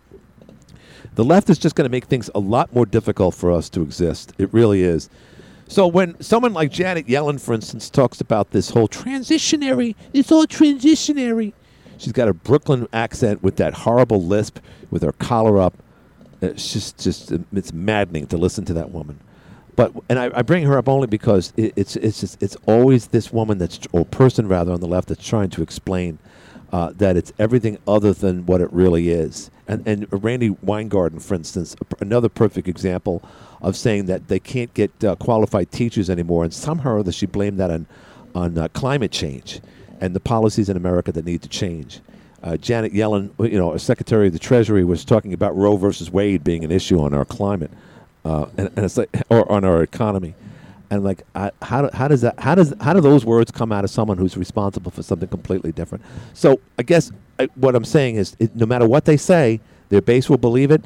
The 1.14 1.24
left 1.24 1.50
is 1.50 1.58
just 1.58 1.76
going 1.76 1.84
to 1.84 1.92
make 1.92 2.06
things 2.06 2.28
a 2.34 2.40
lot 2.40 2.74
more 2.74 2.86
difficult 2.86 3.36
for 3.36 3.52
us 3.52 3.68
to 3.70 3.82
exist. 3.82 4.32
It 4.38 4.52
really 4.52 4.82
is. 4.82 5.08
So 5.68 5.86
when 5.86 6.20
someone 6.22 6.54
like 6.54 6.72
Janet 6.72 7.06
Yellen, 7.06 7.38
for 7.38 7.52
instance, 7.52 7.90
talks 7.90 8.20
about 8.22 8.50
this 8.50 8.70
whole 8.70 8.88
transitionary, 8.88 9.94
it's 10.14 10.32
all 10.32 10.46
transitionary. 10.46 11.52
She's 11.98 12.12
got 12.12 12.26
a 12.26 12.34
Brooklyn 12.34 12.88
accent 12.92 13.42
with 13.42 13.56
that 13.56 13.74
horrible 13.74 14.22
lisp, 14.22 14.60
with 14.90 15.02
her 15.02 15.12
collar 15.12 15.60
up. 15.60 15.74
It's 16.40 16.72
just, 16.72 16.98
just 16.98 17.32
it's 17.52 17.72
maddening 17.72 18.26
to 18.28 18.38
listen 18.38 18.64
to 18.66 18.72
that 18.74 18.90
woman. 18.92 19.20
But 19.76 19.92
and 20.08 20.18
I, 20.18 20.30
I 20.34 20.42
bring 20.42 20.64
her 20.64 20.78
up 20.78 20.88
only 20.88 21.06
because 21.06 21.52
it, 21.56 21.72
it's 21.76 21.96
it's 21.96 22.20
just, 22.20 22.42
it's 22.42 22.56
always 22.66 23.08
this 23.08 23.32
woman 23.32 23.58
that's 23.58 23.78
or 23.92 24.04
person 24.04 24.48
rather 24.48 24.72
on 24.72 24.80
the 24.80 24.88
left 24.88 25.08
that's 25.08 25.24
trying 25.24 25.50
to 25.50 25.62
explain 25.62 26.18
uh, 26.72 26.92
that 26.96 27.16
it's 27.16 27.32
everything 27.38 27.78
other 27.86 28.12
than 28.12 28.46
what 28.46 28.60
it 28.60 28.72
really 28.72 29.10
is. 29.10 29.50
And 29.68 29.86
and 29.86 30.06
Randi 30.10 30.50
Weingarten, 30.62 31.20
for 31.20 31.34
instance, 31.34 31.76
another 32.00 32.28
perfect 32.30 32.66
example 32.66 33.22
of 33.60 33.76
saying 33.76 34.06
that 34.06 34.28
they 34.28 34.40
can't 34.40 34.72
get 34.72 35.04
uh, 35.04 35.14
qualified 35.16 35.70
teachers 35.70 36.08
anymore, 36.08 36.42
and 36.42 36.52
somehow 36.52 36.92
or 36.92 36.98
other 37.00 37.12
she 37.12 37.26
blamed 37.26 37.60
that 37.60 37.70
on 37.70 37.86
on 38.34 38.56
uh, 38.58 38.68
climate 38.68 39.12
change 39.12 39.60
and 40.00 40.14
the 40.14 40.20
policies 40.20 40.68
in 40.68 40.76
America 40.76 41.12
that 41.12 41.24
need 41.24 41.42
to 41.42 41.48
change. 41.48 42.00
Uh, 42.42 42.56
Janet 42.56 42.92
Yellen, 42.92 43.30
you 43.40 43.58
know, 43.58 43.76
Secretary 43.76 44.28
of 44.28 44.32
the 44.32 44.38
Treasury, 44.38 44.84
was 44.84 45.04
talking 45.04 45.32
about 45.32 45.56
Roe 45.56 45.76
versus 45.76 46.10
Wade 46.10 46.44
being 46.44 46.64
an 46.64 46.70
issue 46.70 47.00
on 47.00 47.12
our 47.12 47.24
climate, 47.24 47.70
uh, 48.24 48.46
and, 48.56 48.70
and 48.76 48.84
it's 48.84 48.96
like, 48.96 49.10
or 49.28 49.50
on 49.50 49.64
our 49.64 49.82
economy, 49.82 50.34
and 50.90 51.04
like, 51.04 51.22
I, 51.34 51.50
how, 51.62 51.90
how 51.92 52.08
does 52.08 52.22
that, 52.22 52.38
how 52.40 52.54
does, 52.54 52.74
how 52.80 52.92
do 52.92 53.00
those 53.00 53.24
words 53.24 53.50
come 53.50 53.72
out 53.72 53.84
of 53.84 53.90
someone 53.90 54.18
who's 54.18 54.36
responsible 54.36 54.90
for 54.90 55.02
something 55.02 55.28
completely 55.28 55.72
different? 55.72 56.04
So 56.34 56.60
I 56.78 56.82
guess 56.82 57.12
I, 57.38 57.48
what 57.54 57.74
I'm 57.74 57.84
saying 57.84 58.16
is, 58.16 58.36
it, 58.38 58.56
no 58.56 58.66
matter 58.66 58.86
what 58.88 59.04
they 59.04 59.16
say, 59.16 59.60
their 59.90 60.02
base 60.02 60.28
will 60.28 60.38
believe 60.38 60.70
it, 60.70 60.84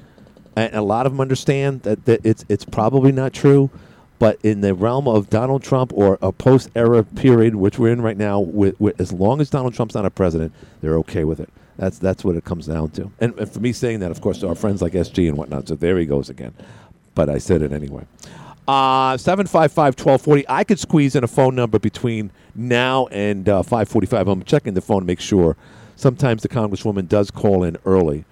and 0.57 0.75
a 0.75 0.83
lot 0.83 1.07
of 1.07 1.13
them 1.13 1.21
understand 1.21 1.83
that, 1.83 2.05
that 2.05 2.21
it's 2.25 2.45
it's 2.49 2.65
probably 2.65 3.13
not 3.13 3.33
true. 3.33 3.71
But 4.19 4.39
in 4.45 4.61
the 4.61 4.73
realm 4.73 5.09
of 5.09 5.29
Donald 5.31 5.65
Trump 5.65 5.93
or 5.93 6.17
a 6.23 6.31
post-era 6.31 7.03
period, 7.03 7.57
which 7.57 7.81
we're 7.81 7.93
in 7.93 8.01
right 8.01 8.17
now, 8.17 8.39
with, 8.39 8.81
with, 8.81 9.01
as 9.01 9.13
long 9.13 9.41
as 9.41 9.51
Donald 9.51 9.75
Trump's 9.75 9.97
not 9.97 10.07
a 10.07 10.11
president, 10.11 10.53
they're 10.81 10.97
okay 10.99 11.25
with 11.25 11.41
it. 11.41 11.49
That's 11.77 11.99
that's 11.99 12.23
what 12.25 12.37
it 12.37 12.45
comes 12.45 12.67
down 12.67 12.91
to. 12.91 13.11
And, 13.19 13.37
and 13.37 13.51
for 13.51 13.59
me 13.59 13.73
saying 13.73 13.99
that, 13.99 14.13
of 14.13 14.21
course, 14.21 14.39
to 14.39 14.49
our 14.49 14.55
friends 14.55 14.81
like 14.81 14.93
SG 14.93 15.27
and 15.27 15.37
whatnot. 15.37 15.67
So 15.67 15.75
there 15.75 15.99
he 15.99 16.07
goes 16.07 16.31
again. 16.31 16.55
But 17.17 17.29
I 17.29 17.39
said 17.39 17.63
it 17.63 17.73
anyway. 17.73 18.07
Uh, 18.69 19.17
755-1240. 19.17 20.45
I 20.49 20.65
could 20.65 20.79
squeeze 20.79 21.17
in 21.17 21.25
a 21.25 21.29
phone 21.29 21.55
number 21.55 21.79
between 21.79 22.31
now 22.55 23.07
and 23.09 23.49
uh, 23.49 23.63
545. 23.63 24.29
I'm 24.29 24.43
checking 24.45 24.75
the 24.75 24.81
phone 24.81 25.03
to 25.03 25.07
make 25.07 25.21
sure. 25.21 25.57
Sometimes 25.97 26.43
the 26.43 26.49
congresswoman 26.49 27.09
does 27.09 27.31
call 27.31 27.65
in 27.65 27.77
early. 27.85 28.25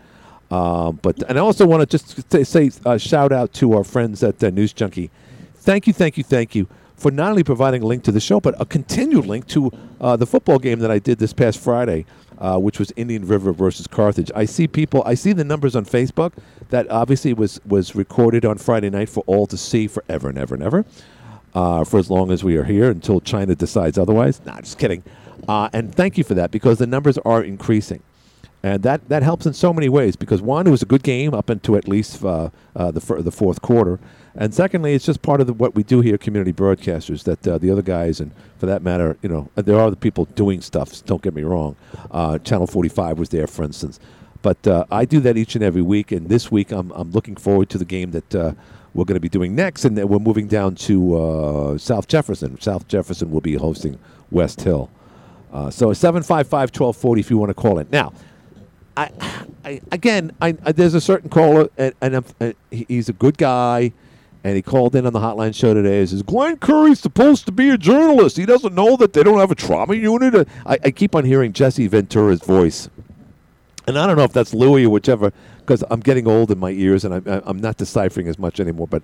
Um, 0.51 0.99
but 1.03 1.23
and 1.29 1.38
I 1.38 1.40
also 1.40 1.66
want 1.66 1.81
to 1.81 1.87
just 1.87 2.31
say, 2.31 2.45
say 2.45 2.71
uh, 2.85 2.99
shout 2.99 3.33
out 3.33 3.53
to 3.55 3.73
our 3.75 3.85
friends 3.85 4.23
at 4.23 4.43
uh, 4.43 4.51
News 4.51 4.73
Junkie. 4.73 5.11
Thank 5.55 5.87
you, 5.87 5.93
thank 5.93 6.16
you, 6.16 6.25
thank 6.25 6.55
you 6.55 6.66
for 6.97 7.11
not 7.11 7.31
only 7.31 7.45
providing 7.45 7.83
a 7.83 7.87
link 7.87 8.03
to 8.05 8.12
the 8.12 8.21
show, 8.21 8.40
but 8.40 8.61
a 8.61 8.66
continued 8.66 9.27
link 9.27 9.47
to 9.49 9.71
uh, 10.01 10.16
the 10.16 10.27
football 10.27 10.59
game 10.59 10.81
that 10.81 10.90
I 10.90 10.99
did 10.99 11.19
this 11.19 11.33
past 11.33 11.59
Friday, 11.59 12.05
uh, 12.40 12.59
which 12.59 12.79
was 12.79 12.92
Indian 12.96 13.26
River 13.26 13.53
versus 13.53 13.87
Carthage. 13.87 14.31
I 14.35 14.44
see 14.44 14.66
people, 14.66 15.03
I 15.07 15.14
see 15.14 15.33
the 15.33 15.44
numbers 15.44 15.76
on 15.76 15.85
Facebook 15.85 16.33
that 16.70 16.90
obviously 16.90 17.33
was 17.35 17.61
was 17.66 17.94
recorded 17.94 18.44
on 18.44 18.59
Friday 18.59 18.90
night 18.90 19.09
for 19.09 19.22
all 19.26 19.46
to 19.46 19.57
see 19.57 19.87
forever 19.87 20.29
and 20.29 20.38
ever 20.38 20.55
and 20.55 20.62
ever, 20.64 20.85
uh, 21.55 21.85
for 21.85 21.98
as 21.98 22.11
long 22.11 22.31
as 22.31 22.42
we 22.42 22.57
are 22.57 22.64
here 22.64 22.90
until 22.90 23.20
China 23.20 23.55
decides 23.55 23.98
otherwise. 23.98 24.40
Nah, 24.44 24.61
just 24.61 24.79
kidding. 24.79 25.03
Uh, 25.48 25.68
and 25.72 25.94
thank 25.94 26.18
you 26.18 26.24
for 26.24 26.35
that 26.35 26.50
because 26.50 26.79
the 26.79 26.87
numbers 26.87 27.18
are 27.18 27.42
increasing. 27.42 28.03
And 28.62 28.83
that, 28.83 29.09
that 29.09 29.22
helps 29.22 29.46
in 29.46 29.55
so 29.55 29.72
many 29.72 29.88
ways 29.88 30.16
because 30.16 30.42
one, 30.42 30.66
it 30.66 30.70
was 30.70 30.83
a 30.83 30.87
good 30.87 31.03
game 31.03 31.33
up 31.33 31.48
into 31.48 31.76
at 31.76 31.88
least 31.88 32.22
uh, 32.22 32.50
uh, 32.76 32.90
the 32.90 33.00
fir- 33.00 33.22
the 33.22 33.31
fourth 33.31 33.62
quarter, 33.62 33.98
and 34.35 34.55
secondly, 34.55 34.95
it's 34.95 35.05
just 35.05 35.23
part 35.23 35.40
of 35.40 35.47
the, 35.47 35.53
what 35.53 35.75
we 35.75 35.83
do 35.83 36.01
here, 36.01 36.16
community 36.16 36.53
broadcasters. 36.53 37.25
That 37.25 37.47
uh, 37.47 37.59
the 37.59 37.71
other 37.71 37.83
guys, 37.83 38.21
and 38.21 38.33
for 38.59 38.66
that 38.66 38.83
matter, 38.83 39.16
you 39.23 39.29
know, 39.29 39.51
there 39.55 39.77
are 39.77 39.87
other 39.87 39.97
people 39.97 40.27
doing 40.27 40.61
stuff. 40.61 41.05
Don't 41.05 41.23
get 41.23 41.35
me 41.35 41.43
wrong. 41.43 41.77
Uh, 42.11 42.38
Channel 42.38 42.66
45 42.66 43.19
was 43.19 43.29
there, 43.31 43.47
for 43.47 43.64
instance, 43.64 43.99
but 44.43 44.64
uh, 44.66 44.85
I 44.90 45.05
do 45.05 45.21
that 45.21 45.37
each 45.37 45.55
and 45.55 45.64
every 45.64 45.83
week. 45.83 46.12
And 46.12 46.29
this 46.29 46.51
week, 46.51 46.71
I'm 46.71 46.90
I'm 46.93 47.11
looking 47.11 47.37
forward 47.37 47.69
to 47.71 47.79
the 47.79 47.85
game 47.85 48.12
that 48.12 48.35
uh, 48.35 48.53
we're 48.95 49.05
going 49.05 49.16
to 49.16 49.21
be 49.21 49.29
doing 49.29 49.55
next, 49.55 49.85
and 49.85 49.97
we're 50.09 50.19
moving 50.19 50.47
down 50.47 50.75
to 50.77 51.16
uh, 51.16 51.79
South 51.79 52.09
Jefferson. 52.09 52.61
South 52.61 52.88
Jefferson 52.88 53.31
will 53.31 53.40
be 53.40 53.55
hosting 53.55 53.99
West 54.31 54.62
Hill. 54.62 54.90
Uh, 55.53 55.71
so 55.71 55.88
755-1240 55.88 57.19
if 57.19 57.31
you 57.31 57.38
want 57.38 57.51
to 57.51 57.55
call 57.55 57.79
it. 57.79 57.90
Now, 57.90 58.12
I, 58.97 59.11
I 59.64 59.81
again, 59.90 60.33
I, 60.40 60.57
I, 60.64 60.73
there's 60.73 60.95
a 60.95 61.01
certain 61.01 61.29
caller, 61.31 61.69
and, 61.77 61.95
and 62.01 62.25
uh, 62.40 62.53
he's 62.71 63.09
a 63.09 63.12
good 63.12 63.37
guy, 63.38 63.93
and 64.42 64.57
he 64.57 64.62
called 64.62 64.96
in 64.96 65.07
on 65.07 65.12
the 65.12 65.20
hotline 65.20 65.55
show 65.55 65.74
today. 65.74 66.00
He 66.00 66.07
says, 66.07 66.22
Glenn 66.22 66.57
Curry's 66.57 67.00
supposed 67.00 67.46
to 67.46 67.53
be 67.53 67.68
a 67.70 67.79
journalist. 67.79 68.37
He 68.37 68.46
doesn't 68.46 68.74
know 68.74 68.96
that 68.96 69.12
they 69.12 69.22
don't 69.22 69.38
have 69.38 69.50
a 69.50 69.55
trauma 69.55 69.94
unit. 69.94 70.48
I, 70.64 70.79
I 70.85 70.90
keep 70.90 71.14
on 71.14 71.24
hearing 71.24 71.53
Jesse 71.53 71.87
Ventura's 71.88 72.42
voice. 72.42 72.88
And 73.87 73.98
I 73.98 74.07
don't 74.07 74.16
know 74.16 74.24
if 74.24 74.33
that's 74.33 74.55
Louis 74.55 74.87
or 74.87 74.90
whichever, 74.90 75.33
because 75.59 75.85
I'm 75.90 76.00
getting 76.00 76.29
old 76.29 76.50
in 76.50 76.59
my 76.59 76.70
ears 76.70 77.05
and 77.05 77.14
I'm, 77.14 77.42
I'm 77.44 77.59
not 77.59 77.76
deciphering 77.76 78.29
as 78.29 78.38
much 78.38 78.61
anymore. 78.61 78.87
But 78.87 79.03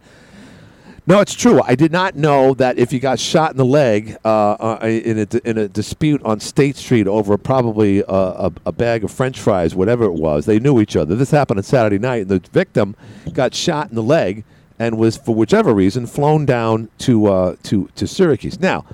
no, 1.08 1.20
it's 1.20 1.34
true. 1.34 1.60
I 1.62 1.76
did 1.76 1.92
not 1.92 2.16
know 2.16 2.54
that 2.54 2.78
if 2.78 2.92
you 2.92 2.98
got 2.98 3.20
shot 3.20 3.52
in 3.52 3.56
the 3.56 3.64
leg 3.64 4.16
uh, 4.24 4.52
uh, 4.52 4.78
in, 4.82 5.20
a, 5.20 5.48
in 5.48 5.58
a 5.58 5.68
dispute 5.68 6.20
on 6.24 6.40
State 6.40 6.76
Street 6.76 7.06
over 7.06 7.38
probably 7.38 8.00
a, 8.00 8.04
a, 8.08 8.52
a 8.66 8.72
bag 8.72 9.04
of 9.04 9.12
French 9.12 9.38
fries, 9.38 9.74
whatever 9.74 10.04
it 10.04 10.14
was, 10.14 10.46
they 10.46 10.58
knew 10.58 10.80
each 10.80 10.96
other. 10.96 11.14
This 11.14 11.30
happened 11.30 11.58
on 11.58 11.62
Saturday 11.62 11.98
night, 11.98 12.22
and 12.22 12.28
the 12.28 12.40
victim 12.50 12.96
got 13.32 13.54
shot 13.54 13.88
in 13.88 13.94
the 13.94 14.02
leg 14.02 14.44
and 14.78 14.98
was, 14.98 15.16
for 15.16 15.34
whichever 15.34 15.72
reason, 15.74 16.06
flown 16.06 16.44
down 16.46 16.88
to 16.98 17.26
uh, 17.26 17.56
to 17.64 17.88
to 17.96 18.06
Syracuse. 18.06 18.60
Now, 18.60 18.84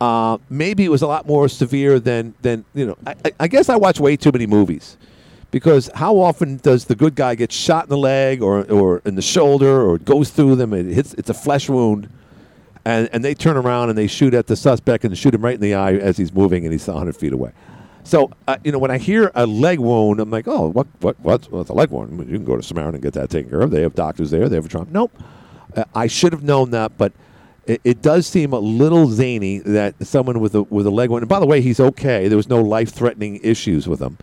uh, 0.00 0.38
maybe 0.48 0.84
it 0.84 0.88
was 0.90 1.02
a 1.02 1.06
lot 1.06 1.26
more 1.26 1.48
severe 1.48 2.00
than 2.00 2.34
than 2.42 2.64
you 2.74 2.86
know. 2.86 2.96
I, 3.06 3.14
I- 3.40 3.48
guess 3.48 3.68
I 3.68 3.76
watch 3.76 4.00
way 4.00 4.16
too 4.16 4.32
many 4.32 4.46
movies 4.46 4.96
because 5.50 5.90
how 5.94 6.16
often 6.18 6.58
does 6.58 6.84
the 6.84 6.94
good 6.94 7.14
guy 7.14 7.34
get 7.34 7.50
shot 7.52 7.84
in 7.84 7.90
the 7.90 7.98
leg 7.98 8.40
or, 8.42 8.62
or 8.70 9.02
in 9.04 9.16
the 9.16 9.22
shoulder 9.22 9.82
or 9.82 9.96
it 9.96 10.04
goes 10.04 10.30
through 10.30 10.54
them 10.56 10.72
and 10.72 10.88
it 10.90 10.94
hits 10.94 11.12
it's 11.14 11.28
a 11.28 11.34
flesh 11.34 11.68
wound 11.68 12.08
and, 12.84 13.08
and 13.12 13.24
they 13.24 13.34
turn 13.34 13.56
around 13.56 13.88
and 13.88 13.98
they 13.98 14.06
shoot 14.06 14.32
at 14.32 14.46
the 14.46 14.54
suspect 14.54 15.04
and 15.04 15.18
shoot 15.18 15.34
him 15.34 15.42
right 15.42 15.56
in 15.56 15.60
the 15.60 15.74
eye 15.74 15.94
as 15.94 16.16
he's 16.16 16.32
moving 16.32 16.64
and 16.64 16.72
he's 16.72 16.86
100 16.86 17.16
feet 17.16 17.32
away 17.32 17.50
so 18.04 18.30
uh, 18.48 18.56
you 18.64 18.72
know 18.72 18.78
when 18.78 18.90
i 18.90 18.98
hear 18.98 19.30
a 19.34 19.46
leg 19.46 19.78
wound 19.78 20.20
i'm 20.20 20.30
like 20.30 20.48
oh 20.48 20.68
what 20.68 20.86
what 21.00 21.18
what's, 21.20 21.48
a 21.48 21.72
leg 21.72 21.90
wound? 21.90 22.18
You 22.28 22.36
can 22.36 22.44
go 22.44 22.56
to 22.56 22.62
samaritan 22.62 22.96
and 22.96 23.02
get 23.02 23.14
that 23.14 23.30
taken 23.30 23.50
care 23.50 23.60
of. 23.60 23.70
They 23.70 23.82
have 23.82 23.94
doctors 23.94 24.30
there. 24.30 24.48
They 24.48 24.56
have 24.56 24.66
a 24.66 24.68
trauma. 24.68 24.86
Nope. 24.90 25.12
Uh, 25.76 25.84
i 25.94 26.06
should 26.06 26.32
have 26.32 26.42
known 26.42 26.70
that 26.70 26.98
but 26.98 27.12
it, 27.66 27.80
it 27.84 28.02
does 28.02 28.26
seem 28.26 28.52
a 28.52 28.58
little 28.58 29.06
zany 29.06 29.58
that 29.58 29.94
someone 30.04 30.40
with 30.40 30.54
a 30.54 30.62
with 30.64 30.86
a 30.86 30.90
leg 30.90 31.10
wound 31.10 31.22
and 31.22 31.28
by 31.28 31.40
the 31.40 31.46
way 31.46 31.60
he's 31.60 31.80
okay. 31.80 32.28
There 32.28 32.36
was 32.36 32.48
no 32.48 32.60
life 32.60 32.92
threatening 32.92 33.40
issues 33.42 33.86
with 33.86 34.00
him. 34.00 34.18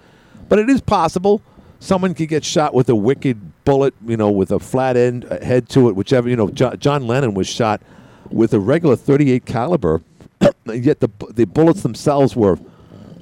But 0.50 0.60
it 0.60 0.70
is 0.70 0.82
possible 0.82 1.42
someone 1.80 2.14
could 2.14 2.30
get 2.30 2.44
shot 2.44 2.74
with 2.74 2.90
a 2.90 2.96
wicked 2.96 3.64
bullet, 3.64 3.94
you 4.06 4.18
know, 4.18 4.32
with 4.32 4.52
a 4.52 4.60
flat 4.60 4.98
end 4.98 5.26
uh, 5.26 5.44
head 5.44 5.70
to 5.70 5.90
it, 5.90 5.96
whichever. 5.96 6.30
You 6.30 6.36
know, 6.36 6.50
John, 6.50 6.78
John 6.80 7.08
Lennon 7.08 7.34
was 7.34 7.48
shot 7.48 7.82
with 8.30 8.54
a 8.54 8.60
regular 8.60 8.96
38 8.96 9.46
caliber, 9.46 10.02
and 10.42 10.86
yet 10.86 11.00
the 11.00 11.10
the 11.32 11.46
bullets 11.46 11.82
themselves 11.82 12.36
were 12.36 12.58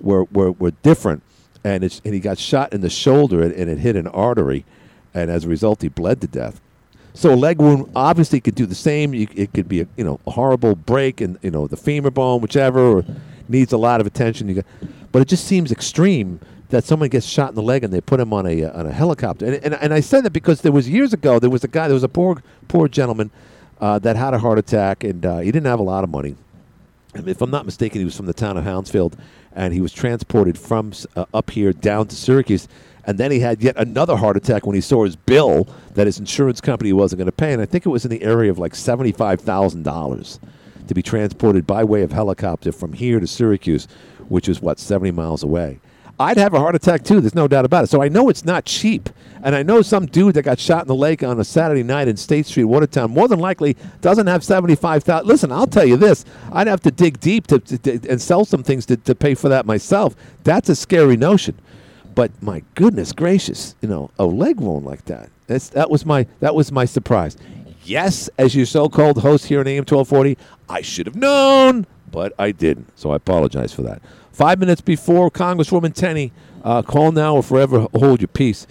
were 0.05 0.23
were, 0.25 0.51
were 0.53 0.71
different, 0.71 1.23
and 1.63 1.83
it's, 1.83 2.01
and 2.05 2.13
he 2.13 2.19
got 2.19 2.37
shot 2.37 2.71
in 2.71 2.81
the 2.81 2.89
shoulder 2.89 3.41
and, 3.41 3.51
and 3.51 3.69
it 3.69 3.79
hit 3.79 3.97
an 3.97 4.07
artery, 4.07 4.63
and 5.13 5.29
as 5.29 5.43
a 5.43 5.49
result 5.49 5.81
he 5.81 5.89
bled 5.89 6.21
to 6.21 6.27
death. 6.27 6.61
So 7.13 7.33
a 7.33 7.35
leg 7.35 7.59
wound 7.59 7.89
obviously 7.95 8.41
could 8.41 8.55
do 8.55 8.65
the 8.65 8.75
same. 8.75 9.13
You, 9.13 9.27
it 9.35 9.53
could 9.53 9.67
be 9.67 9.81
a 9.81 9.87
you 9.97 10.03
know 10.03 10.19
a 10.27 10.31
horrible 10.31 10.75
break 10.75 11.21
in 11.21 11.37
you 11.41 11.51
know 11.51 11.67
the 11.67 11.77
femur 11.77 12.11
bone, 12.11 12.41
whichever, 12.41 13.03
needs 13.49 13.73
a 13.73 13.77
lot 13.77 13.99
of 13.99 14.07
attention. 14.07 14.47
You 14.47 14.55
got, 14.55 14.65
but 15.11 15.21
it 15.21 15.27
just 15.27 15.45
seems 15.45 15.71
extreme 15.71 16.39
that 16.69 16.83
someone 16.83 17.09
gets 17.09 17.25
shot 17.25 17.49
in 17.49 17.55
the 17.55 17.61
leg 17.61 17.83
and 17.83 17.93
they 17.93 18.01
put 18.01 18.19
him 18.19 18.33
on 18.33 18.45
a 18.45 18.65
uh, 18.65 18.79
on 18.79 18.85
a 18.85 18.91
helicopter. 18.91 19.45
And, 19.45 19.55
and 19.63 19.73
and 19.75 19.93
I 19.93 20.01
said 20.01 20.23
that 20.25 20.33
because 20.33 20.61
there 20.61 20.71
was 20.71 20.89
years 20.89 21.13
ago 21.13 21.39
there 21.39 21.49
was 21.49 21.63
a 21.63 21.67
guy 21.67 21.87
there 21.87 21.93
was 21.95 22.03
a 22.03 22.09
poor 22.09 22.43
poor 22.67 22.87
gentleman 22.87 23.31
uh, 23.79 23.99
that 23.99 24.15
had 24.15 24.33
a 24.33 24.39
heart 24.39 24.59
attack 24.59 25.03
and 25.03 25.25
uh, 25.25 25.39
he 25.39 25.51
didn't 25.51 25.67
have 25.67 25.79
a 25.79 25.83
lot 25.83 26.03
of 26.03 26.09
money. 26.09 26.35
And 27.13 27.29
if 27.29 27.41
I'm 27.41 27.49
not 27.49 27.65
mistaken, 27.65 27.99
he 27.99 28.05
was 28.05 28.15
from 28.15 28.25
the 28.25 28.33
town 28.33 28.57
of 28.57 28.65
Hounsfield, 28.65 29.15
and 29.55 29.73
he 29.73 29.81
was 29.81 29.93
transported 29.93 30.57
from 30.57 30.91
uh, 31.15 31.25
up 31.33 31.51
here 31.51 31.73
down 31.73 32.07
to 32.07 32.15
Syracuse. 32.15 32.67
And 33.07 33.17
then 33.17 33.31
he 33.31 33.39
had 33.39 33.61
yet 33.61 33.75
another 33.77 34.15
heart 34.15 34.35
attack 34.35 34.65
when 34.65 34.75
he 34.75 34.81
saw 34.81 35.03
his 35.03 35.15
bill 35.15 35.67
that 35.93 36.07
his 36.07 36.17
insurance 36.17 36.59
company 36.59 36.91
wasn't 36.91 37.19
going 37.19 37.27
to 37.27 37.31
pay. 37.31 37.53
And 37.53 37.61
I 37.61 37.65
think 37.65 37.85
it 37.85 37.89
was 37.89 38.03
in 38.03 38.11
the 38.11 38.23
area 38.23 38.49
of 38.49 38.57
like 38.57 38.75
seventy-five 38.75 39.41
thousand 39.41 39.83
dollars 39.83 40.39
to 40.87 40.93
be 40.93 41.01
transported 41.01 41.65
by 41.65 41.83
way 41.83 42.01
of 42.01 42.11
helicopter 42.11 42.71
from 42.71 42.93
here 42.93 43.19
to 43.19 43.27
Syracuse, 43.27 43.87
which 44.27 44.49
is 44.49 44.61
what 44.61 44.79
seventy 44.79 45.11
miles 45.11 45.43
away. 45.43 45.79
I'd 46.19 46.37
have 46.37 46.53
a 46.53 46.59
heart 46.59 46.75
attack 46.75 47.03
too. 47.03 47.19
There's 47.19 47.35
no 47.35 47.47
doubt 47.47 47.65
about 47.65 47.83
it. 47.83 47.87
So 47.87 48.01
I 48.01 48.07
know 48.07 48.29
it's 48.29 48.45
not 48.45 48.63
cheap, 48.65 49.09
and 49.43 49.53
I 49.55 49.63
know 49.63 49.81
some 49.81 50.05
dude 50.05 50.35
that 50.35 50.43
got 50.43 50.59
shot 50.59 50.83
in 50.83 50.87
the 50.87 50.95
lake 50.95 51.23
on 51.23 51.39
a 51.39 51.43
Saturday 51.43 51.83
night 51.83 52.07
in 52.07 52.15
State 52.15 52.45
Street, 52.45 52.63
Watertown, 52.65 53.11
more 53.11 53.27
than 53.27 53.39
likely 53.39 53.75
doesn't 54.01 54.27
have 54.27 54.43
seventy-five 54.43 55.03
thousand. 55.03 55.27
Listen, 55.27 55.51
I'll 55.51 55.67
tell 55.67 55.85
you 55.85 55.97
this: 55.97 56.23
I'd 56.53 56.67
have 56.67 56.79
to 56.81 56.91
dig 56.91 57.19
deep 57.19 57.47
to, 57.47 57.59
to, 57.59 57.77
to- 57.79 58.09
and 58.09 58.21
sell 58.21 58.45
some 58.45 58.63
things 58.63 58.85
to, 58.87 58.97
to 58.97 59.13
pay 59.13 59.35
for 59.35 59.49
that 59.49 59.65
myself. 59.65 60.15
That's 60.43 60.69
a 60.69 60.75
scary 60.75 61.17
notion. 61.17 61.59
But 62.15 62.31
my 62.41 62.63
goodness 62.75 63.11
gracious, 63.11 63.75
you 63.81 63.89
know, 63.89 64.09
a 64.17 64.25
leg 64.25 64.57
wound 64.61 64.85
like 64.85 65.03
that. 65.05 65.29
That's 65.47 65.67
that 65.69 65.89
was 65.89 66.05
my 66.05 66.27
that 66.39 66.55
was 66.55 66.71
my 66.71 66.85
surprise. 66.85 67.35
Yes, 67.83 68.29
as 68.39 68.55
your 68.55 68.65
so-called 68.65 69.19
host 69.21 69.45
here 69.45 69.59
on 69.59 69.67
AM 69.67 69.83
twelve 69.83 70.07
forty, 70.07 70.37
I 70.69 70.81
should 70.81 71.05
have 71.07 71.15
known, 71.17 71.85
but 72.15 72.31
I 72.39 72.51
didn't. 72.53 72.97
So 72.97 73.11
I 73.11 73.17
apologize 73.17 73.73
for 73.73 73.81
that. 73.81 74.01
Five 74.31 74.57
minutes 74.57 74.79
before 74.79 75.29
Congresswoman 75.29 75.93
Tenney, 75.93 76.31
uh, 76.63 76.81
call 76.81 77.11
now 77.11 77.35
or 77.35 77.43
forever 77.43 77.87
hold 77.93 78.21
your 78.21 78.29
peace. 78.29 78.65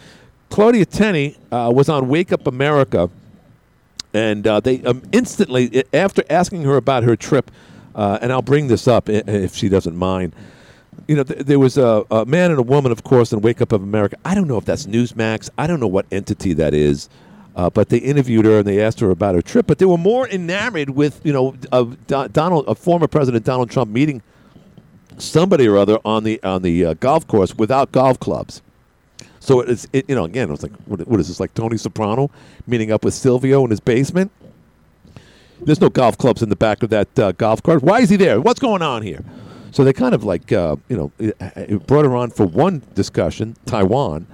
Claudia 0.48 0.86
Tenney 0.86 1.36
uh, 1.52 1.70
was 1.72 1.90
on 1.90 2.08
Wake 2.08 2.32
Up 2.32 2.46
America, 2.46 3.10
and 4.14 4.46
uh, 4.46 4.60
they 4.60 4.82
um, 4.84 5.02
instantly, 5.12 5.84
after 5.92 6.24
asking 6.30 6.62
her 6.62 6.78
about 6.78 7.02
her 7.02 7.16
trip, 7.16 7.50
uh, 7.94 8.18
and 8.22 8.32
I'll 8.32 8.40
bring 8.40 8.68
this 8.68 8.88
up 8.88 9.10
if 9.10 9.54
she 9.54 9.68
doesn't 9.68 9.94
mind. 9.94 10.34
You 11.06 11.16
know, 11.16 11.24
th- 11.24 11.40
there 11.40 11.58
was 11.58 11.76
a, 11.76 12.02
a 12.10 12.24
man 12.24 12.50
and 12.50 12.58
a 12.58 12.62
woman, 12.62 12.92
of 12.92 13.04
course, 13.04 13.30
in 13.30 13.42
Wake 13.42 13.60
Up 13.60 13.72
of 13.72 13.82
America. 13.82 14.16
I 14.24 14.34
don't 14.34 14.48
know 14.48 14.56
if 14.56 14.64
that's 14.64 14.86
Newsmax. 14.86 15.50
I 15.58 15.66
don't 15.66 15.80
know 15.80 15.86
what 15.86 16.06
entity 16.10 16.54
that 16.54 16.72
is. 16.72 17.10
Uh, 17.56 17.70
but 17.70 17.88
they 17.88 17.98
interviewed 17.98 18.44
her 18.44 18.58
and 18.58 18.66
they 18.66 18.82
asked 18.82 18.98
her 19.00 19.10
about 19.10 19.34
her 19.34 19.42
trip. 19.42 19.66
But 19.66 19.78
they 19.78 19.84
were 19.84 19.98
more 19.98 20.28
enamored 20.28 20.90
with, 20.90 21.20
you 21.24 21.32
know, 21.32 21.54
of 21.70 22.06
Donald, 22.06 22.64
a 22.66 22.74
former 22.74 23.06
President 23.06 23.44
Donald 23.44 23.70
Trump 23.70 23.90
meeting 23.90 24.22
somebody 25.18 25.66
or 25.68 25.76
other 25.76 25.98
on 26.04 26.24
the 26.24 26.42
on 26.42 26.62
the 26.62 26.84
uh, 26.84 26.94
golf 26.94 27.26
course 27.26 27.54
without 27.54 27.92
golf 27.92 28.18
clubs. 28.20 28.62
So 29.40 29.60
it's 29.60 29.86
it, 29.92 30.08
you 30.08 30.14
know 30.14 30.24
again 30.24 30.48
it 30.48 30.50
was 30.50 30.62
like 30.62 30.72
what, 30.86 31.06
what 31.06 31.20
is 31.20 31.28
this 31.28 31.40
like 31.40 31.54
Tony 31.54 31.76
Soprano 31.76 32.30
meeting 32.66 32.90
up 32.90 33.04
with 33.04 33.14
Silvio 33.14 33.64
in 33.64 33.70
his 33.70 33.80
basement? 33.80 34.30
There's 35.60 35.80
no 35.80 35.88
golf 35.88 36.18
clubs 36.18 36.42
in 36.42 36.48
the 36.48 36.56
back 36.56 36.82
of 36.82 36.90
that 36.90 37.18
uh, 37.18 37.32
golf 37.32 37.62
cart. 37.62 37.82
Why 37.82 38.00
is 38.00 38.10
he 38.10 38.16
there? 38.16 38.40
What's 38.40 38.60
going 38.60 38.82
on 38.82 39.02
here? 39.02 39.24
So 39.70 39.84
they 39.84 39.92
kind 39.92 40.14
of 40.14 40.24
like 40.24 40.52
uh, 40.52 40.76
you 40.88 40.96
know 40.96 41.12
it, 41.18 41.36
it 41.56 41.86
brought 41.86 42.04
her 42.04 42.16
on 42.16 42.30
for 42.30 42.46
one 42.46 42.82
discussion, 42.94 43.56
Taiwan, 43.66 44.26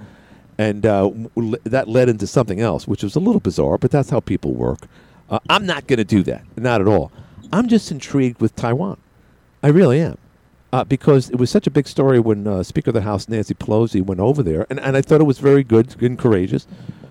and 0.61 0.85
uh, 0.85 1.09
that 1.63 1.87
led 1.87 2.07
into 2.07 2.27
something 2.27 2.59
else, 2.59 2.87
which 2.87 3.01
was 3.01 3.15
a 3.15 3.19
little 3.19 3.41
bizarre, 3.41 3.79
but 3.79 3.89
that's 3.89 4.11
how 4.11 4.19
people 4.19 4.53
work. 4.53 4.81
Uh, 5.27 5.39
I'm 5.49 5.65
not 5.65 5.87
going 5.87 5.97
to 5.97 6.03
do 6.03 6.21
that, 6.23 6.43
not 6.55 6.81
at 6.81 6.87
all. 6.87 7.11
I'm 7.51 7.67
just 7.67 7.89
intrigued 7.89 8.39
with 8.39 8.55
Taiwan. 8.55 8.97
I 9.63 9.69
really 9.69 9.99
am. 9.99 10.17
Uh, 10.71 10.83
because 10.85 11.29
it 11.31 11.35
was 11.35 11.49
such 11.49 11.67
a 11.67 11.71
big 11.71 11.87
story 11.87 12.19
when 12.19 12.47
uh, 12.47 12.63
Speaker 12.63 12.91
of 12.91 12.93
the 12.93 13.01
House 13.01 13.27
Nancy 13.27 13.53
Pelosi 13.53 14.01
went 14.01 14.21
over 14.21 14.43
there, 14.43 14.67
and, 14.69 14.79
and 14.79 14.95
I 14.95 15.01
thought 15.01 15.19
it 15.19 15.25
was 15.25 15.39
very 15.39 15.63
good 15.63 16.01
and 16.01 16.17
courageous. 16.17 16.67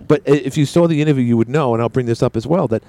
But 0.06 0.22
if 0.24 0.56
you 0.56 0.64
saw 0.64 0.86
the 0.86 1.02
interview, 1.02 1.24
you 1.24 1.36
would 1.36 1.48
know, 1.48 1.74
and 1.74 1.82
I'll 1.82 1.90
bring 1.90 2.06
this 2.06 2.22
up 2.22 2.36
as 2.36 2.46
well, 2.46 2.68
that 2.68 2.82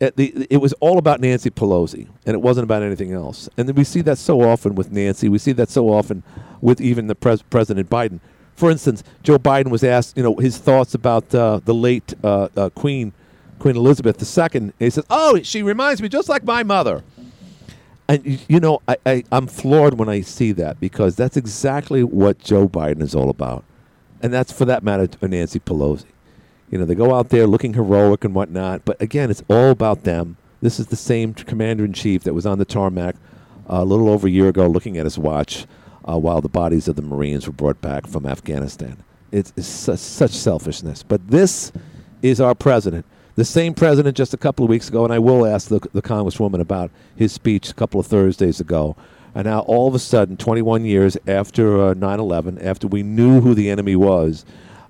it, 0.00 0.16
the, 0.16 0.46
it 0.50 0.56
was 0.56 0.72
all 0.74 0.98
about 0.98 1.20
Nancy 1.20 1.50
Pelosi, 1.50 2.08
and 2.24 2.34
it 2.34 2.42
wasn't 2.42 2.64
about 2.64 2.82
anything 2.82 3.12
else. 3.12 3.48
And 3.56 3.70
we 3.76 3.84
see 3.84 4.02
that 4.02 4.18
so 4.18 4.42
often 4.42 4.74
with 4.74 4.90
Nancy. 4.90 5.28
We 5.28 5.38
see 5.38 5.52
that 5.52 5.70
so 5.70 5.92
often 5.92 6.22
with 6.60 6.80
even 6.80 7.06
the 7.06 7.14
pres- 7.14 7.42
President 7.42 7.88
Biden. 7.88 8.20
For 8.56 8.70
instance, 8.70 9.04
Joe 9.22 9.38
Biden 9.38 9.70
was 9.70 9.84
asked, 9.84 10.16
you 10.16 10.22
know, 10.22 10.34
his 10.36 10.56
thoughts 10.58 10.94
about 10.94 11.34
uh, 11.34 11.60
the 11.64 11.74
late 11.74 12.14
uh, 12.24 12.48
uh, 12.56 12.70
Queen 12.70 13.12
Queen 13.58 13.76
Elizabeth 13.76 14.16
II. 14.20 14.72
He 14.78 14.90
says, 14.90 15.04
"Oh, 15.10 15.40
she 15.42 15.62
reminds 15.62 16.02
me 16.02 16.08
just 16.08 16.28
like 16.28 16.44
my 16.44 16.62
mother." 16.62 17.04
And 18.08 18.40
you 18.48 18.60
know, 18.60 18.80
I, 18.88 18.96
I 19.04 19.24
I'm 19.30 19.46
floored 19.46 19.98
when 19.98 20.08
I 20.08 20.22
see 20.22 20.52
that 20.52 20.80
because 20.80 21.16
that's 21.16 21.36
exactly 21.36 22.02
what 22.02 22.38
Joe 22.38 22.68
Biden 22.68 23.02
is 23.02 23.14
all 23.14 23.28
about, 23.28 23.64
and 24.22 24.32
that's 24.32 24.52
for 24.52 24.64
that 24.64 24.82
matter 24.82 25.08
Nancy 25.26 25.60
Pelosi. 25.60 26.06
You 26.70 26.78
know, 26.78 26.84
they 26.84 26.94
go 26.94 27.14
out 27.14 27.28
there 27.28 27.46
looking 27.46 27.74
heroic 27.74 28.24
and 28.24 28.34
whatnot, 28.34 28.84
but 28.84 29.00
again, 29.00 29.30
it's 29.30 29.42
all 29.48 29.70
about 29.70 30.04
them. 30.04 30.36
This 30.60 30.80
is 30.80 30.86
the 30.86 30.96
same 30.96 31.34
commander 31.34 31.84
in 31.84 31.92
chief 31.92 32.24
that 32.24 32.34
was 32.34 32.46
on 32.46 32.58
the 32.58 32.64
tarmac 32.64 33.14
uh, 33.70 33.76
a 33.76 33.84
little 33.84 34.08
over 34.08 34.26
a 34.26 34.30
year 34.30 34.48
ago, 34.48 34.66
looking 34.66 34.96
at 34.96 35.04
his 35.04 35.18
watch 35.18 35.66
uh, 36.08 36.18
while 36.18 36.40
the 36.40 36.48
bodies 36.48 36.88
of 36.88 36.96
the 36.96 37.02
Marines 37.02 37.46
were 37.46 37.52
brought 37.52 37.80
back 37.80 38.06
from 38.06 38.26
Afghanistan. 38.26 38.96
It's, 39.32 39.52
it's 39.56 39.66
su- 39.66 39.96
such 39.96 40.30
selfishness. 40.30 41.02
But 41.02 41.28
this 41.28 41.72
is 42.22 42.40
our 42.40 42.54
president. 42.54 43.04
The 43.34 43.44
same 43.44 43.74
president 43.74 44.16
just 44.16 44.32
a 44.32 44.38
couple 44.38 44.64
of 44.64 44.70
weeks 44.70 44.88
ago, 44.88 45.04
and 45.04 45.12
I 45.12 45.18
will 45.18 45.44
ask 45.44 45.68
the, 45.68 45.80
the 45.92 46.00
Congresswoman 46.00 46.60
about 46.60 46.90
his 47.14 47.32
speech 47.32 47.70
a 47.70 47.74
couple 47.74 48.00
of 48.00 48.06
Thursdays 48.06 48.60
ago. 48.60 48.96
And 49.34 49.44
now, 49.44 49.60
all 49.60 49.86
of 49.86 49.94
a 49.94 49.98
sudden, 49.98 50.38
21 50.38 50.86
years 50.86 51.18
after 51.26 51.88
uh, 51.88 51.94
9 51.94 52.20
11, 52.20 52.58
after 52.60 52.86
we 52.86 53.02
knew 53.02 53.42
who 53.42 53.54
the 53.54 53.68
enemy 53.68 53.94
was, 53.94 54.46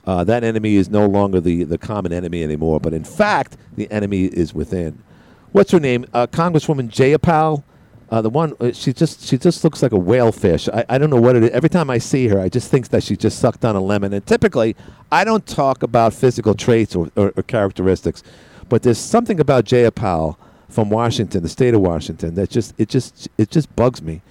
uh, 0.06 0.22
that 0.22 0.44
enemy 0.44 0.76
is 0.76 0.88
no 0.88 1.06
longer 1.06 1.40
the, 1.40 1.64
the 1.64 1.78
common 1.78 2.12
enemy 2.12 2.44
anymore. 2.44 2.78
But 2.78 2.94
in 2.94 3.02
fact, 3.02 3.56
the 3.74 3.90
enemy 3.90 4.26
is 4.26 4.54
within. 4.54 5.02
What's 5.50 5.72
her 5.72 5.80
name? 5.80 6.06
Uh, 6.12 6.28
Congresswoman 6.28 6.88
Jayapal. 6.88 7.64
Uh, 8.08 8.22
the 8.22 8.30
one 8.30 8.54
uh, 8.60 8.70
she 8.72 8.92
just 8.92 9.26
she 9.26 9.36
just 9.36 9.64
looks 9.64 9.82
like 9.82 9.92
a 9.92 9.98
whale 9.98 10.30
fish. 10.30 10.68
I, 10.68 10.84
I 10.88 10.98
don't 10.98 11.10
know 11.10 11.20
what 11.20 11.34
it 11.34 11.42
is. 11.44 11.50
Every 11.50 11.68
time 11.68 11.90
I 11.90 11.98
see 11.98 12.28
her, 12.28 12.38
I 12.38 12.48
just 12.48 12.70
think 12.70 12.88
that 12.88 13.02
she 13.02 13.16
just 13.16 13.38
sucked 13.40 13.64
on 13.64 13.74
a 13.74 13.80
lemon. 13.80 14.12
And 14.12 14.24
typically, 14.24 14.76
I 15.10 15.24
don't 15.24 15.44
talk 15.46 15.82
about 15.82 16.14
physical 16.14 16.54
traits 16.54 16.94
or, 16.94 17.10
or, 17.16 17.32
or 17.36 17.42
characteristics, 17.42 18.22
but 18.68 18.82
there's 18.82 18.98
something 18.98 19.40
about 19.40 19.64
Jayapal 19.64 20.36
from 20.68 20.90
Washington, 20.90 21.42
the 21.42 21.48
state 21.48 21.74
of 21.74 21.80
Washington, 21.80 22.34
that 22.34 22.50
just 22.50 22.74
it 22.78 22.88
just 22.88 23.28
it 23.38 23.50
just 23.50 23.74
bugs 23.74 24.02
me. 24.02 24.22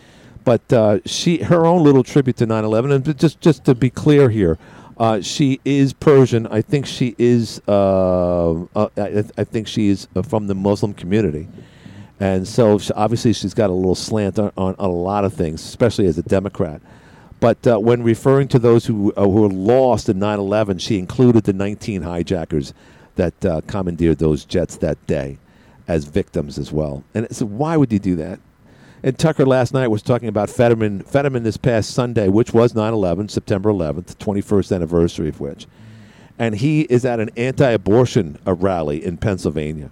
But 0.46 0.72
uh, 0.72 1.00
she 1.06 1.44
her 1.44 1.66
own 1.66 1.84
little 1.84 2.04
tribute 2.04 2.38
to 2.38 2.48
9/11, 2.48 2.94
and 2.94 3.18
just 3.18 3.42
just 3.42 3.66
to 3.66 3.76
be 3.76 3.90
clear 3.90 4.30
here, 4.30 4.58
uh, 4.98 5.22
she 5.22 5.60
is 5.66 5.92
Persian. 5.92 6.48
I 6.48 6.62
think 6.62 6.86
she 6.86 7.16
is. 7.18 7.62
Uh, 7.68 8.66
I, 8.76 9.26
I 9.38 9.44
think 9.44 9.68
she 9.68 9.90
is 9.90 10.08
from 10.24 10.48
the 10.48 10.56
Muslim 10.56 10.94
community, 10.94 11.48
and 12.20 12.48
so 12.48 12.78
she, 12.78 12.94
obviously 12.94 13.34
she's 13.34 13.54
got 13.54 13.70
a 13.70 13.74
little 13.74 13.96
slant 13.96 14.40
on, 14.40 14.52
on, 14.58 14.76
a 14.80 14.88
lot 14.88 15.26
of 15.26 15.34
things, 15.34 15.64
especially 15.64 16.06
as 16.08 16.18
a 16.18 16.24
Democrat. 16.24 16.82
But 17.40 17.68
uh, 17.68 17.78
when 17.78 18.04
referring 18.04 18.48
to 18.50 18.60
those 18.60 18.86
who 18.86 19.14
uh, 19.14 19.24
who 19.24 19.42
were 19.42 19.50
lost 19.50 20.08
in 20.08 20.18
9/11, 20.18 20.80
she 20.80 20.98
included 20.98 21.44
the 21.44 21.54
19 21.54 22.02
hijackers 22.02 22.74
that 23.16 23.46
uh, 23.46 23.62
commandeered 23.68 24.20
those 24.20 24.46
jets 24.46 24.78
that 24.78 25.06
day 25.08 25.38
as 25.88 26.06
victims 26.06 26.58
as 26.58 26.72
well. 26.72 27.04
And 27.14 27.28
so, 27.36 27.46
why 27.46 27.78
would 27.78 27.92
you 27.92 28.00
do 28.00 28.16
that? 28.16 28.40
And 29.04 29.20
Tucker 29.20 29.46
last 29.46 29.74
night 29.74 29.90
was 29.90 30.02
talking 30.02 30.30
about 30.30 30.50
Fetterman. 30.50 31.02
Fetterman 31.02 31.44
this 31.44 31.58
past 31.58 31.92
Sunday, 31.92 32.30
which 32.30 32.54
was 32.54 32.74
9/11, 32.74 33.30
September 33.30 33.70
11th, 33.70 34.16
21st 34.16 34.74
anniversary 34.74 35.30
of 35.30 35.40
which, 35.42 35.68
and 36.40 36.56
he 36.56 36.82
is 36.84 37.06
at 37.06 37.20
an 37.20 37.30
anti-abortion 37.36 38.40
uh, 38.48 38.54
rally 38.54 39.04
in 39.04 39.18
Pennsylvania. 39.18 39.92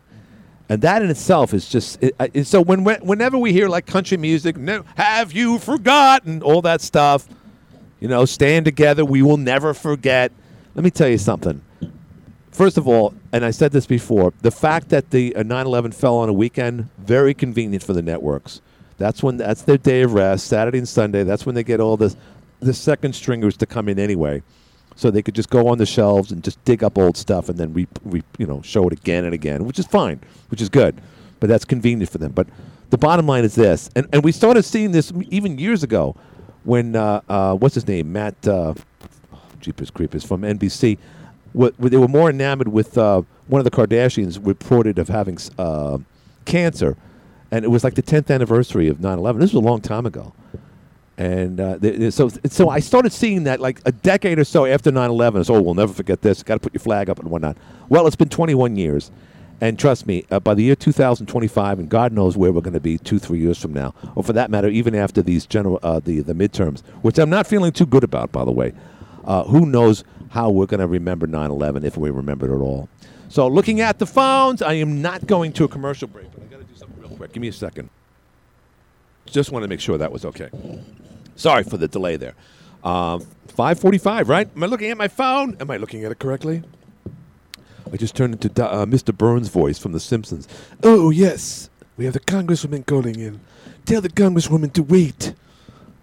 And 0.73 0.81
that 0.81 1.03
in 1.03 1.11
itself 1.11 1.53
is 1.53 1.69
just 1.69 2.01
it, 2.01 2.15
uh, 2.19 2.43
so. 2.43 2.59
When 2.59 2.83
whenever 2.83 3.37
we 3.37 3.53
hear 3.53 3.69
like 3.69 3.85
country 3.85 4.17
music, 4.17 4.57
no, 4.57 4.83
have 4.95 5.31
you 5.31 5.59
forgotten 5.59 6.41
all 6.41 6.63
that 6.63 6.81
stuff? 6.81 7.27
You 7.99 8.07
know, 8.07 8.25
stand 8.25 8.65
together. 8.65 9.05
We 9.05 9.21
will 9.21 9.37
never 9.37 9.75
forget. 9.75 10.31
Let 10.73 10.83
me 10.83 10.89
tell 10.89 11.07
you 11.07 11.19
something. 11.19 11.61
First 12.49 12.79
of 12.79 12.87
all, 12.87 13.13
and 13.31 13.45
I 13.45 13.51
said 13.51 13.71
this 13.71 13.85
before, 13.85 14.33
the 14.41 14.49
fact 14.49 14.89
that 14.89 15.11
the 15.11 15.35
uh, 15.35 15.43
9/11 15.43 15.93
fell 15.93 16.15
on 16.15 16.27
a 16.27 16.33
weekend 16.33 16.89
very 16.97 17.35
convenient 17.35 17.83
for 17.83 17.93
the 17.93 18.01
networks. 18.01 18.59
That's 18.97 19.21
when 19.21 19.37
that's 19.37 19.61
their 19.61 19.77
day 19.77 20.01
of 20.01 20.15
rest, 20.15 20.47
Saturday 20.47 20.79
and 20.79 20.89
Sunday. 20.89 21.21
That's 21.23 21.45
when 21.45 21.53
they 21.53 21.63
get 21.63 21.81
all 21.81 21.97
this 21.97 22.17
the 22.61 22.73
second 22.73 23.13
stringers 23.13 23.57
to 23.57 23.67
come 23.67 23.87
in 23.89 23.99
anyway. 23.99 24.41
So 24.95 25.11
they 25.11 25.21
could 25.21 25.35
just 25.35 25.49
go 25.49 25.67
on 25.67 25.77
the 25.77 25.85
shelves 25.85 26.31
and 26.31 26.43
just 26.43 26.63
dig 26.65 26.83
up 26.83 26.97
old 26.97 27.17
stuff 27.17 27.49
and 27.49 27.57
then 27.57 27.73
re, 27.73 27.87
re, 28.03 28.23
you 28.37 28.45
know 28.45 28.61
show 28.61 28.87
it 28.87 28.93
again 28.93 29.25
and 29.25 29.33
again, 29.33 29.65
which 29.65 29.79
is 29.79 29.85
fine, 29.85 30.19
which 30.49 30.61
is 30.61 30.69
good, 30.69 30.99
but 31.39 31.47
that's 31.47 31.65
convenient 31.65 32.09
for 32.09 32.17
them. 32.17 32.31
But 32.31 32.47
the 32.89 32.97
bottom 32.97 33.25
line 33.25 33.43
is 33.43 33.55
this, 33.55 33.89
and 33.95 34.07
and 34.13 34.23
we 34.23 34.31
started 34.31 34.63
seeing 34.63 34.91
this 34.91 35.11
even 35.29 35.57
years 35.57 35.83
ago, 35.83 36.15
when 36.63 36.95
uh, 36.95 37.21
uh, 37.27 37.55
what's 37.55 37.75
his 37.75 37.87
name, 37.87 38.11
Matt, 38.11 38.47
uh, 38.47 38.73
Jeepers 39.59 39.89
Creepers 39.89 40.23
from 40.23 40.41
NBC, 40.41 40.97
what, 41.53 41.75
they 41.77 41.97
were 41.97 42.07
more 42.07 42.29
enamored 42.29 42.67
with 42.67 42.97
uh, 42.97 43.21
one 43.47 43.59
of 43.59 43.65
the 43.65 43.71
Kardashians 43.71 44.45
reported 44.45 44.99
of 44.99 45.07
having 45.07 45.37
uh, 45.57 45.97
cancer, 46.45 46.97
and 47.51 47.65
it 47.65 47.67
was 47.67 47.83
like 47.83 47.95
the 47.95 48.03
10th 48.03 48.33
anniversary 48.33 48.87
of 48.87 48.97
9/11. 48.97 49.39
This 49.39 49.53
was 49.53 49.63
a 49.63 49.67
long 49.67 49.81
time 49.81 50.05
ago. 50.05 50.33
And 51.17 51.59
uh, 51.59 51.77
th- 51.77 51.97
th- 51.97 52.13
so, 52.13 52.29
so 52.45 52.69
I 52.69 52.79
started 52.79 53.13
seeing 53.13 53.43
that 53.43 53.59
like 53.59 53.81
a 53.85 53.91
decade 53.91 54.39
or 54.39 54.43
so 54.43 54.65
after 54.65 54.91
9/11. 54.91 55.41
It's, 55.41 55.49
oh, 55.49 55.61
we'll 55.61 55.75
never 55.75 55.93
forget 55.93 56.21
this. 56.21 56.41
Got 56.41 56.55
to 56.55 56.59
put 56.59 56.73
your 56.73 56.79
flag 56.81 57.09
up 57.09 57.19
and 57.19 57.29
whatnot. 57.29 57.57
Well, 57.87 58.07
it's 58.07 58.15
been 58.15 58.29
21 58.29 58.75
years, 58.77 59.11
and 59.61 59.77
trust 59.77 60.07
me, 60.07 60.25
uh, 60.31 60.39
by 60.39 60.55
the 60.55 60.63
year 60.63 60.75
2025, 60.75 61.79
and 61.79 61.87
God 61.89 62.13
knows 62.13 62.35
where 62.35 62.51
we're 62.51 62.61
going 62.61 62.73
to 62.73 62.79
be 62.79 62.97
two, 62.97 63.19
three 63.19 63.39
years 63.39 63.59
from 63.59 63.73
now, 63.73 63.93
or 64.15 64.23
for 64.23 64.33
that 64.33 64.49
matter, 64.49 64.69
even 64.69 64.95
after 64.95 65.21
these 65.21 65.45
general 65.45 65.79
uh, 65.83 65.99
the 65.99 66.21
the 66.21 66.33
midterms, 66.33 66.81
which 67.03 67.19
I'm 67.19 67.29
not 67.29 67.45
feeling 67.45 67.71
too 67.71 67.85
good 67.85 68.03
about, 68.03 68.31
by 68.31 68.43
the 68.43 68.51
way. 68.51 68.73
Uh, 69.23 69.43
who 69.43 69.65
knows 69.67 70.03
how 70.31 70.49
we're 70.49 70.65
going 70.65 70.79
to 70.79 70.87
remember 70.87 71.27
9/11 71.27 71.83
if 71.83 71.95
we 71.95 72.09
remember 72.09 72.51
it 72.51 72.55
at 72.55 72.59
all? 72.61 72.89
So, 73.29 73.47
looking 73.47 73.81
at 73.81 73.99
the 73.99 74.05
phones, 74.07 74.61
I 74.61 74.73
am 74.73 75.01
not 75.01 75.27
going 75.27 75.53
to 75.53 75.63
a 75.63 75.67
commercial 75.67 76.07
break, 76.07 76.31
but 76.31 76.41
I 76.41 76.45
got 76.47 76.57
to 76.57 76.63
do 76.63 76.75
something 76.75 76.99
real 76.99 77.15
quick. 77.15 77.33
Give 77.33 77.41
me 77.41 77.47
a 77.49 77.53
second. 77.53 77.89
Just 79.25 79.51
want 79.51 79.63
to 79.63 79.67
make 79.67 79.79
sure 79.79 79.97
that 79.97 80.11
was 80.11 80.25
okay. 80.25 80.49
Sorry 81.35 81.63
for 81.63 81.77
the 81.77 81.87
delay 81.87 82.17
there. 82.17 82.35
Um, 82.83 83.25
5:45, 83.47 84.27
right? 84.27 84.49
Am 84.55 84.63
I 84.63 84.65
looking 84.67 84.91
at 84.91 84.97
my 84.97 85.07
phone? 85.07 85.57
Am 85.59 85.69
I 85.71 85.77
looking 85.77 86.03
at 86.03 86.11
it 86.11 86.19
correctly? 86.19 86.63
I 87.91 87.97
just 87.97 88.15
turned 88.15 88.33
into 88.33 88.65
uh, 88.65 88.85
Mr. 88.85 89.15
Burns' 89.15 89.49
voice 89.49 89.77
from 89.77 89.91
The 89.91 89.99
Simpsons. 89.99 90.47
Oh 90.83 91.09
yes, 91.11 91.69
we 91.95 92.05
have 92.05 92.13
the 92.13 92.19
congresswoman 92.19 92.85
calling 92.85 93.19
in. 93.19 93.39
Tell 93.85 94.01
the 94.01 94.09
congresswoman 94.09 94.73
to 94.73 94.83
wait. 94.83 95.33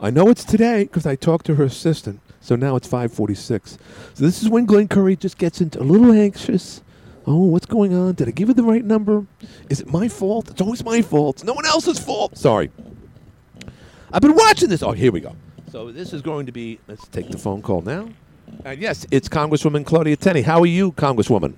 I 0.01 0.11
know 0.11 0.29
it's 0.29 0.45
today 0.45 0.85
because 0.85 1.05
I 1.07 1.17
talked 1.17 1.47
to 1.47 1.57
her 1.57 1.65
assistant. 1.65 2.21
So 2.41 2.57
now 2.57 2.77
it's 2.77 2.89
5:46. 2.89 3.79
So 4.15 4.25
this 4.25 4.43
is 4.43 4.49
when 4.49 4.65
Glenn 4.65 4.89
Curry 4.89 5.17
just 5.17 5.37
gets 5.37 5.61
into 5.61 5.81
a 5.81 5.85
little 5.85 6.13
anxious. 6.13 6.83
Oh, 7.27 7.45
what's 7.45 7.67
going 7.67 7.95
on? 7.95 8.15
Did 8.15 8.29
I 8.29 8.31
give 8.31 8.49
her 8.49 8.55
the 8.55 8.63
right 8.63 8.85
number? 8.85 9.27
Is 9.69 9.81
it 9.81 9.93
my 9.93 10.09
fault? 10.09 10.51
It's 10.51 10.61
always 10.61 10.83
my 10.83 11.03
fault. 11.03 11.37
It's 11.37 11.45
no 11.45 11.53
one 11.53 11.67
else's 11.67 11.99
fault. 11.99 12.37
Sorry. 12.39 12.71
I've 14.13 14.23
been 14.23 14.35
watching 14.35 14.69
this. 14.69 14.83
Oh, 14.83 14.93
here 14.93 15.13
we 15.13 15.21
go. 15.21 15.35
So 15.71 15.93
this 15.93 16.13
is 16.13 16.23
going 16.23 16.47
to 16.47 16.53
be. 16.53 16.79
Let's 16.89 17.07
take 17.09 17.31
the 17.31 17.39
phone 17.39 17.63
call 17.63 17.83
now. 17.83 18.09
And 18.65 18.81
yes, 18.81 19.07
it's 19.11 19.29
Congresswoman 19.29 19.87
Claudia 19.87 20.17
Tenney. 20.17 20.43
How 20.43 20.61
are 20.61 20.67
you, 20.67 20.93
Congresswoman? 20.93 21.55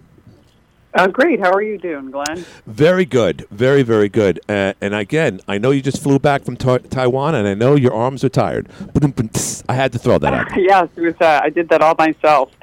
Uh, 0.94 1.06
great. 1.06 1.40
How 1.40 1.50
are 1.50 1.62
you 1.62 1.78
doing, 1.78 2.10
Glenn? 2.10 2.44
Very 2.66 3.06
good. 3.06 3.46
Very, 3.50 3.82
very 3.82 4.10
good. 4.10 4.40
Uh, 4.46 4.74
and 4.82 4.94
again, 4.94 5.40
I 5.48 5.56
know 5.56 5.70
you 5.70 5.80
just 5.80 6.02
flew 6.02 6.18
back 6.18 6.44
from 6.44 6.58
Ta- 6.58 6.78
Taiwan, 6.90 7.34
and 7.34 7.48
I 7.48 7.54
know 7.54 7.74
your 7.76 7.94
arms 7.94 8.22
are 8.24 8.28
tired. 8.28 8.68
Ba-dum-bum. 8.92 9.30
I 9.70 9.74
had 9.74 9.90
to 9.92 9.98
throw 9.98 10.18
that 10.18 10.34
out. 10.34 10.50
there. 10.50 10.58
yes, 10.60 10.88
it 10.94 11.00
was. 11.00 11.14
Uh, 11.18 11.40
I 11.42 11.48
did 11.48 11.70
that 11.70 11.80
all 11.80 11.94
myself. 11.98 12.50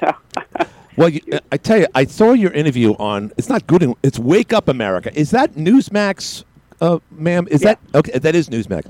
Well, 0.96 1.08
you, 1.08 1.20
uh, 1.32 1.38
I 1.50 1.56
tell 1.56 1.78
you, 1.78 1.86
I 1.94 2.04
saw 2.04 2.32
your 2.32 2.50
interview 2.52 2.92
on. 2.98 3.32
It's 3.38 3.48
not 3.48 3.66
good. 3.66 3.94
It's 4.02 4.18
Wake 4.18 4.52
Up 4.52 4.68
America. 4.68 5.10
Is 5.18 5.30
that 5.30 5.54
Newsmax, 5.54 6.44
uh, 6.82 6.98
ma'am? 7.10 7.48
Is 7.50 7.62
that 7.62 7.78
okay? 7.94 8.18
That 8.18 8.34
is 8.34 8.50
Newsmax. 8.50 8.84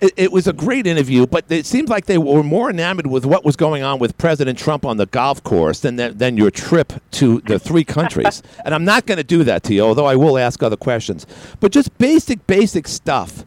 It, 0.00 0.12
it 0.16 0.32
was 0.32 0.46
a 0.46 0.52
great 0.52 0.86
interview, 0.86 1.26
but 1.26 1.44
it 1.50 1.66
seems 1.66 1.88
like 1.88 2.06
they 2.06 2.18
were 2.18 2.42
more 2.42 2.70
enamored 2.70 3.06
with 3.06 3.24
what 3.24 3.44
was 3.44 3.56
going 3.56 3.82
on 3.82 3.98
with 3.98 4.16
President 4.18 4.58
Trump 4.58 4.84
on 4.84 4.96
the 4.96 5.06
golf 5.06 5.42
course 5.42 5.80
than 5.80 5.96
than, 5.96 6.18
than 6.18 6.36
your 6.36 6.50
trip 6.50 6.92
to 7.12 7.40
the 7.42 7.58
three 7.58 7.84
countries. 7.84 8.42
and 8.64 8.74
I'm 8.74 8.84
not 8.84 9.06
going 9.06 9.18
to 9.18 9.24
do 9.24 9.44
that 9.44 9.62
to 9.64 9.74
you, 9.74 9.82
although 9.82 10.06
I 10.06 10.16
will 10.16 10.38
ask 10.38 10.62
other 10.62 10.76
questions. 10.76 11.26
But 11.60 11.72
just 11.72 11.96
basic, 11.98 12.46
basic 12.46 12.88
stuff. 12.88 13.44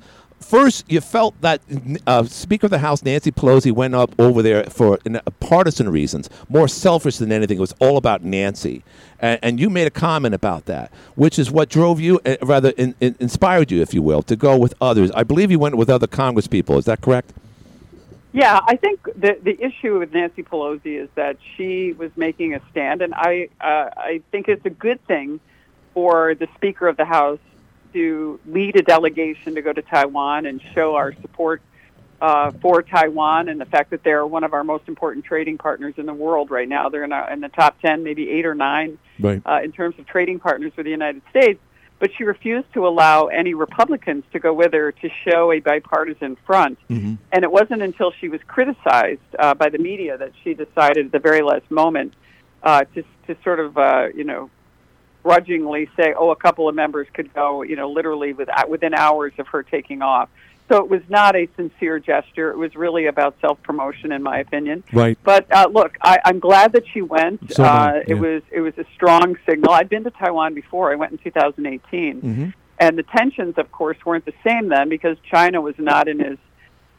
First, 0.47 0.89
you 0.89 1.01
felt 1.01 1.39
that 1.41 1.61
uh, 2.07 2.23
Speaker 2.23 2.67
of 2.67 2.71
the 2.71 2.79
House 2.79 3.03
Nancy 3.03 3.33
Pelosi 3.33 3.69
went 3.69 3.93
up 3.93 4.17
over 4.17 4.41
there 4.41 4.63
for 4.65 4.97
uh, 5.05 5.19
partisan 5.41 5.89
reasons, 5.89 6.29
more 6.47 6.69
selfish 6.69 7.17
than 7.17 7.33
anything. 7.33 7.57
It 7.57 7.59
was 7.59 7.75
all 7.79 7.97
about 7.97 8.23
Nancy, 8.23 8.81
and, 9.19 9.39
and 9.43 9.59
you 9.59 9.69
made 9.69 9.87
a 9.87 9.91
comment 9.91 10.33
about 10.33 10.65
that, 10.67 10.89
which 11.15 11.37
is 11.37 11.51
what 11.51 11.67
drove 11.67 11.99
you, 11.99 12.21
uh, 12.25 12.37
rather 12.41 12.69
in, 12.77 12.95
in, 13.01 13.17
inspired 13.19 13.71
you, 13.71 13.81
if 13.81 13.93
you 13.93 14.01
will, 14.01 14.21
to 14.23 14.37
go 14.37 14.57
with 14.57 14.73
others. 14.79 15.11
I 15.11 15.23
believe 15.23 15.51
you 15.51 15.59
went 15.59 15.75
with 15.75 15.89
other 15.89 16.07
Congress 16.07 16.47
people. 16.47 16.77
Is 16.77 16.85
that 16.85 17.01
correct? 17.01 17.33
yeah, 18.31 18.61
I 18.65 18.77
think 18.77 19.03
the 19.03 19.37
the 19.41 19.59
issue 19.61 19.99
with 19.99 20.13
Nancy 20.13 20.43
Pelosi 20.43 21.01
is 21.01 21.09
that 21.15 21.37
she 21.55 21.91
was 21.91 22.11
making 22.15 22.53
a 22.53 22.61
stand, 22.71 23.01
and 23.01 23.13
I 23.13 23.49
uh, 23.59 23.89
I 23.97 24.21
think 24.31 24.47
it's 24.47 24.65
a 24.65 24.69
good 24.69 25.05
thing 25.07 25.41
for 25.93 26.35
the 26.35 26.47
Speaker 26.55 26.87
of 26.87 26.95
the 26.95 27.05
House 27.05 27.39
to 27.93 28.39
lead 28.45 28.75
a 28.75 28.81
delegation 28.81 29.55
to 29.55 29.61
go 29.61 29.73
to 29.73 29.81
Taiwan 29.81 30.45
and 30.45 30.61
show 30.73 30.95
our 30.95 31.13
support 31.21 31.61
uh, 32.21 32.51
for 32.61 32.81
Taiwan 32.81 33.49
and 33.49 33.61
the 33.61 33.65
fact 33.65 33.91
that 33.91 34.03
they're 34.03 34.25
one 34.25 34.43
of 34.43 34.53
our 34.53 34.63
most 34.63 34.88
important 34.88 35.25
trading 35.25 35.57
partners 35.57 35.93
in 35.97 36.05
the 36.05 36.13
world 36.13 36.49
right 36.49 36.67
now. 36.67 36.89
They're 36.89 37.03
in, 37.03 37.11
our, 37.11 37.31
in 37.31 37.41
the 37.41 37.49
top 37.49 37.79
10, 37.81 38.03
maybe 38.03 38.29
eight 38.29 38.45
or 38.45 38.55
nine 38.55 38.97
Right. 39.19 39.41
uh, 39.45 39.61
in 39.63 39.71
terms 39.71 39.97
of 39.99 40.05
trading 40.05 40.39
partners 40.39 40.71
with 40.75 40.85
the 40.85 40.91
United 40.91 41.21
States. 41.29 41.59
But 41.99 42.11
she 42.15 42.23
refused 42.23 42.71
to 42.73 42.88
allow 42.88 43.25
any 43.25 43.55
Republicans 43.55 44.23
to 44.31 44.39
go 44.39 44.53
with 44.53 44.73
her 44.73 44.91
to 44.91 45.09
show 45.27 45.51
a 45.51 45.59
bipartisan 45.59 46.38
front. 46.45 46.77
Mm-hmm. 46.89 47.15
And 47.31 47.43
it 47.43 47.51
wasn't 47.51 47.81
until 47.81 48.11
she 48.11 48.29
was 48.29 48.39
criticized 48.45 49.19
uh, 49.39 49.55
by 49.55 49.69
the 49.69 49.79
media 49.79 50.15
that 50.15 50.31
she 50.43 50.53
decided 50.53 51.07
at 51.07 51.11
the 51.11 51.19
very 51.19 51.41
last 51.41 51.69
moment 51.71 52.13
uh, 52.61 52.83
to, 52.93 53.03
to 53.25 53.35
sort 53.43 53.59
of, 53.59 53.77
uh, 53.79 54.09
you 54.13 54.23
know, 54.23 54.51
grudgingly 55.28 55.89
say, 55.97 56.13
oh, 56.17 56.30
a 56.32 56.38
couple 56.38 56.69
of 56.69 56.75
members 56.75 57.05
could 57.13 57.34
go, 57.34 57.61
you 57.61 57.75
know, 57.75 57.91
literally 57.91 58.32
with, 58.32 58.47
within 58.69 58.93
hours 58.93 59.34
of 59.39 59.47
her 59.47 59.61
taking 59.61 60.01
off. 60.01 60.30
So 60.69 60.78
it 60.78 60.89
was 60.89 61.01
not 61.09 61.36
a 61.36 61.49
sincere 61.57 61.99
gesture. 61.99 62.49
It 62.51 62.57
was 62.57 62.75
really 62.78 63.07
about 63.07 63.36
self 63.41 63.61
promotion, 63.61 64.13
in 64.13 64.23
my 64.23 64.39
opinion. 64.39 64.86
Right. 64.93 65.17
But 65.25 65.51
uh, 65.51 65.67
look, 65.69 65.97
I, 66.01 66.19
I'm 66.23 66.39
glad 66.39 66.71
that 66.73 66.84
she 66.93 67.01
went. 67.01 67.53
So 67.53 67.63
uh, 67.63 67.93
yeah. 67.95 68.03
It 68.07 68.13
was 68.15 68.41
it 68.51 68.61
was 68.61 68.78
a 68.78 68.86
strong 68.95 69.38
signal. 69.45 69.71
I'd 69.73 69.89
been 69.89 70.05
to 70.05 70.11
Taiwan 70.11 70.53
before. 70.53 70.91
I 70.91 70.95
went 70.95 71.11
in 71.11 71.17
2018, 71.17 72.21
Mm-hmm. 72.21 72.49
and 72.80 72.97
the 72.97 73.03
tensions, 73.03 73.57
of 73.57 73.69
course, 73.71 73.97
weren't 74.05 74.25
the 74.25 74.34
same 74.45 74.69
then 74.69 74.88
because 74.88 75.17
China 75.30 75.59
was 75.61 75.75
not 75.78 76.07
in 76.07 76.21
as 76.21 76.38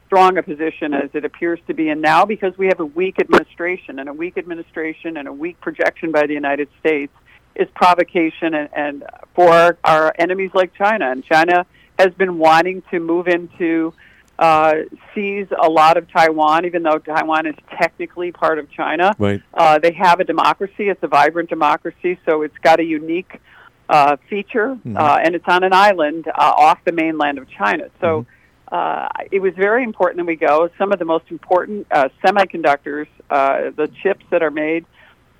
strong 0.06 0.36
a 0.38 0.42
position 0.42 0.92
as 0.94 1.10
it 1.14 1.24
appears 1.26 1.60
to 1.66 1.74
be 1.74 1.90
in 1.90 2.00
now 2.00 2.24
because 2.24 2.56
we 2.56 2.66
have 2.66 2.80
a 2.80 2.86
weak 2.86 3.18
administration, 3.20 3.98
and 3.98 4.08
a 4.08 4.12
weak 4.12 4.36
administration 4.38 5.16
and 5.18 5.28
a 5.28 5.32
weak 5.32 5.58
projection 5.60 6.10
by 6.12 6.26
the 6.26 6.34
United 6.34 6.68
States 6.80 7.12
is 7.58 7.68
provocation 7.74 8.54
and, 8.54 8.68
and 8.72 9.04
for 9.34 9.76
our 9.84 10.14
enemies 10.18 10.50
like 10.54 10.72
China. 10.74 11.10
And 11.10 11.24
China 11.24 11.66
has 11.98 12.14
been 12.14 12.38
wanting 12.38 12.82
to 12.90 13.00
move 13.00 13.26
into 13.28 13.92
uh, 14.38 14.74
seize 15.14 15.48
a 15.60 15.68
lot 15.68 15.96
of 15.96 16.08
Taiwan, 16.12 16.64
even 16.64 16.84
though 16.84 16.98
Taiwan 16.98 17.46
is 17.46 17.56
technically 17.76 18.30
part 18.30 18.60
of 18.60 18.70
China. 18.70 19.12
Right. 19.18 19.42
Uh, 19.52 19.80
they 19.80 19.92
have 19.92 20.20
a 20.20 20.24
democracy. 20.24 20.88
It's 20.88 21.02
a 21.02 21.08
vibrant 21.08 21.48
democracy, 21.48 22.18
so 22.24 22.42
it's 22.42 22.56
got 22.58 22.78
a 22.78 22.84
unique 22.84 23.40
uh, 23.88 24.16
feature, 24.28 24.76
Mhm. 24.86 24.96
uh, 24.96 25.18
and 25.24 25.34
it's 25.34 25.48
on 25.48 25.64
an 25.64 25.72
island 25.72 26.28
uh, 26.28 26.32
off 26.38 26.78
the 26.84 26.92
mainland 26.92 27.38
of 27.38 27.48
China. 27.48 27.88
So 28.00 28.08
Mm-hmm. 28.20 28.74
uh, 28.76 29.08
it 29.32 29.40
was 29.40 29.54
very 29.54 29.82
important 29.82 30.18
that 30.18 30.26
we 30.26 30.36
go. 30.36 30.68
Some 30.78 30.92
of 30.92 30.98
the 30.98 31.04
most 31.06 31.24
important 31.30 31.86
uh, 31.90 32.10
semiconductors, 32.22 33.08
uh, 33.30 33.70
the 33.74 33.88
chips 34.02 34.24
that 34.30 34.42
are 34.42 34.50
made 34.52 34.84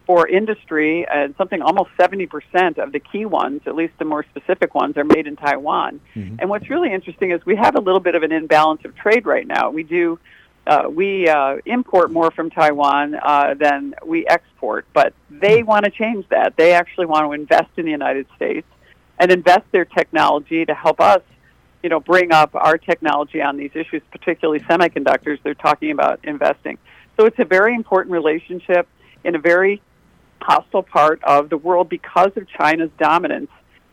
for 0.09 0.26
industry, 0.26 1.06
and 1.06 1.34
something 1.36 1.61
almost 1.61 1.90
70% 1.98 2.78
of 2.78 2.92
the 2.92 2.98
key 2.98 3.26
ones, 3.26 3.61
at 3.66 3.74
least 3.76 3.92
the 3.98 4.06
more 4.06 4.24
specific 4.24 4.74
ones, 4.74 4.96
are 4.96 5.04
made 5.04 5.26
in 5.26 5.36
Taiwan. 5.36 6.00
And 6.40 6.48
what's 6.48 6.70
really 6.70 6.94
interesting 6.94 7.30
is 7.30 7.44
we 7.44 7.56
have 7.56 7.76
a 7.76 7.80
little 7.80 8.00
bit 8.00 8.14
of 8.14 8.22
an 8.22 8.32
imbalance 8.32 8.86
of 8.86 8.96
trade 8.96 9.26
right 9.26 9.46
now. 9.46 9.68
We 9.68 9.82
do 9.82 10.18
uh, 10.66 10.88
we 10.88 11.28
uh, 11.28 11.56
import 11.66 12.11
more 12.11 12.30
from 12.30 12.48
Taiwan 12.48 13.16
uh, 13.16 13.52
than 13.54 13.94
we 14.04 14.26
export, 14.26 14.86
but 14.94 15.12
they 15.30 15.62
want 15.62 15.84
to 15.84 15.90
change 15.90 16.26
that. 16.30 16.56
They 16.56 16.72
actually 16.72 17.06
want 17.06 17.26
to 17.26 17.32
invest 17.32 17.70
in 17.76 17.84
the 17.84 17.90
United 17.90 18.26
States 18.34 18.66
and 19.18 19.30
invest 19.30 19.64
their 19.72 19.84
technology 19.84 20.64
to 20.64 20.74
help 20.74 21.02
us, 21.02 21.22
you 21.82 21.90
know, 21.90 22.00
bring 22.00 22.32
up 22.32 22.54
our 22.54 22.78
technology 22.78 23.42
on 23.42 23.59
these 23.59 23.72
issues, 23.74 24.00
particularly 24.11 24.61
semiconductors. 24.61 25.38
They're 25.42 25.54
talking 25.54 25.90
about 25.90 26.20
investing. 26.24 26.78
So 27.18 27.26
it's 27.26 27.38
a 27.38 27.44
very 27.44 27.74
important 27.74 28.12
relationship 28.12 28.88
in 29.24 29.34
a 29.34 29.38
very 29.38 29.82
hostile 30.41 30.82
part 30.82 31.22
of 31.24 31.51
the 31.51 31.57
world 31.57 31.89
because 31.89 32.32
of 32.36 32.49
China's 32.49 32.91
dominance 32.99 33.51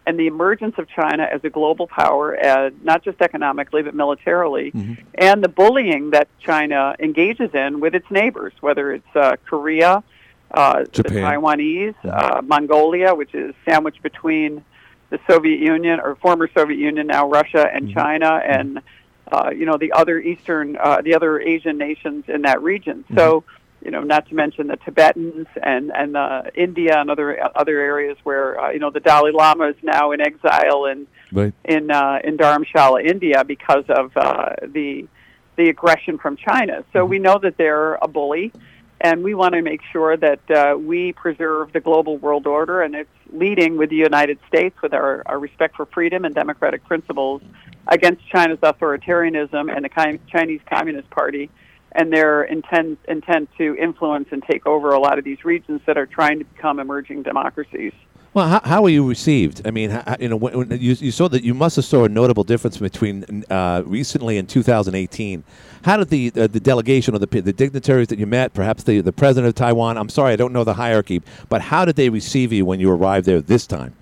and 0.07 0.19
the 0.19 0.27
emergence 0.27 0.75
of 0.77 0.87
China 0.87 1.23
as 1.23 1.43
a 1.43 1.49
global 1.49 1.87
power, 1.87 2.37
uh, 2.37 2.69
not 2.83 3.03
just 3.03 3.21
economically 3.21 3.81
but 3.81 3.95
militarily, 3.95 4.71
and 5.15 5.43
the 5.43 5.49
bullying 5.49 6.11
that 6.11 6.27
China 6.39 6.95
engages 6.99 7.53
in 7.53 7.79
with 7.79 7.95
its 7.95 8.09
neighbors, 8.11 8.53
whether 8.61 8.91
it's 8.91 9.15
uh, 9.15 9.35
Korea, 9.45 10.03
uh, 10.51 10.83
the 10.83 11.03
Japan. 11.03 11.17
Taiwanese, 11.17 11.95
uh, 12.05 12.41
Mongolia, 12.43 13.15
which 13.15 13.33
is 13.33 13.55
sandwiched 13.67 14.03
between 14.03 14.63
the 15.09 15.19
Soviet 15.27 15.59
Union 15.59 15.99
or 15.99 16.15
former 16.15 16.49
Soviet 16.53 16.77
Union, 16.77 17.07
now 17.07 17.27
Russia 17.27 17.67
and 17.71 17.91
China, 17.91 18.41
and 18.45 18.81
uh, 19.31 19.49
you 19.55 19.65
know 19.65 19.77
the 19.77 19.91
other 19.91 20.19
Eastern, 20.19 20.77
uh, 20.77 21.01
the 21.01 21.15
other 21.15 21.39
Asian 21.39 21.77
nations 21.77 22.25
in 22.27 22.43
that 22.43 22.61
region. 22.61 23.05
So 23.15 23.43
you 23.85 23.91
know, 23.91 24.01
not 24.01 24.27
to 24.29 24.35
mention 24.35 24.65
the 24.67 24.77
Tibetans 24.77 25.47
and 25.61 25.91
and 25.95 26.17
uh, 26.17 26.41
India 26.55 26.99
and 26.99 27.11
other 27.11 27.39
other 27.55 27.79
areas 27.79 28.17
where 28.23 28.59
uh, 28.59 28.71
you 28.71 28.79
know 28.79 28.89
the 28.89 28.99
Dalai 28.99 29.31
Lama 29.31 29.69
is 29.69 29.75
now 29.83 30.11
in 30.11 30.19
exile 30.19 30.85
in 30.85 31.07
Right. 31.31 31.53
in 31.65 31.91
uh, 31.91 32.19
in 32.23 32.37
Dharamshala, 32.37 33.03
India, 33.05 33.43
because 33.43 33.85
of 33.89 34.15
uh, 34.15 34.55
the 34.63 35.07
the 35.55 35.69
aggression 35.69 36.17
from 36.17 36.35
China. 36.37 36.83
So 36.93 37.05
we 37.05 37.19
know 37.19 37.37
that 37.39 37.57
they're 37.57 37.95
a 37.95 38.07
bully, 38.07 38.51
and 39.01 39.23
we 39.23 39.33
want 39.35 39.53
to 39.53 39.61
make 39.61 39.81
sure 39.91 40.15
that 40.17 40.51
uh, 40.51 40.77
we 40.77 41.13
preserve 41.13 41.73
the 41.73 41.79
global 41.79 42.17
world 42.17 42.47
order, 42.47 42.81
and 42.81 42.95
it's 42.95 43.09
leading 43.31 43.77
with 43.77 43.89
the 43.89 43.95
United 43.95 44.39
States 44.47 44.75
with 44.81 44.93
our, 44.93 45.23
our 45.25 45.39
respect 45.39 45.75
for 45.75 45.85
freedom 45.87 46.25
and 46.25 46.33
democratic 46.35 46.83
principles 46.85 47.41
against 47.87 48.27
China's 48.29 48.59
authoritarianism 48.59 49.75
and 49.75 49.83
the 49.85 49.89
Chi- 49.89 50.19
Chinese 50.27 50.61
Communist 50.69 51.09
Party 51.09 51.49
and 51.91 52.11
their 52.11 52.43
intent 52.43 52.99
intent 53.07 53.49
to 53.57 53.75
influence 53.75 54.27
and 54.31 54.43
take 54.43 54.65
over 54.65 54.91
a 54.91 54.99
lot 54.99 55.17
of 55.17 55.23
these 55.23 55.43
regions 55.45 55.81
that 55.85 55.97
are 55.97 56.05
trying 56.05 56.39
to 56.39 56.45
become 56.45 56.79
emerging 56.79 57.23
democracies. 57.23 57.93
Well, 58.35 58.49
how, 58.49 58.61
how 58.65 58.81
were 58.81 58.89
you 58.89 59.07
received? 59.07 59.65
I 59.65 59.71
mean, 59.71 59.91
how, 59.91 60.17
you 60.19 60.27
know, 60.27 60.35
when, 60.35 60.57
when 60.57 60.71
you, 60.71 60.91
you 60.93 61.11
saw 61.11 61.29
that 61.29 61.41
you 61.41 61.53
must 61.53 61.77
have 61.77 61.85
saw 61.85 62.03
a 62.03 62.09
notable 62.09 62.43
difference 62.43 62.77
between 62.77 63.45
uh, 63.49 63.83
recently 63.85 64.37
and 64.37 64.49
2018. 64.49 65.41
How 65.83 65.95
did 65.95 66.09
the 66.09 66.33
uh, 66.35 66.47
the 66.47 66.59
delegation 66.59 67.15
or 67.15 67.19
the 67.19 67.27
the 67.27 67.53
dignitaries 67.53 68.09
that 68.09 68.19
you 68.19 68.25
met, 68.25 68.53
perhaps 68.53 68.83
the 68.83 68.99
the 68.99 69.13
president 69.13 69.47
of 69.47 69.55
Taiwan? 69.55 69.97
I'm 69.97 70.09
sorry, 70.09 70.33
I 70.33 70.35
don't 70.35 70.51
know 70.51 70.65
the 70.65 70.73
hierarchy, 70.73 71.21
but 71.47 71.61
how 71.61 71.85
did 71.85 71.95
they 71.95 72.09
receive 72.09 72.51
you 72.51 72.65
when 72.65 72.81
you 72.81 72.91
arrived 72.91 73.25
there 73.25 73.39
this 73.39 73.65
time? 73.65 73.95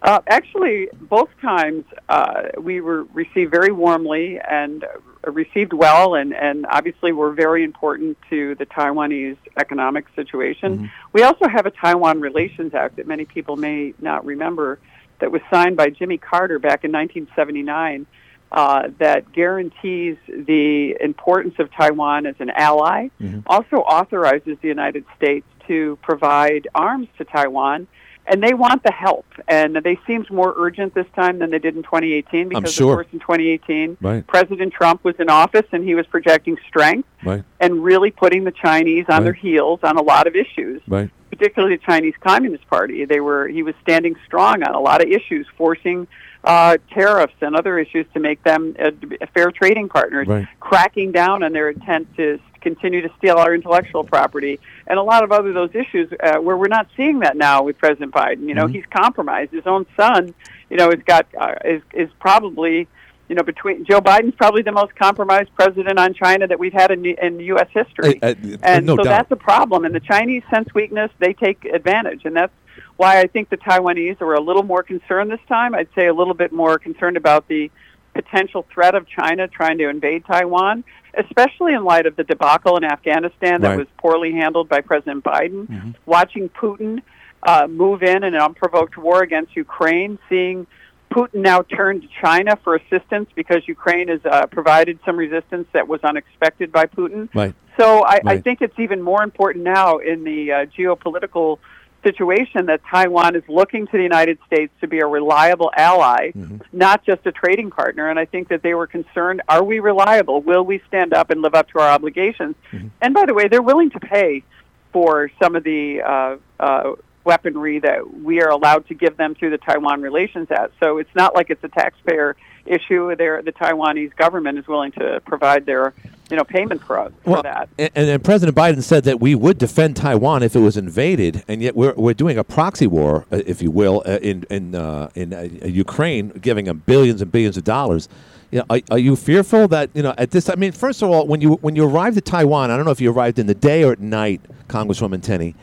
Uh, 0.00 0.20
actually, 0.28 0.88
both 1.02 1.28
times 1.42 1.84
uh, 2.08 2.44
we 2.58 2.80
were 2.80 3.04
received 3.12 3.50
very 3.50 3.72
warmly 3.72 4.38
and 4.38 4.86
Uh, 5.26 5.30
received 5.30 5.72
well, 5.72 6.14
and, 6.14 6.34
and 6.34 6.66
obviously 6.66 7.12
were 7.12 7.32
very 7.32 7.64
important 7.64 8.16
to 8.30 8.54
the 8.56 8.66
Taiwanese 8.66 9.36
economic 9.56 10.06
situation. 10.16 10.78
Mm-hmm. 10.78 10.86
We 11.12 11.22
also 11.22 11.48
have 11.48 11.66
a 11.66 11.70
Taiwan 11.70 12.20
Relations 12.20 12.74
Act 12.74 12.96
that 12.96 13.06
many 13.06 13.24
people 13.24 13.56
may 13.56 13.94
not 14.00 14.24
remember 14.24 14.78
that 15.20 15.30
was 15.30 15.42
signed 15.50 15.76
by 15.76 15.90
Jimmy 15.90 16.18
Carter 16.18 16.58
back 16.58 16.84
in 16.84 16.92
1979 16.92 18.06
uh, 18.52 18.88
that 18.98 19.32
guarantees 19.32 20.16
the 20.28 20.96
importance 21.00 21.54
of 21.58 21.72
Taiwan 21.72 22.26
as 22.26 22.36
an 22.38 22.50
ally, 22.50 23.08
mm-hmm. 23.20 23.40
also 23.46 23.76
authorizes 23.78 24.56
the 24.62 24.68
United 24.68 25.04
States 25.16 25.46
to 25.66 25.98
provide 26.02 26.68
arms 26.74 27.08
to 27.18 27.24
Taiwan. 27.24 27.86
And 28.26 28.42
they 28.42 28.54
want 28.54 28.82
the 28.82 28.90
help, 28.92 29.26
and 29.48 29.76
they 29.76 29.98
seemed 30.06 30.30
more 30.30 30.54
urgent 30.56 30.94
this 30.94 31.06
time 31.14 31.38
than 31.40 31.50
they 31.50 31.58
did 31.58 31.76
in 31.76 31.82
2018 31.82 32.48
because, 32.48 32.72
sure. 32.72 32.92
of 32.92 32.96
course, 32.96 33.06
in 33.12 33.20
2018, 33.20 33.98
Right. 34.00 34.26
President 34.26 34.72
Trump 34.72 35.04
was 35.04 35.14
in 35.18 35.28
office 35.28 35.66
and 35.72 35.84
he 35.84 35.94
was 35.94 36.06
projecting 36.06 36.56
strength 36.66 37.06
Right. 37.22 37.42
and 37.60 37.84
really 37.84 38.10
putting 38.10 38.44
the 38.44 38.50
Chinese 38.52 39.04
on 39.10 39.16
Right. 39.16 39.24
their 39.24 39.32
heels 39.34 39.80
on 39.82 39.96
a 39.98 40.02
lot 40.02 40.26
of 40.26 40.34
issues 40.34 40.80
Right. 40.88 41.10
particularly 41.30 41.76
the 41.76 41.82
Chinese 41.84 42.14
Communist 42.20 42.66
Party. 42.68 43.04
They 43.04 43.20
were 43.20 43.46
he 43.48 43.62
was 43.62 43.74
standing 43.82 44.14
strong 44.24 44.62
on 44.62 44.74
a 44.74 44.80
lot 44.80 45.02
of 45.02 45.08
issues, 45.10 45.46
forcing 45.58 46.06
uh, 46.44 46.76
tariffs 46.92 47.34
and 47.40 47.56
other 47.56 47.78
issues 47.78 48.06
to 48.14 48.20
make 48.20 48.42
them 48.44 48.74
uh, 48.78 48.90
fair 49.34 49.50
trading 49.50 49.88
partners, 49.88 50.28
cracking 50.60 51.10
down 51.10 51.42
on 51.42 51.52
their 51.52 51.70
intent 51.70 52.06
to 52.16 52.38
continue 52.64 53.00
to 53.02 53.10
steal 53.18 53.36
our 53.36 53.54
intellectual 53.54 54.02
property, 54.02 54.58
and 54.88 54.98
a 54.98 55.02
lot 55.02 55.22
of 55.22 55.30
other 55.30 55.52
those 55.52 55.72
issues 55.74 56.08
uh, 56.20 56.38
where 56.40 56.56
we're 56.56 56.66
not 56.66 56.88
seeing 56.96 57.20
that 57.20 57.36
now 57.36 57.62
with 57.62 57.78
President 57.78 58.10
Biden. 58.12 58.48
You 58.48 58.54
know, 58.54 58.66
Mhm. 58.66 58.72
he's 58.74 58.86
compromised. 58.90 59.52
His 59.52 59.66
own 59.66 59.86
son, 59.96 60.34
you 60.70 60.76
know, 60.78 60.88
has 60.90 61.02
got 61.06 61.26
uh, 61.38 61.54
is 61.64 61.82
is 61.92 62.08
probably. 62.18 62.88
You 63.26 63.34
know, 63.36 63.42
between 63.42 63.86
Joe 63.86 64.02
Biden's 64.02 64.34
probably 64.34 64.60
the 64.60 64.70
most 64.70 64.94
compromised 64.96 65.48
president 65.54 65.98
on 65.98 66.12
China 66.12 66.46
that 66.46 66.58
we've 66.58 66.74
had 66.74 66.90
in, 66.90 67.06
in 67.06 67.40
U.S. 67.40 67.68
history 67.72 68.18
Uh, 68.22 68.26
uh, 68.26 68.56
and 68.62 68.84
no 68.84 68.96
so 68.96 69.02
doubt. 69.04 69.10
that's 69.16 69.30
a 69.32 69.36
problem. 69.36 69.86
And 69.86 69.94
the 69.94 70.00
Chinese 70.14 70.42
sense 70.52 70.68
weakness; 70.74 71.10
they 71.20 71.32
take 71.32 71.64
advantage, 71.64 72.26
and 72.26 72.36
that's 72.36 72.52
why 72.98 73.20
I 73.20 73.26
think 73.26 73.48
the 73.48 73.56
Taiwanese 73.56 74.20
are 74.20 74.34
a 74.34 74.40
little 74.40 74.62
more 74.62 74.82
concerned 74.82 75.30
this 75.30 75.40
time. 75.48 75.74
I'd 75.74 75.88
say 75.94 76.06
a 76.06 76.12
little 76.12 76.34
bit 76.34 76.52
more 76.52 76.78
concerned 76.78 77.16
about 77.16 77.48
the 77.48 77.70
potential 78.14 78.64
threat 78.72 78.94
of 78.94 79.06
China 79.08 79.48
trying 79.48 79.78
to 79.78 79.88
invade 79.88 80.24
Taiwan, 80.24 80.84
especially 81.14 81.74
in 81.74 81.84
light 81.84 82.06
of 82.06 82.16
the 82.16 82.24
debacle 82.24 82.76
in 82.76 82.84
Afghanistan 82.84 83.60
that 83.62 83.70
Right. 83.70 83.78
was 83.78 83.86
poorly 83.98 84.32
handled 84.32 84.68
by 84.68 84.80
President 84.80 85.24
Biden. 85.24 85.66
Mm-hmm. 85.66 85.90
Watching 86.06 86.48
Putin 86.48 87.02
uh, 87.42 87.66
move 87.68 88.02
in 88.02 88.24
in 88.24 88.34
an 88.34 88.40
unprovoked 88.40 88.96
war 88.96 89.22
against 89.22 89.54
Ukraine, 89.54 90.18
seeing 90.28 90.66
Putin 91.10 91.42
now 91.42 91.62
turn 91.62 92.00
to 92.00 92.08
China 92.20 92.56
for 92.64 92.74
assistance 92.74 93.28
because 93.34 93.62
Ukraine 93.68 94.08
has 94.08 94.20
uh, 94.24 94.46
provided 94.46 94.98
some 95.04 95.16
resistance 95.16 95.68
that 95.72 95.86
was 95.86 96.00
unexpected 96.02 96.72
by 96.72 96.86
Putin. 96.86 97.28
Right. 97.34 97.54
So 97.78 98.04
I, 98.04 98.20
I 98.26 98.38
think 98.40 98.62
it's 98.62 98.78
even 98.78 99.02
more 99.02 99.22
important 99.22 99.64
now 99.64 99.98
in 99.98 100.24
the 100.24 100.52
uh, 100.52 100.66
geopolitical 100.66 101.58
situation 102.04 102.66
that 102.66 102.80
Taiwan 102.88 103.34
is 103.34 103.42
looking 103.48 103.86
to 103.86 103.96
the 103.96 104.02
United 104.02 104.38
States 104.46 104.72
to 104.80 104.86
be 104.86 105.00
a 105.00 105.06
reliable 105.06 105.72
ally, 105.76 106.30
not 106.72 107.04
just 107.04 107.26
a 107.26 107.32
trading 107.32 107.70
partner. 107.70 108.08
And 108.08 108.18
I 108.18 108.26
think 108.26 108.48
that 108.48 108.62
they 108.62 108.74
were 108.74 108.86
concerned: 108.86 109.42
Are 109.48 109.64
we 109.64 109.80
reliable? 109.80 110.42
Will 110.42 110.62
we 110.62 110.80
stand 110.86 111.12
up 111.12 111.30
and 111.30 111.42
live 111.42 111.54
up 111.54 111.68
to 111.70 111.80
our 111.80 111.88
obligations? 111.88 112.54
And 113.00 113.14
by 113.14 113.26
the 113.26 113.34
way, 113.34 113.48
they're 113.48 113.62
willing 113.62 113.90
to 113.90 114.00
pay 114.00 114.44
for 114.92 115.30
some 115.42 115.56
of 115.56 115.64
the 115.64 116.02
uh, 116.02 116.36
uh, 116.60 116.92
weaponry 117.24 117.80
that 117.80 118.22
we 118.22 118.40
are 118.42 118.50
allowed 118.50 118.86
to 118.88 118.94
give 118.94 119.16
them 119.16 119.34
through 119.34 119.50
the 119.50 119.58
Taiwan 119.58 120.02
Relations 120.02 120.48
Act. 120.50 120.72
So 120.80 120.98
it's 120.98 121.14
not 121.14 121.34
like 121.34 121.50
it's 121.50 121.64
a 121.64 121.68
taxpayer 121.68 122.36
issue. 122.66 123.14
They're, 123.16 123.42
the 123.42 123.52
Taiwanese 123.52 124.16
government 124.16 124.58
is 124.58 124.66
willing 124.66 124.92
to 124.92 125.20
provide 125.24 125.66
their, 125.66 125.94
you 126.30 126.36
know, 126.36 126.44
payment 126.44 126.82
for 126.82 126.98
us 126.98 127.12
for 127.24 127.42
that. 127.42 127.68
And, 127.78 127.90
and 127.94 128.24
President 128.24 128.56
Biden 128.56 128.82
said 128.82 129.04
that 129.04 129.20
we 129.20 129.34
would 129.34 129.58
defend 129.58 129.96
Taiwan 129.96 130.42
if 130.42 130.56
it 130.56 130.60
was 130.60 130.76
invaded, 130.76 131.44
and 131.48 131.62
yet 131.62 131.76
we're, 131.76 131.94
we're 131.94 132.14
doing 132.14 132.38
a 132.38 132.44
proxy 132.44 132.86
war, 132.86 133.26
uh, 133.30 133.42
if 133.46 133.60
you 133.62 133.70
will, 133.70 134.02
uh, 134.06 134.18
in 134.22 134.44
in 134.50 134.74
uh, 134.74 135.10
in 135.14 135.32
uh, 135.32 135.48
Ukraine, 135.64 136.28
giving 136.30 136.64
them 136.64 136.82
billions 136.86 137.20
and 137.22 137.30
billions 137.30 137.56
of 137.56 137.64
dollars. 137.64 138.08
You 138.50 138.60
know, 138.60 138.66
are, 138.70 138.80
are 138.90 138.98
you 138.98 139.16
fearful 139.16 139.68
that 139.68 139.90
you 139.94 140.02
know 140.02 140.14
at 140.16 140.30
this? 140.30 140.48
I 140.48 140.54
mean, 140.54 140.72
first 140.72 141.02
of 141.02 141.10
all, 141.10 141.26
when 141.26 141.40
you 141.40 141.54
when 141.56 141.76
you 141.76 141.84
arrived 141.84 142.16
at 142.16 142.24
Taiwan, 142.24 142.70
I 142.70 142.76
don't 142.76 142.84
know 142.84 142.92
if 142.92 143.00
you 143.00 143.10
arrived 143.10 143.38
in 143.38 143.46
the 143.46 143.54
day 143.54 143.84
or 143.84 143.92
at 143.92 144.00
night, 144.00 144.40
Congresswoman 144.68 145.22
Tenney. 145.22 145.54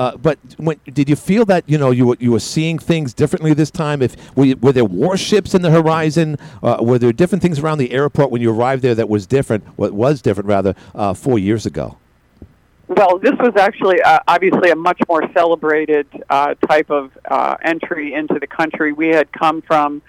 Uh, 0.00 0.16
but 0.16 0.38
when, 0.56 0.80
did 0.86 1.10
you 1.10 1.14
feel 1.14 1.44
that 1.44 1.62
you 1.66 1.76
know 1.76 1.90
you 1.90 2.06
were, 2.06 2.16
you 2.18 2.32
were 2.32 2.40
seeing 2.40 2.78
things 2.78 3.12
differently 3.12 3.52
this 3.52 3.70
time? 3.70 4.00
If 4.00 4.16
were, 4.34 4.46
you, 4.46 4.56
were 4.56 4.72
there 4.72 4.82
warships 4.82 5.54
in 5.54 5.60
the 5.60 5.70
horizon? 5.70 6.38
Uh, 6.62 6.78
were 6.80 6.98
there 6.98 7.12
different 7.12 7.42
things 7.42 7.58
around 7.58 7.76
the 7.76 7.92
airport 7.92 8.30
when 8.30 8.40
you 8.40 8.50
arrived 8.50 8.80
there 8.80 8.94
that 8.94 9.10
was 9.10 9.26
different? 9.26 9.62
What 9.76 9.92
was 9.92 10.22
different 10.22 10.48
rather 10.48 10.74
uh, 10.94 11.12
four 11.12 11.38
years 11.38 11.66
ago? 11.66 11.98
Well, 12.88 13.18
this 13.18 13.34
was 13.38 13.52
actually 13.58 14.00
uh, 14.00 14.20
obviously 14.26 14.70
a 14.70 14.74
much 14.74 15.00
more 15.06 15.22
celebrated 15.34 16.06
uh, 16.30 16.54
type 16.66 16.90
of 16.90 17.12
uh, 17.26 17.58
entry 17.62 18.14
into 18.14 18.38
the 18.40 18.46
country. 18.46 18.94
We 18.94 19.08
had 19.08 19.30
come 19.32 19.60
from 19.60 20.00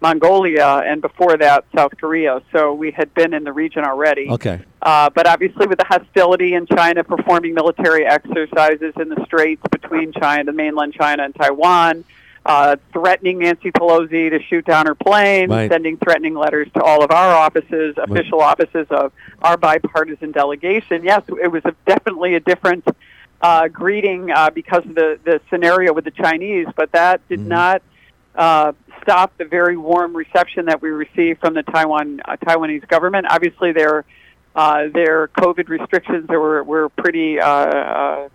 Mongolia 0.00 0.82
and 0.84 1.02
before 1.02 1.36
that 1.36 1.64
South 1.74 1.92
Korea, 1.98 2.42
so 2.52 2.72
we 2.72 2.90
had 2.90 3.12
been 3.14 3.34
in 3.34 3.44
the 3.44 3.52
region 3.52 3.84
already. 3.84 4.28
Okay. 4.30 4.60
Uh, 4.80 5.10
but 5.10 5.26
obviously, 5.26 5.66
with 5.66 5.78
the 5.78 5.84
hostility 5.84 6.54
in 6.54 6.66
China 6.66 7.04
performing 7.04 7.54
military 7.54 8.06
exercises 8.06 8.94
in 8.98 9.08
the 9.10 9.22
straits 9.26 9.62
between 9.70 10.12
China, 10.12 10.52
mainland 10.52 10.94
China, 10.94 11.24
and 11.24 11.34
Taiwan, 11.34 12.04
uh, 12.46 12.76
threatening 12.94 13.40
Nancy 13.40 13.70
Pelosi 13.70 14.30
to 14.30 14.42
shoot 14.42 14.64
down 14.64 14.86
her 14.86 14.94
plane, 14.94 15.50
Right. 15.50 15.70
sending 15.70 15.98
threatening 15.98 16.34
letters 16.34 16.68
to 16.72 16.82
all 16.82 17.04
of 17.04 17.10
our 17.10 17.34
offices, 17.34 17.94
official 17.98 18.40
offices 18.40 18.86
of 18.90 19.12
our 19.42 19.58
bipartisan 19.58 20.32
delegation. 20.32 21.04
Yes, 21.04 21.22
it 21.28 21.52
was 21.52 21.62
a, 21.66 21.74
definitely 21.84 22.34
a 22.36 22.40
different 22.40 22.86
uh, 23.42 23.68
greeting 23.68 24.30
uh, 24.30 24.48
because 24.50 24.84
of 24.86 24.94
the, 24.94 25.18
the 25.24 25.40
scenario 25.50 25.92
with 25.92 26.04
the 26.04 26.10
Chinese, 26.10 26.66
but 26.74 26.92
that 26.92 27.26
did 27.28 27.40
not 27.40 27.82
uh, 28.34 28.72
stop 29.02 29.36
the 29.38 29.44
very 29.44 29.76
warm 29.76 30.16
reception 30.16 30.66
that 30.66 30.80
we 30.82 30.90
received 30.90 31.40
from 31.40 31.54
the 31.54 31.62
Taiwan 31.62 32.20
uh, 32.24 32.36
Taiwanese 32.36 32.86
government. 32.88 33.26
Obviously, 33.28 33.72
their 33.72 34.04
uh, 34.54 34.88
their 34.92 35.28
COVID 35.28 35.68
restrictions 35.68 36.28
were 36.28 36.62
were 36.62 36.88
pretty 36.90 37.40
uh, 37.40 37.48
uh, 37.48 38.28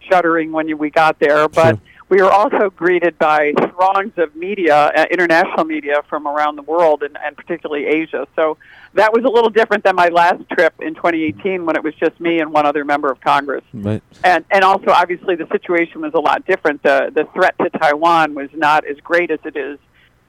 shuddering 0.00 0.52
when 0.52 0.78
we 0.78 0.90
got 0.90 1.18
there, 1.18 1.48
but. 1.48 1.78
We 2.10 2.22
were 2.22 2.30
also 2.30 2.70
greeted 2.70 3.18
by 3.18 3.52
throngs 3.52 4.14
of 4.16 4.34
media, 4.34 4.74
uh, 4.74 5.04
international 5.10 5.66
media 5.66 6.02
from 6.08 6.26
around 6.26 6.56
the 6.56 6.62
world, 6.62 7.02
and, 7.02 7.18
and 7.22 7.36
particularly 7.36 7.84
Asia. 7.84 8.26
So 8.34 8.56
that 8.98 9.12
was 9.12 9.24
a 9.24 9.28
little 9.28 9.50
different 9.50 9.84
than 9.84 9.94
my 9.94 10.08
last 10.08 10.42
trip 10.50 10.74
in 10.80 10.94
2018 10.94 11.64
when 11.64 11.76
it 11.76 11.84
was 11.84 11.94
just 11.94 12.18
me 12.20 12.40
and 12.40 12.52
one 12.52 12.66
other 12.66 12.84
member 12.84 13.10
of 13.10 13.20
Congress 13.20 13.64
Right. 13.72 14.02
and 14.24 14.44
and 14.50 14.64
also 14.64 14.90
obviously 14.90 15.36
the 15.36 15.46
situation 15.48 16.00
was 16.00 16.14
a 16.14 16.20
lot 16.20 16.44
different. 16.46 16.82
The 16.82 17.10
the 17.14 17.24
threat 17.32 17.54
to 17.58 17.70
Taiwan 17.70 18.34
was 18.34 18.50
not 18.52 18.84
as 18.84 18.96
great 18.98 19.30
as 19.30 19.38
it 19.44 19.56
is 19.56 19.78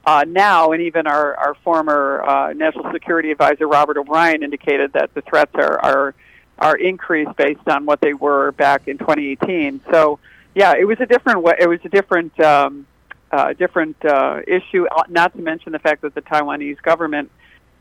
uh, 0.06 0.24
now, 0.26 0.72
and 0.72 0.82
even 0.82 1.06
our 1.06 1.36
our 1.36 1.54
former 1.64 2.22
uh, 2.22 2.52
national 2.52 2.92
security 2.92 3.30
advisor 3.32 3.66
Robert 3.66 3.98
O'Brien 3.98 4.42
indicated 4.42 4.92
that 4.92 5.12
the 5.14 5.22
threats 5.22 5.54
are 5.56 5.78
are 5.84 6.14
are 6.58 6.76
increased 6.76 7.36
based 7.36 7.66
on 7.68 7.86
what 7.86 8.00
they 8.00 8.14
were 8.14 8.52
back 8.52 8.86
in 8.86 8.98
2018. 8.98 9.80
So 9.90 10.20
yeah, 10.54 10.74
it 10.78 10.84
was 10.84 10.98
a 11.00 11.06
different 11.06 11.42
way. 11.42 11.54
It 11.58 11.68
was 11.68 11.80
a 11.84 11.88
different. 11.88 12.38
Um, 12.40 12.86
uh, 13.32 13.52
different 13.52 13.94
uh, 14.04 14.40
issue, 14.48 14.86
uh, 14.88 15.04
not 15.08 15.32
to 15.36 15.40
mention 15.40 15.70
the 15.70 15.78
fact 15.78 16.02
that 16.02 16.12
the 16.16 16.20
Taiwanese 16.20 16.82
government 16.82 17.30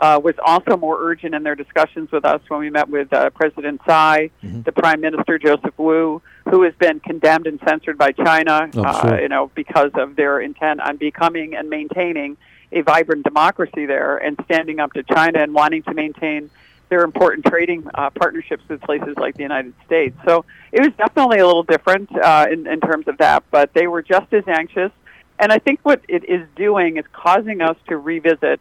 uh, 0.02 0.20
was 0.24 0.36
also 0.46 0.78
more 0.78 0.98
urgent 1.02 1.36
in 1.36 1.44
their 1.44 1.56
discussions 1.56 2.12
with 2.12 2.26
us 2.26 2.42
when 2.48 2.60
we 2.60 2.70
met 2.70 2.90
with 2.90 3.12
uh, 3.14 3.30
President 3.32 3.82
Tsai, 3.84 4.30
Mm-hmm. 4.44 4.62
the 4.62 4.72
Prime 4.72 5.02
Minister 5.02 5.38
Joseph 5.38 5.78
Wu, 5.78 6.22
who 6.50 6.64
has 6.64 6.74
been 6.76 7.00
condemned 7.00 7.48
and 7.48 7.60
censored 7.68 7.98
by 7.98 8.12
China, 8.12 8.70
Oh, 8.76 8.84
uh, 8.84 9.02
sure. 9.02 9.22
you 9.22 9.28
know, 9.30 9.52
because 9.56 9.92
of 9.96 10.16
their 10.16 10.40
intent 10.40 10.80
on 10.82 10.98
becoming 10.98 11.56
and 11.56 11.70
maintaining 11.70 12.38
a 12.72 12.82
vibrant 12.82 13.24
democracy 13.26 13.86
there, 13.86 14.18
and 14.18 14.38
standing 14.46 14.80
up 14.80 14.94
to 14.94 15.04
China 15.04 15.40
and 15.42 15.54
wanting 15.54 15.82
to 15.84 15.94
maintain 15.94 16.50
their 16.90 17.04
important 17.04 17.46
trading 17.46 17.88
uh, 17.96 18.10
partnerships 18.12 18.64
with 18.70 18.82
places 18.82 19.16
like 19.18 19.36
the 19.36 19.44
United 19.44 19.74
States. 19.86 20.16
So 20.26 20.46
it 20.72 20.80
was 20.82 20.92
definitely 20.98 21.40
a 21.40 21.46
little 21.46 21.64
different 21.64 22.10
uh, 22.16 22.48
in, 22.52 22.66
in 22.68 22.80
terms 22.80 23.08
of 23.08 23.18
that, 23.18 23.44
but 23.52 23.74
they 23.74 23.88
were 23.88 24.02
just 24.02 24.32
as 24.34 24.44
anxious. 24.48 24.92
And 25.38 25.52
I 25.52 25.60
think 25.60 25.80
what 25.84 26.02
it 26.08 26.24
is 26.28 26.48
doing 26.56 26.98
is 26.98 27.06
causing 27.14 27.62
us 27.62 27.78
to 27.88 27.98
revisit 27.98 28.60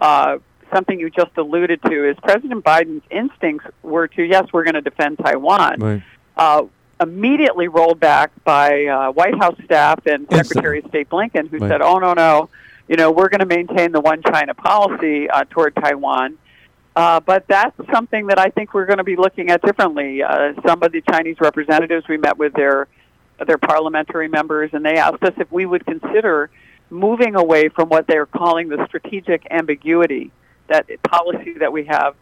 uh, 0.00 0.38
something 0.72 0.98
you 0.98 1.10
just 1.10 1.36
alluded 1.36 1.82
to. 1.82 2.08
Is 2.08 2.16
President 2.22 2.64
Biden's 2.64 3.02
instincts 3.10 3.66
were 3.82 4.08
to 4.08 4.22
yes, 4.22 4.46
we're 4.52 4.64
going 4.64 4.74
to 4.74 4.80
defend 4.80 5.18
Taiwan. 5.18 5.80
Right. 5.80 6.02
Uh, 6.36 6.64
immediately 7.00 7.68
rolled 7.68 8.00
back 8.00 8.32
by 8.44 8.84
uh, 8.86 9.12
White 9.12 9.36
House 9.38 9.56
staff 9.64 10.00
and 10.06 10.26
Secretary 10.32 10.80
of 10.80 10.86
State 10.88 11.08
Blinken, 11.08 11.48
who 11.48 11.58
Right. 11.58 11.68
said, 11.70 11.82
"Oh 11.82 11.98
no, 11.98 12.12
no, 12.12 12.48
you 12.88 12.96
know 12.96 13.10
we're 13.10 13.28
going 13.28 13.40
to 13.40 13.46
maintain 13.46 13.92
the 13.92 14.00
one 14.00 14.22
China 14.22 14.54
policy 14.54 15.28
uh, 15.30 15.44
toward 15.50 15.74
Taiwan." 15.76 16.38
Uh, 16.96 17.20
but 17.20 17.46
that's 17.46 17.76
something 17.92 18.26
that 18.26 18.40
I 18.40 18.50
think 18.50 18.74
we're 18.74 18.86
going 18.86 18.98
to 18.98 19.04
be 19.04 19.14
looking 19.14 19.50
at 19.50 19.62
differently. 19.62 20.22
Uh, 20.22 20.54
some 20.66 20.82
of 20.82 20.90
the 20.90 21.00
Chinese 21.02 21.36
representatives 21.40 22.08
we 22.08 22.16
met 22.16 22.36
with 22.38 22.52
their 22.54 22.88
their 23.46 23.58
parliamentary 23.58 24.26
members, 24.26 24.70
and 24.72 24.84
they 24.84 24.96
asked 24.96 25.22
us 25.22 25.34
if 25.36 25.50
we 25.52 25.64
would 25.64 25.86
consider 25.86 26.50
moving 26.90 27.36
away 27.36 27.68
from 27.68 27.88
what 27.88 28.06
they're 28.08 28.26
calling 28.26 28.68
the 28.68 28.84
strategic 28.86 29.46
ambiguity, 29.52 30.32
that 30.68 30.86
policy 31.02 31.54
that 31.58 31.72
we 31.72 31.84
have, 31.84 32.14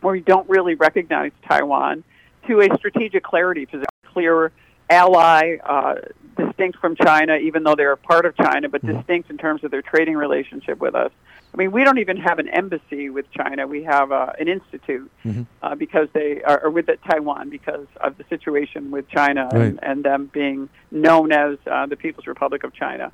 where 0.00 0.12
we 0.12 0.20
don't 0.20 0.48
really 0.48 0.74
recognize 0.74 1.32
Taiwan, 1.48 2.04
to 2.48 2.60
a 2.60 2.76
strategic 2.76 3.22
clarity 3.22 3.66
position, 3.66 3.86
clear 4.06 4.52
ally, 4.90 5.56
uh, 5.64 5.94
distinct 6.36 6.78
from 6.78 6.96
China, 6.96 7.36
even 7.36 7.62
though 7.62 7.74
they're 7.74 7.92
a 7.92 7.96
part 7.96 8.26
of 8.26 8.36
China, 8.36 8.68
but 8.68 8.84
distinct 8.84 9.30
in 9.30 9.38
terms 9.38 9.64
of 9.64 9.70
their 9.70 9.82
trading 9.82 10.16
relationship 10.16 10.78
with 10.78 10.94
us. 10.94 11.12
I 11.54 11.58
mean, 11.58 11.70
we 11.70 11.84
don't 11.84 11.98
even 11.98 12.16
have 12.16 12.38
an 12.38 12.48
embassy 12.48 13.10
with 13.10 13.30
China. 13.30 13.66
We 13.66 13.82
have 13.82 14.10
uh, 14.10 14.32
an 14.40 14.48
institute 14.48 15.10
Mhm. 15.24 15.44
uh, 15.62 15.74
because 15.74 16.08
they 16.14 16.42
are 16.44 16.60
or 16.64 16.70
with 16.70 16.88
Taiwan 17.06 17.50
because 17.50 17.86
of 18.00 18.16
the 18.16 18.24
situation 18.30 18.90
with 18.90 19.06
China 19.08 19.48
and, 19.52 19.60
Right. 19.60 19.78
and 19.82 20.02
them 20.02 20.30
being 20.32 20.70
known 20.90 21.30
as 21.30 21.58
uh, 21.70 21.84
the 21.86 21.96
People's 21.96 22.26
Republic 22.26 22.64
of 22.64 22.72
China. 22.72 23.12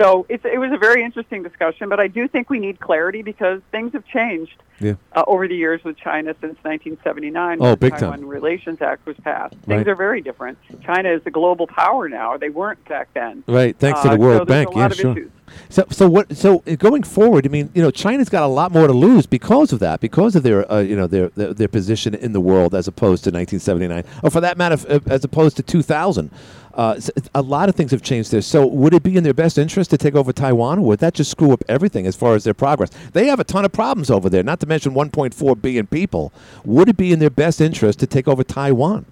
So 0.00 0.24
it's, 0.28 0.44
it 0.44 0.58
was 0.58 0.70
a 0.72 0.78
very 0.78 1.02
interesting 1.02 1.42
discussion, 1.42 1.88
but 1.88 1.98
I 1.98 2.06
do 2.06 2.28
think 2.28 2.48
we 2.48 2.60
need 2.60 2.78
clarity 2.80 3.22
because 3.22 3.60
things 3.72 3.92
have 3.92 4.06
changed 4.06 4.62
Yeah. 4.78 4.94
uh, 5.14 5.24
over 5.26 5.46
the 5.48 5.56
years 5.56 5.82
with 5.84 5.96
China 5.96 6.34
since 6.40 6.56
1979 6.62 7.58
Oh, 7.60 7.74
big 7.76 7.92
the 7.94 7.98
time. 7.98 8.12
Taiwan 8.12 8.26
Relations 8.28 8.80
Act 8.80 9.04
was 9.04 9.16
passed. 9.18 9.54
Right. 9.66 9.76
Things 9.78 9.88
are 9.88 9.94
very 9.96 10.20
different. 10.20 10.58
China 10.84 11.10
is 11.10 11.22
a 11.26 11.30
global 11.30 11.66
power 11.66 12.08
now. 12.08 12.36
They 12.36 12.50
weren't 12.50 12.82
back 12.88 13.08
then. 13.14 13.42
Right. 13.48 13.76
Thanks 13.76 14.00
to 14.02 14.08
Uh, 14.10 14.12
the 14.14 14.20
World 14.20 14.40
so 14.42 14.44
Bank. 14.46 14.68
Yeah, 14.74 14.88
sure. 14.90 15.10
issues. 15.12 15.30
So, 15.68 15.84
so 15.90 16.08
what? 16.08 16.36
So 16.36 16.58
going 16.78 17.02
forward, 17.02 17.46
I 17.46 17.48
mean, 17.48 17.70
you 17.74 17.82
know, 17.82 17.90
China's 17.90 18.28
got 18.28 18.42
a 18.42 18.46
lot 18.46 18.72
more 18.72 18.86
to 18.86 18.92
lose 18.92 19.26
because 19.26 19.72
of 19.72 19.80
that, 19.80 20.00
because 20.00 20.36
of 20.36 20.42
their, 20.42 20.70
uh, 20.70 20.80
you 20.80 20.96
know, 20.96 21.06
their, 21.06 21.28
their 21.30 21.54
their 21.54 21.68
position 21.68 22.14
in 22.14 22.32
the 22.32 22.40
world 22.40 22.74
as 22.74 22.88
opposed 22.88 23.24
to 23.24 23.30
1979, 23.30 24.04
or 24.22 24.30
for 24.30 24.40
that 24.40 24.56
matter, 24.56 25.00
as 25.06 25.24
opposed 25.24 25.56
to 25.56 25.62
2000. 25.62 26.30
Uh, 26.72 27.00
a 27.34 27.42
lot 27.42 27.68
of 27.68 27.74
things 27.74 27.90
have 27.90 28.00
changed 28.00 28.30
there. 28.30 28.40
So, 28.40 28.64
would 28.64 28.94
it 28.94 29.02
be 29.02 29.16
in 29.16 29.24
their 29.24 29.34
best 29.34 29.58
interest 29.58 29.90
to 29.90 29.98
take 29.98 30.14
over 30.14 30.32
Taiwan, 30.32 30.78
or 30.78 30.82
would 30.82 31.00
that 31.00 31.14
just 31.14 31.30
screw 31.30 31.52
up 31.52 31.64
everything 31.68 32.06
as 32.06 32.14
far 32.14 32.34
as 32.34 32.44
their 32.44 32.54
progress? 32.54 32.90
They 33.12 33.26
have 33.26 33.40
a 33.40 33.44
ton 33.44 33.64
of 33.64 33.72
problems 33.72 34.08
over 34.08 34.30
there, 34.30 34.44
not 34.44 34.60
to 34.60 34.66
mention 34.66 34.92
1.4 34.92 35.60
billion 35.60 35.86
people. 35.88 36.32
Would 36.64 36.88
it 36.88 36.96
be 36.96 37.12
in 37.12 37.18
their 37.18 37.30
best 37.30 37.60
interest 37.60 37.98
to 38.00 38.06
take 38.06 38.28
over 38.28 38.44
Taiwan? 38.44 39.04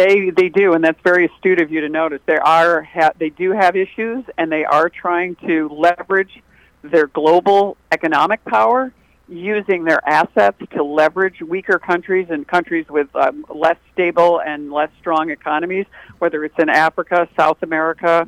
They 0.00 0.30
they 0.30 0.48
do, 0.48 0.72
and 0.72 0.82
that's 0.82 1.00
very 1.04 1.26
astute 1.26 1.60
of 1.60 1.70
you 1.70 1.82
to 1.82 1.90
notice. 1.90 2.20
They 2.24 2.38
are 2.38 2.82
ha- 2.82 3.12
they 3.18 3.28
do 3.28 3.50
have 3.52 3.76
issues, 3.76 4.24
and 4.38 4.50
they 4.50 4.64
are 4.64 4.88
trying 4.88 5.36
to 5.46 5.68
leverage 5.68 6.42
their 6.82 7.06
global 7.06 7.76
economic 7.92 8.42
power 8.46 8.92
using 9.28 9.84
their 9.84 10.00
assets 10.08 10.56
to 10.74 10.82
leverage 10.82 11.42
weaker 11.42 11.78
countries 11.78 12.28
and 12.30 12.48
countries 12.48 12.86
with 12.88 13.14
um, 13.14 13.44
less 13.54 13.76
stable 13.92 14.40
and 14.40 14.72
less 14.72 14.88
strong 15.00 15.30
economies, 15.30 15.84
whether 16.18 16.44
it's 16.46 16.58
in 16.58 16.70
Africa, 16.70 17.28
South 17.38 17.62
America, 17.62 18.26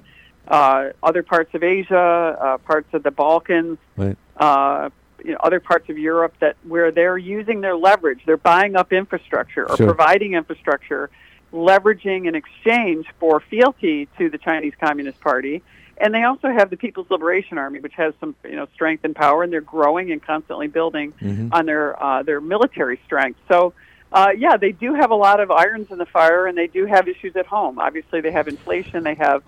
uh, 0.48 0.90
other 1.02 1.22
parts 1.22 1.54
of 1.54 1.62
Asia, 1.62 1.96
uh, 1.98 2.58
parts 2.58 2.92
of 2.92 3.02
the 3.02 3.10
Balkans, 3.10 3.78
Right. 3.96 4.16
uh, 4.36 4.90
you 5.24 5.32
know, 5.32 5.38
other 5.42 5.58
parts 5.60 5.88
of 5.88 5.96
Europe 5.98 6.34
that 6.40 6.56
where 6.64 6.90
they're 6.92 7.16
using 7.18 7.62
their 7.62 7.76
leverage, 7.76 8.20
they're 8.26 8.36
buying 8.36 8.76
up 8.76 8.92
infrastructure 8.92 9.64
or 9.68 9.76
Sure. 9.78 9.86
providing 9.86 10.34
infrastructure, 10.34 11.08
leveraging 11.52 12.26
in 12.26 12.34
exchange 12.34 13.06
for 13.20 13.40
fealty 13.40 14.08
to 14.18 14.28
the 14.30 14.38
Chinese 14.38 14.72
Communist 14.80 15.20
Party. 15.20 15.62
And 15.98 16.14
they 16.14 16.24
also 16.24 16.48
have 16.48 16.70
the 16.70 16.76
People's 16.76 17.10
Liberation 17.10 17.58
Army, 17.58 17.78
which 17.78 17.92
has 17.94 18.14
some 18.18 18.34
you 18.44 18.56
know 18.56 18.66
strength 18.74 19.04
and 19.04 19.14
power, 19.14 19.42
and 19.42 19.52
they're 19.52 19.60
growing 19.60 20.10
and 20.10 20.22
constantly 20.22 20.66
building 20.66 21.12
Mhm. 21.20 21.50
on 21.52 21.66
their 21.66 22.02
uh, 22.02 22.22
their 22.22 22.40
military 22.40 22.98
strength. 23.04 23.38
So. 23.48 23.72
Uh, 24.14 24.28
yeah, 24.36 24.58
they 24.58 24.72
do 24.72 24.92
have 24.92 25.10
a 25.10 25.14
lot 25.14 25.40
of 25.40 25.50
irons 25.50 25.90
in 25.90 25.96
the 25.96 26.04
fire, 26.04 26.46
and 26.46 26.58
they 26.58 26.66
do 26.66 26.84
have 26.84 27.08
issues 27.08 27.34
at 27.34 27.46
home. 27.46 27.78
Obviously, 27.78 28.20
they 28.20 28.30
have 28.30 28.46
inflation. 28.46 29.04
They 29.04 29.14
have, 29.14 29.42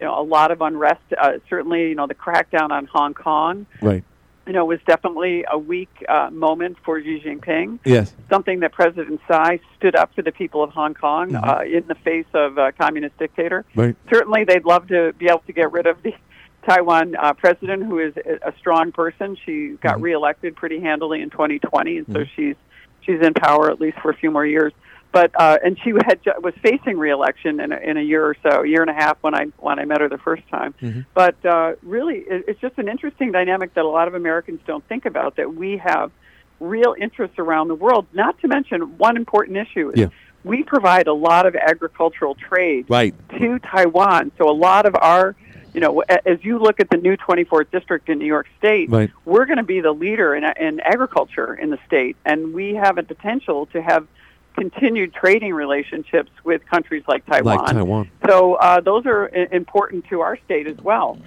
you 0.00 0.06
know, 0.06 0.16
a 0.16 0.22
lot 0.22 0.52
of 0.52 0.62
unrest. 0.62 1.00
Uh, 1.18 1.38
certainly, 1.50 1.88
you 1.88 1.96
know, 1.96 2.06
the 2.06 2.14
crackdown 2.14 2.70
on 2.70 2.86
Hong 2.86 3.12
Kong 3.14 3.66
Right. 3.82 4.04
You 4.46 4.52
know, 4.52 4.64
was 4.64 4.80
definitely 4.86 5.44
a 5.50 5.58
weak 5.58 5.88
uh, 6.08 6.28
moment 6.30 6.76
for 6.84 7.00
Xi 7.00 7.20
Jinping. 7.24 7.78
Yes. 7.84 8.12
Something 8.28 8.60
that 8.60 8.72
President 8.72 9.20
Tsai 9.26 9.60
stood 9.78 9.96
up 9.96 10.14
for 10.14 10.22
the 10.22 10.32
people 10.32 10.62
of 10.62 10.70
Hong 10.70 10.94
Kong 10.94 11.30
Mhm. 11.30 11.46
uh, 11.48 11.62
in 11.64 11.86
the 11.86 11.94
face 11.94 12.26
of 12.34 12.58
a 12.58 12.72
communist 12.72 13.16
dictator. 13.18 13.64
Right. 13.74 13.96
Certainly, 14.12 14.44
they'd 14.44 14.64
love 14.64 14.88
to 14.88 15.12
be 15.14 15.26
able 15.26 15.42
to 15.46 15.52
get 15.52 15.72
rid 15.72 15.86
of 15.86 16.02
the 16.02 16.12
Taiwan 16.68 17.14
uh, 17.16 17.32
president, 17.34 17.84
who 17.84 17.98
is 17.98 18.14
a 18.16 18.52
strong 18.58 18.92
person. 18.92 19.36
She 19.44 19.76
got 19.82 20.00
reelected 20.00 20.56
pretty 20.56 20.80
handily 20.80 21.20
in 21.22 21.30
2020, 21.30 21.98
and 21.98 22.06
so 22.06 22.20
Mhm. 22.20 22.28
she's 22.36 22.56
she's 23.02 23.20
in 23.20 23.34
power 23.34 23.70
at 23.70 23.80
least 23.80 23.98
for 24.00 24.10
a 24.10 24.14
few 24.14 24.30
more 24.30 24.46
years. 24.46 24.72
But 25.14 25.30
uh, 25.40 25.58
and 25.64 25.78
she 25.82 25.90
had 26.06 26.20
ju- 26.24 26.32
was 26.42 26.54
facing 26.60 26.98
reelection 26.98 27.60
in 27.60 27.70
a, 27.70 27.76
in 27.76 27.96
a 27.96 28.02
year 28.02 28.24
or 28.26 28.36
so, 28.42 28.62
a 28.62 28.66
year 28.66 28.80
and 28.82 28.90
a 28.90 28.94
half 28.94 29.16
when 29.20 29.32
I 29.32 29.44
when 29.58 29.78
I 29.78 29.84
met 29.84 30.00
her 30.00 30.08
the 30.08 30.18
first 30.18 30.42
time. 30.50 30.74
Mhm. 30.82 31.06
But 31.14 31.36
uh, 31.46 31.74
really, 31.84 32.16
it, 32.18 32.44
it's 32.48 32.60
just 32.60 32.76
an 32.78 32.88
interesting 32.88 33.30
dynamic 33.30 33.74
that 33.74 33.84
a 33.84 33.88
lot 33.88 34.08
of 34.08 34.14
Americans 34.14 34.60
don't 34.66 34.84
think 34.88 35.06
about. 35.06 35.36
That 35.36 35.54
we 35.54 35.76
have 35.76 36.10
real 36.58 36.96
interests 37.00 37.38
around 37.38 37.68
the 37.68 37.76
world. 37.76 38.06
Not 38.12 38.40
to 38.40 38.48
mention 38.48 38.98
one 38.98 39.16
important 39.16 39.56
issue 39.56 39.90
is 39.90 40.00
Yeah. 40.00 40.06
we 40.42 40.64
provide 40.64 41.06
a 41.06 41.12
lot 41.14 41.46
of 41.46 41.54
agricultural 41.54 42.34
trade 42.34 42.86
Right. 42.88 43.14
to 43.38 43.60
Taiwan. 43.60 44.32
So 44.36 44.48
a 44.50 44.56
lot 44.68 44.84
of 44.86 44.96
our, 45.00 45.36
you 45.74 45.80
know, 45.80 46.00
as 46.26 46.38
you 46.42 46.58
look 46.58 46.80
at 46.80 46.90
the 46.90 46.96
new 46.96 47.16
24th 47.16 47.70
district 47.70 48.08
in 48.08 48.18
New 48.18 48.26
York 48.26 48.46
State, 48.58 48.90
Right. 48.90 49.10
we're 49.24 49.46
going 49.46 49.58
to 49.58 49.62
be 49.64 49.80
the 49.80 49.92
leader 49.92 50.34
in, 50.34 50.42
in 50.60 50.80
agriculture 50.80 51.54
in 51.54 51.70
the 51.70 51.78
state, 51.86 52.16
and 52.24 52.52
we 52.52 52.74
have 52.74 52.98
a 52.98 53.02
potential 53.04 53.66
to 53.66 53.80
have 53.80 54.06
continued 54.54 55.12
trading 55.12 55.52
relationships 55.52 56.30
with 56.44 56.64
countries 56.66 57.04
like 57.06 57.26
Taiwan. 57.26 57.56
Like 57.58 57.66
Taiwan. 57.72 58.10
So 58.26 58.54
uh, 58.54 58.80
those 58.80 59.06
are 59.06 59.30
i- 59.34 59.48
important 59.52 60.06
to 60.08 60.20
our 60.20 60.36
state 60.44 60.66
as 60.66 60.78
well, 60.78 61.18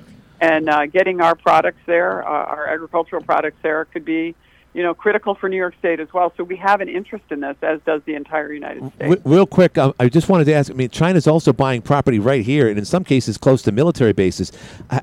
and 0.41 0.69
uh, 0.69 0.85
getting 0.87 1.21
our 1.21 1.35
products 1.35 1.79
there, 1.85 2.23
uh, 2.27 2.29
our 2.29 2.67
agricultural 2.67 3.23
products 3.23 3.57
there, 3.61 3.85
could 3.85 4.05
be, 4.05 4.35
you 4.77 4.83
know, 4.83 4.93
critical 4.93 5.33
for 5.33 5.49
New 5.49 5.57
York 5.57 5.73
State 5.79 5.99
as 5.99 6.13
well. 6.13 6.31
So 6.37 6.43
we 6.43 6.55
have 6.57 6.81
an 6.81 6.87
interest 6.87 7.25
in 7.31 7.39
this, 7.39 7.57
as 7.63 7.79
does 7.83 8.03
the 8.05 8.13
entire 8.13 8.53
United 8.53 8.93
States. 8.93 9.21
Real 9.25 9.47
quick, 9.47 9.75
um, 9.75 9.91
I 9.99 10.07
just 10.07 10.29
wanted 10.29 10.45
to 10.45 10.53
ask. 10.53 10.69
I 10.69 10.75
mean, 10.75 10.89
China's 10.89 11.25
also 11.25 11.51
buying 11.51 11.81
property 11.81 12.19
right 12.19 12.45
here, 12.45 12.69
and 12.69 12.77
in 12.77 12.85
some 12.85 13.03
cases, 13.03 13.39
close 13.39 13.63
to 13.63 13.71
military 13.71 14.13
bases. 14.13 14.51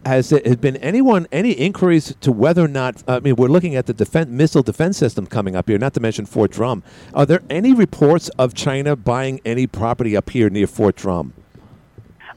Has 0.06 0.28
there 0.28 0.56
been 0.56 0.76
anyone 0.76 1.26
any 1.32 1.50
inquiries 1.50 2.14
to 2.20 2.30
whether 2.30 2.64
or 2.64 2.68
not? 2.68 3.02
I 3.08 3.18
mean, 3.18 3.34
we're 3.34 3.48
looking 3.48 3.74
at 3.74 3.86
the 3.86 3.92
defense 3.92 4.30
missile 4.30 4.62
defense 4.62 4.96
system 4.96 5.26
coming 5.26 5.56
up 5.56 5.68
here. 5.68 5.76
Not 5.76 5.92
to 5.94 6.00
mention 6.00 6.24
Fort 6.24 6.52
Drum. 6.52 6.84
Are 7.12 7.26
there 7.26 7.42
any 7.50 7.74
reports 7.74 8.28
of 8.38 8.54
China 8.54 8.94
buying 8.94 9.40
any 9.44 9.66
property 9.66 10.16
up 10.16 10.30
here 10.30 10.48
near 10.50 10.68
Fort 10.68 10.94
Drum? 10.94 11.32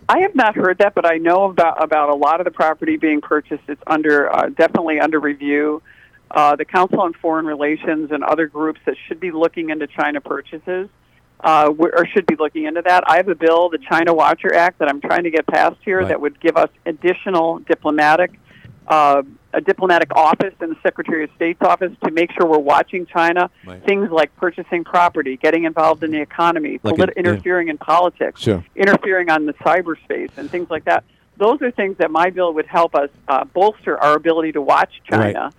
I 0.10 0.22
have 0.22 0.34
not 0.34 0.56
heard 0.56 0.80
that, 0.80 0.96
but 0.96 1.06
I 1.06 1.18
know 1.18 1.52
about 1.52 1.84
about 1.84 2.10
a 2.10 2.16
lot 2.16 2.42
of 2.42 2.46
the 2.46 2.52
property 2.52 2.98
being 2.98 3.22
purchased. 3.22 3.64
It's 3.68 3.84
under 3.86 4.36
uh, 4.36 4.50
definitely 4.50 5.00
under 5.00 5.20
review. 5.20 5.84
Uh, 6.30 6.56
the 6.56 6.66
Council 6.66 7.00
on 7.02 7.14
Foreign 7.14 7.46
Relations 7.46 8.12
and 8.12 8.24
other 8.24 8.48
groups 8.48 8.80
that 8.86 8.96
should 9.08 9.20
be 9.20 9.32
looking 9.32 9.70
into 9.70 9.88
China 9.88 10.20
purchases, 10.20 10.90
uh, 11.42 11.72
or 11.78 12.06
should 12.08 12.26
be 12.26 12.36
looking 12.36 12.66
into 12.66 12.82
that. 12.82 13.04
I 13.10 13.18
have 13.18 13.30
a 13.30 13.36
bill, 13.36 13.70
the 13.70 13.78
China 13.78 14.14
Watcher 14.14 14.54
Act, 14.54 14.80
that 14.80 14.90
I'm 14.90 15.00
trying 15.00 15.24
to 15.24 15.30
get 15.32 15.48
passed 15.48 15.78
here 15.86 16.00
Right. 16.00 16.10
that 16.10 16.20
would 16.20 16.40
give 16.42 16.58
us 16.58 16.70
additional 16.86 17.60
diplomatic, 17.60 18.32
uh, 18.88 19.22
a 19.54 19.62
diplomatic 19.62 20.14
office 20.16 20.54
in 20.62 20.70
the 20.70 20.76
Secretary 20.84 21.24
of 21.24 21.30
State's 21.38 21.62
office 21.62 21.94
to 22.04 22.12
make 22.12 22.32
sure 22.34 22.46
we're 22.46 22.58
watching 22.58 23.06
China. 23.06 23.50
Right. 23.66 23.82
Things 23.86 24.12
like 24.12 24.36
purchasing 24.36 24.84
property, 24.84 25.38
getting 25.38 25.64
involved 25.64 26.04
in 26.04 26.12
the 26.12 26.20
economy, 26.22 26.80
Like 26.84 26.96
polit- 26.96 27.14
yeah. 27.16 27.20
interfering 27.22 27.70
in 27.70 27.78
politics 27.78 28.42
Sure. 28.42 28.64
interfering 28.76 29.30
on 29.30 29.46
the 29.46 29.54
cyberspace 29.54 30.32
and 30.38 30.50
things 30.52 30.70
like 30.70 30.84
that. 30.86 31.06
Those 31.38 31.62
are 31.62 31.72
things 31.72 31.98
that 32.00 32.12
my 32.12 32.32
bill 32.32 32.54
would 32.54 32.66
help 32.66 32.96
us 32.96 33.10
uh, 33.30 33.46
bolster 33.46 33.98
our 33.98 34.16
ability 34.16 34.52
to 34.54 34.62
watch 34.62 35.02
China 35.10 35.52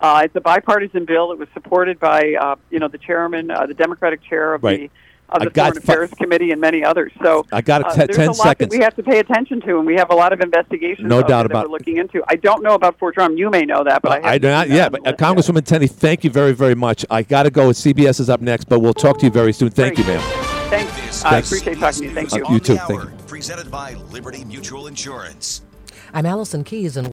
Uh, 0.00 0.22
it's 0.24 0.36
a 0.36 0.40
bipartisan 0.40 1.04
bill. 1.04 1.32
It 1.32 1.38
was 1.38 1.48
supported 1.54 1.98
by, 1.98 2.34
uh, 2.40 2.56
you 2.70 2.78
know, 2.78 2.88
the 2.88 2.98
chairman, 2.98 3.50
uh, 3.50 3.66
the 3.66 3.74
Democratic 3.74 4.22
chair 4.22 4.54
of 4.54 4.62
Right. 4.62 4.78
the 4.80 4.90
of 5.28 5.42
I 5.42 5.44
the 5.46 5.50
got 5.50 5.64
Foreign 5.72 5.74
fi- 5.82 5.92
Affairs 5.92 6.10
Committee 6.16 6.52
and 6.52 6.60
many 6.60 6.84
others. 6.84 7.10
So 7.20 7.44
I 7.50 7.60
got 7.60 7.82
uh, 7.84 7.94
there's 8.06 8.16
10 8.16 8.26
a 8.26 8.30
lot 8.30 8.36
seconds. 8.36 8.70
that 8.70 8.78
we 8.78 8.84
have 8.84 8.94
to 8.94 9.02
pay 9.02 9.18
attention 9.18 9.60
to, 9.62 9.76
and 9.78 9.84
we 9.84 9.96
have 9.96 10.10
a 10.10 10.14
lot 10.14 10.32
of 10.32 10.40
investigations. 10.40 11.08
No 11.08 11.20
doubt 11.20 11.28
that 11.42 11.46
about- 11.46 11.66
we're 11.66 11.72
looking 11.72 11.96
into. 11.96 12.22
I 12.28 12.36
don't 12.36 12.62
know 12.62 12.74
about 12.74 12.96
Fort 13.00 13.16
Drum. 13.16 13.36
You 13.36 13.50
may 13.50 13.64
know 13.64 13.82
that, 13.82 14.02
but 14.02 14.24
I, 14.24 14.34
I 14.34 14.38
do 14.38 14.48
not. 14.48 14.68
Yeah, 14.68 14.88
but 14.88 15.04
uh, 15.04 15.14
Congresswoman 15.14 15.64
Tenney, 15.64 15.88
thank 15.88 16.22
you 16.22 16.30
very, 16.30 16.52
very 16.52 16.76
much. 16.76 17.04
I 17.10 17.22
got 17.24 17.42
to 17.42 17.50
go. 17.50 17.70
CBS 17.70 18.20
is 18.20 18.30
up 18.30 18.40
next, 18.40 18.66
but 18.68 18.78
we'll 18.78 18.94
talk 18.94 19.18
to 19.18 19.24
you 19.26 19.32
very 19.32 19.52
soon. 19.52 19.70
Thank 19.70 19.98
you, 19.98 20.04
ma'am. 20.04 20.20
Thanks. 20.70 21.24
I 21.24 21.38
appreciate 21.38 21.80
talking 21.80 22.02
to 22.02 22.04
you. 22.06 22.14
Thank 22.14 22.32
Uh, 22.32 22.36
you. 22.36 22.44
you 22.54 22.60
too. 22.60 22.76
Thank 22.76 23.02
you. 23.02 23.10
Presented 23.26 23.68
by 23.68 23.94
Liberty 24.12 24.44
Mutual 24.44 24.86
Insurance. 24.86 25.62
I'm 26.14 26.24
Allison 26.24 26.62
Keyes, 26.62 26.96
and 26.96 27.04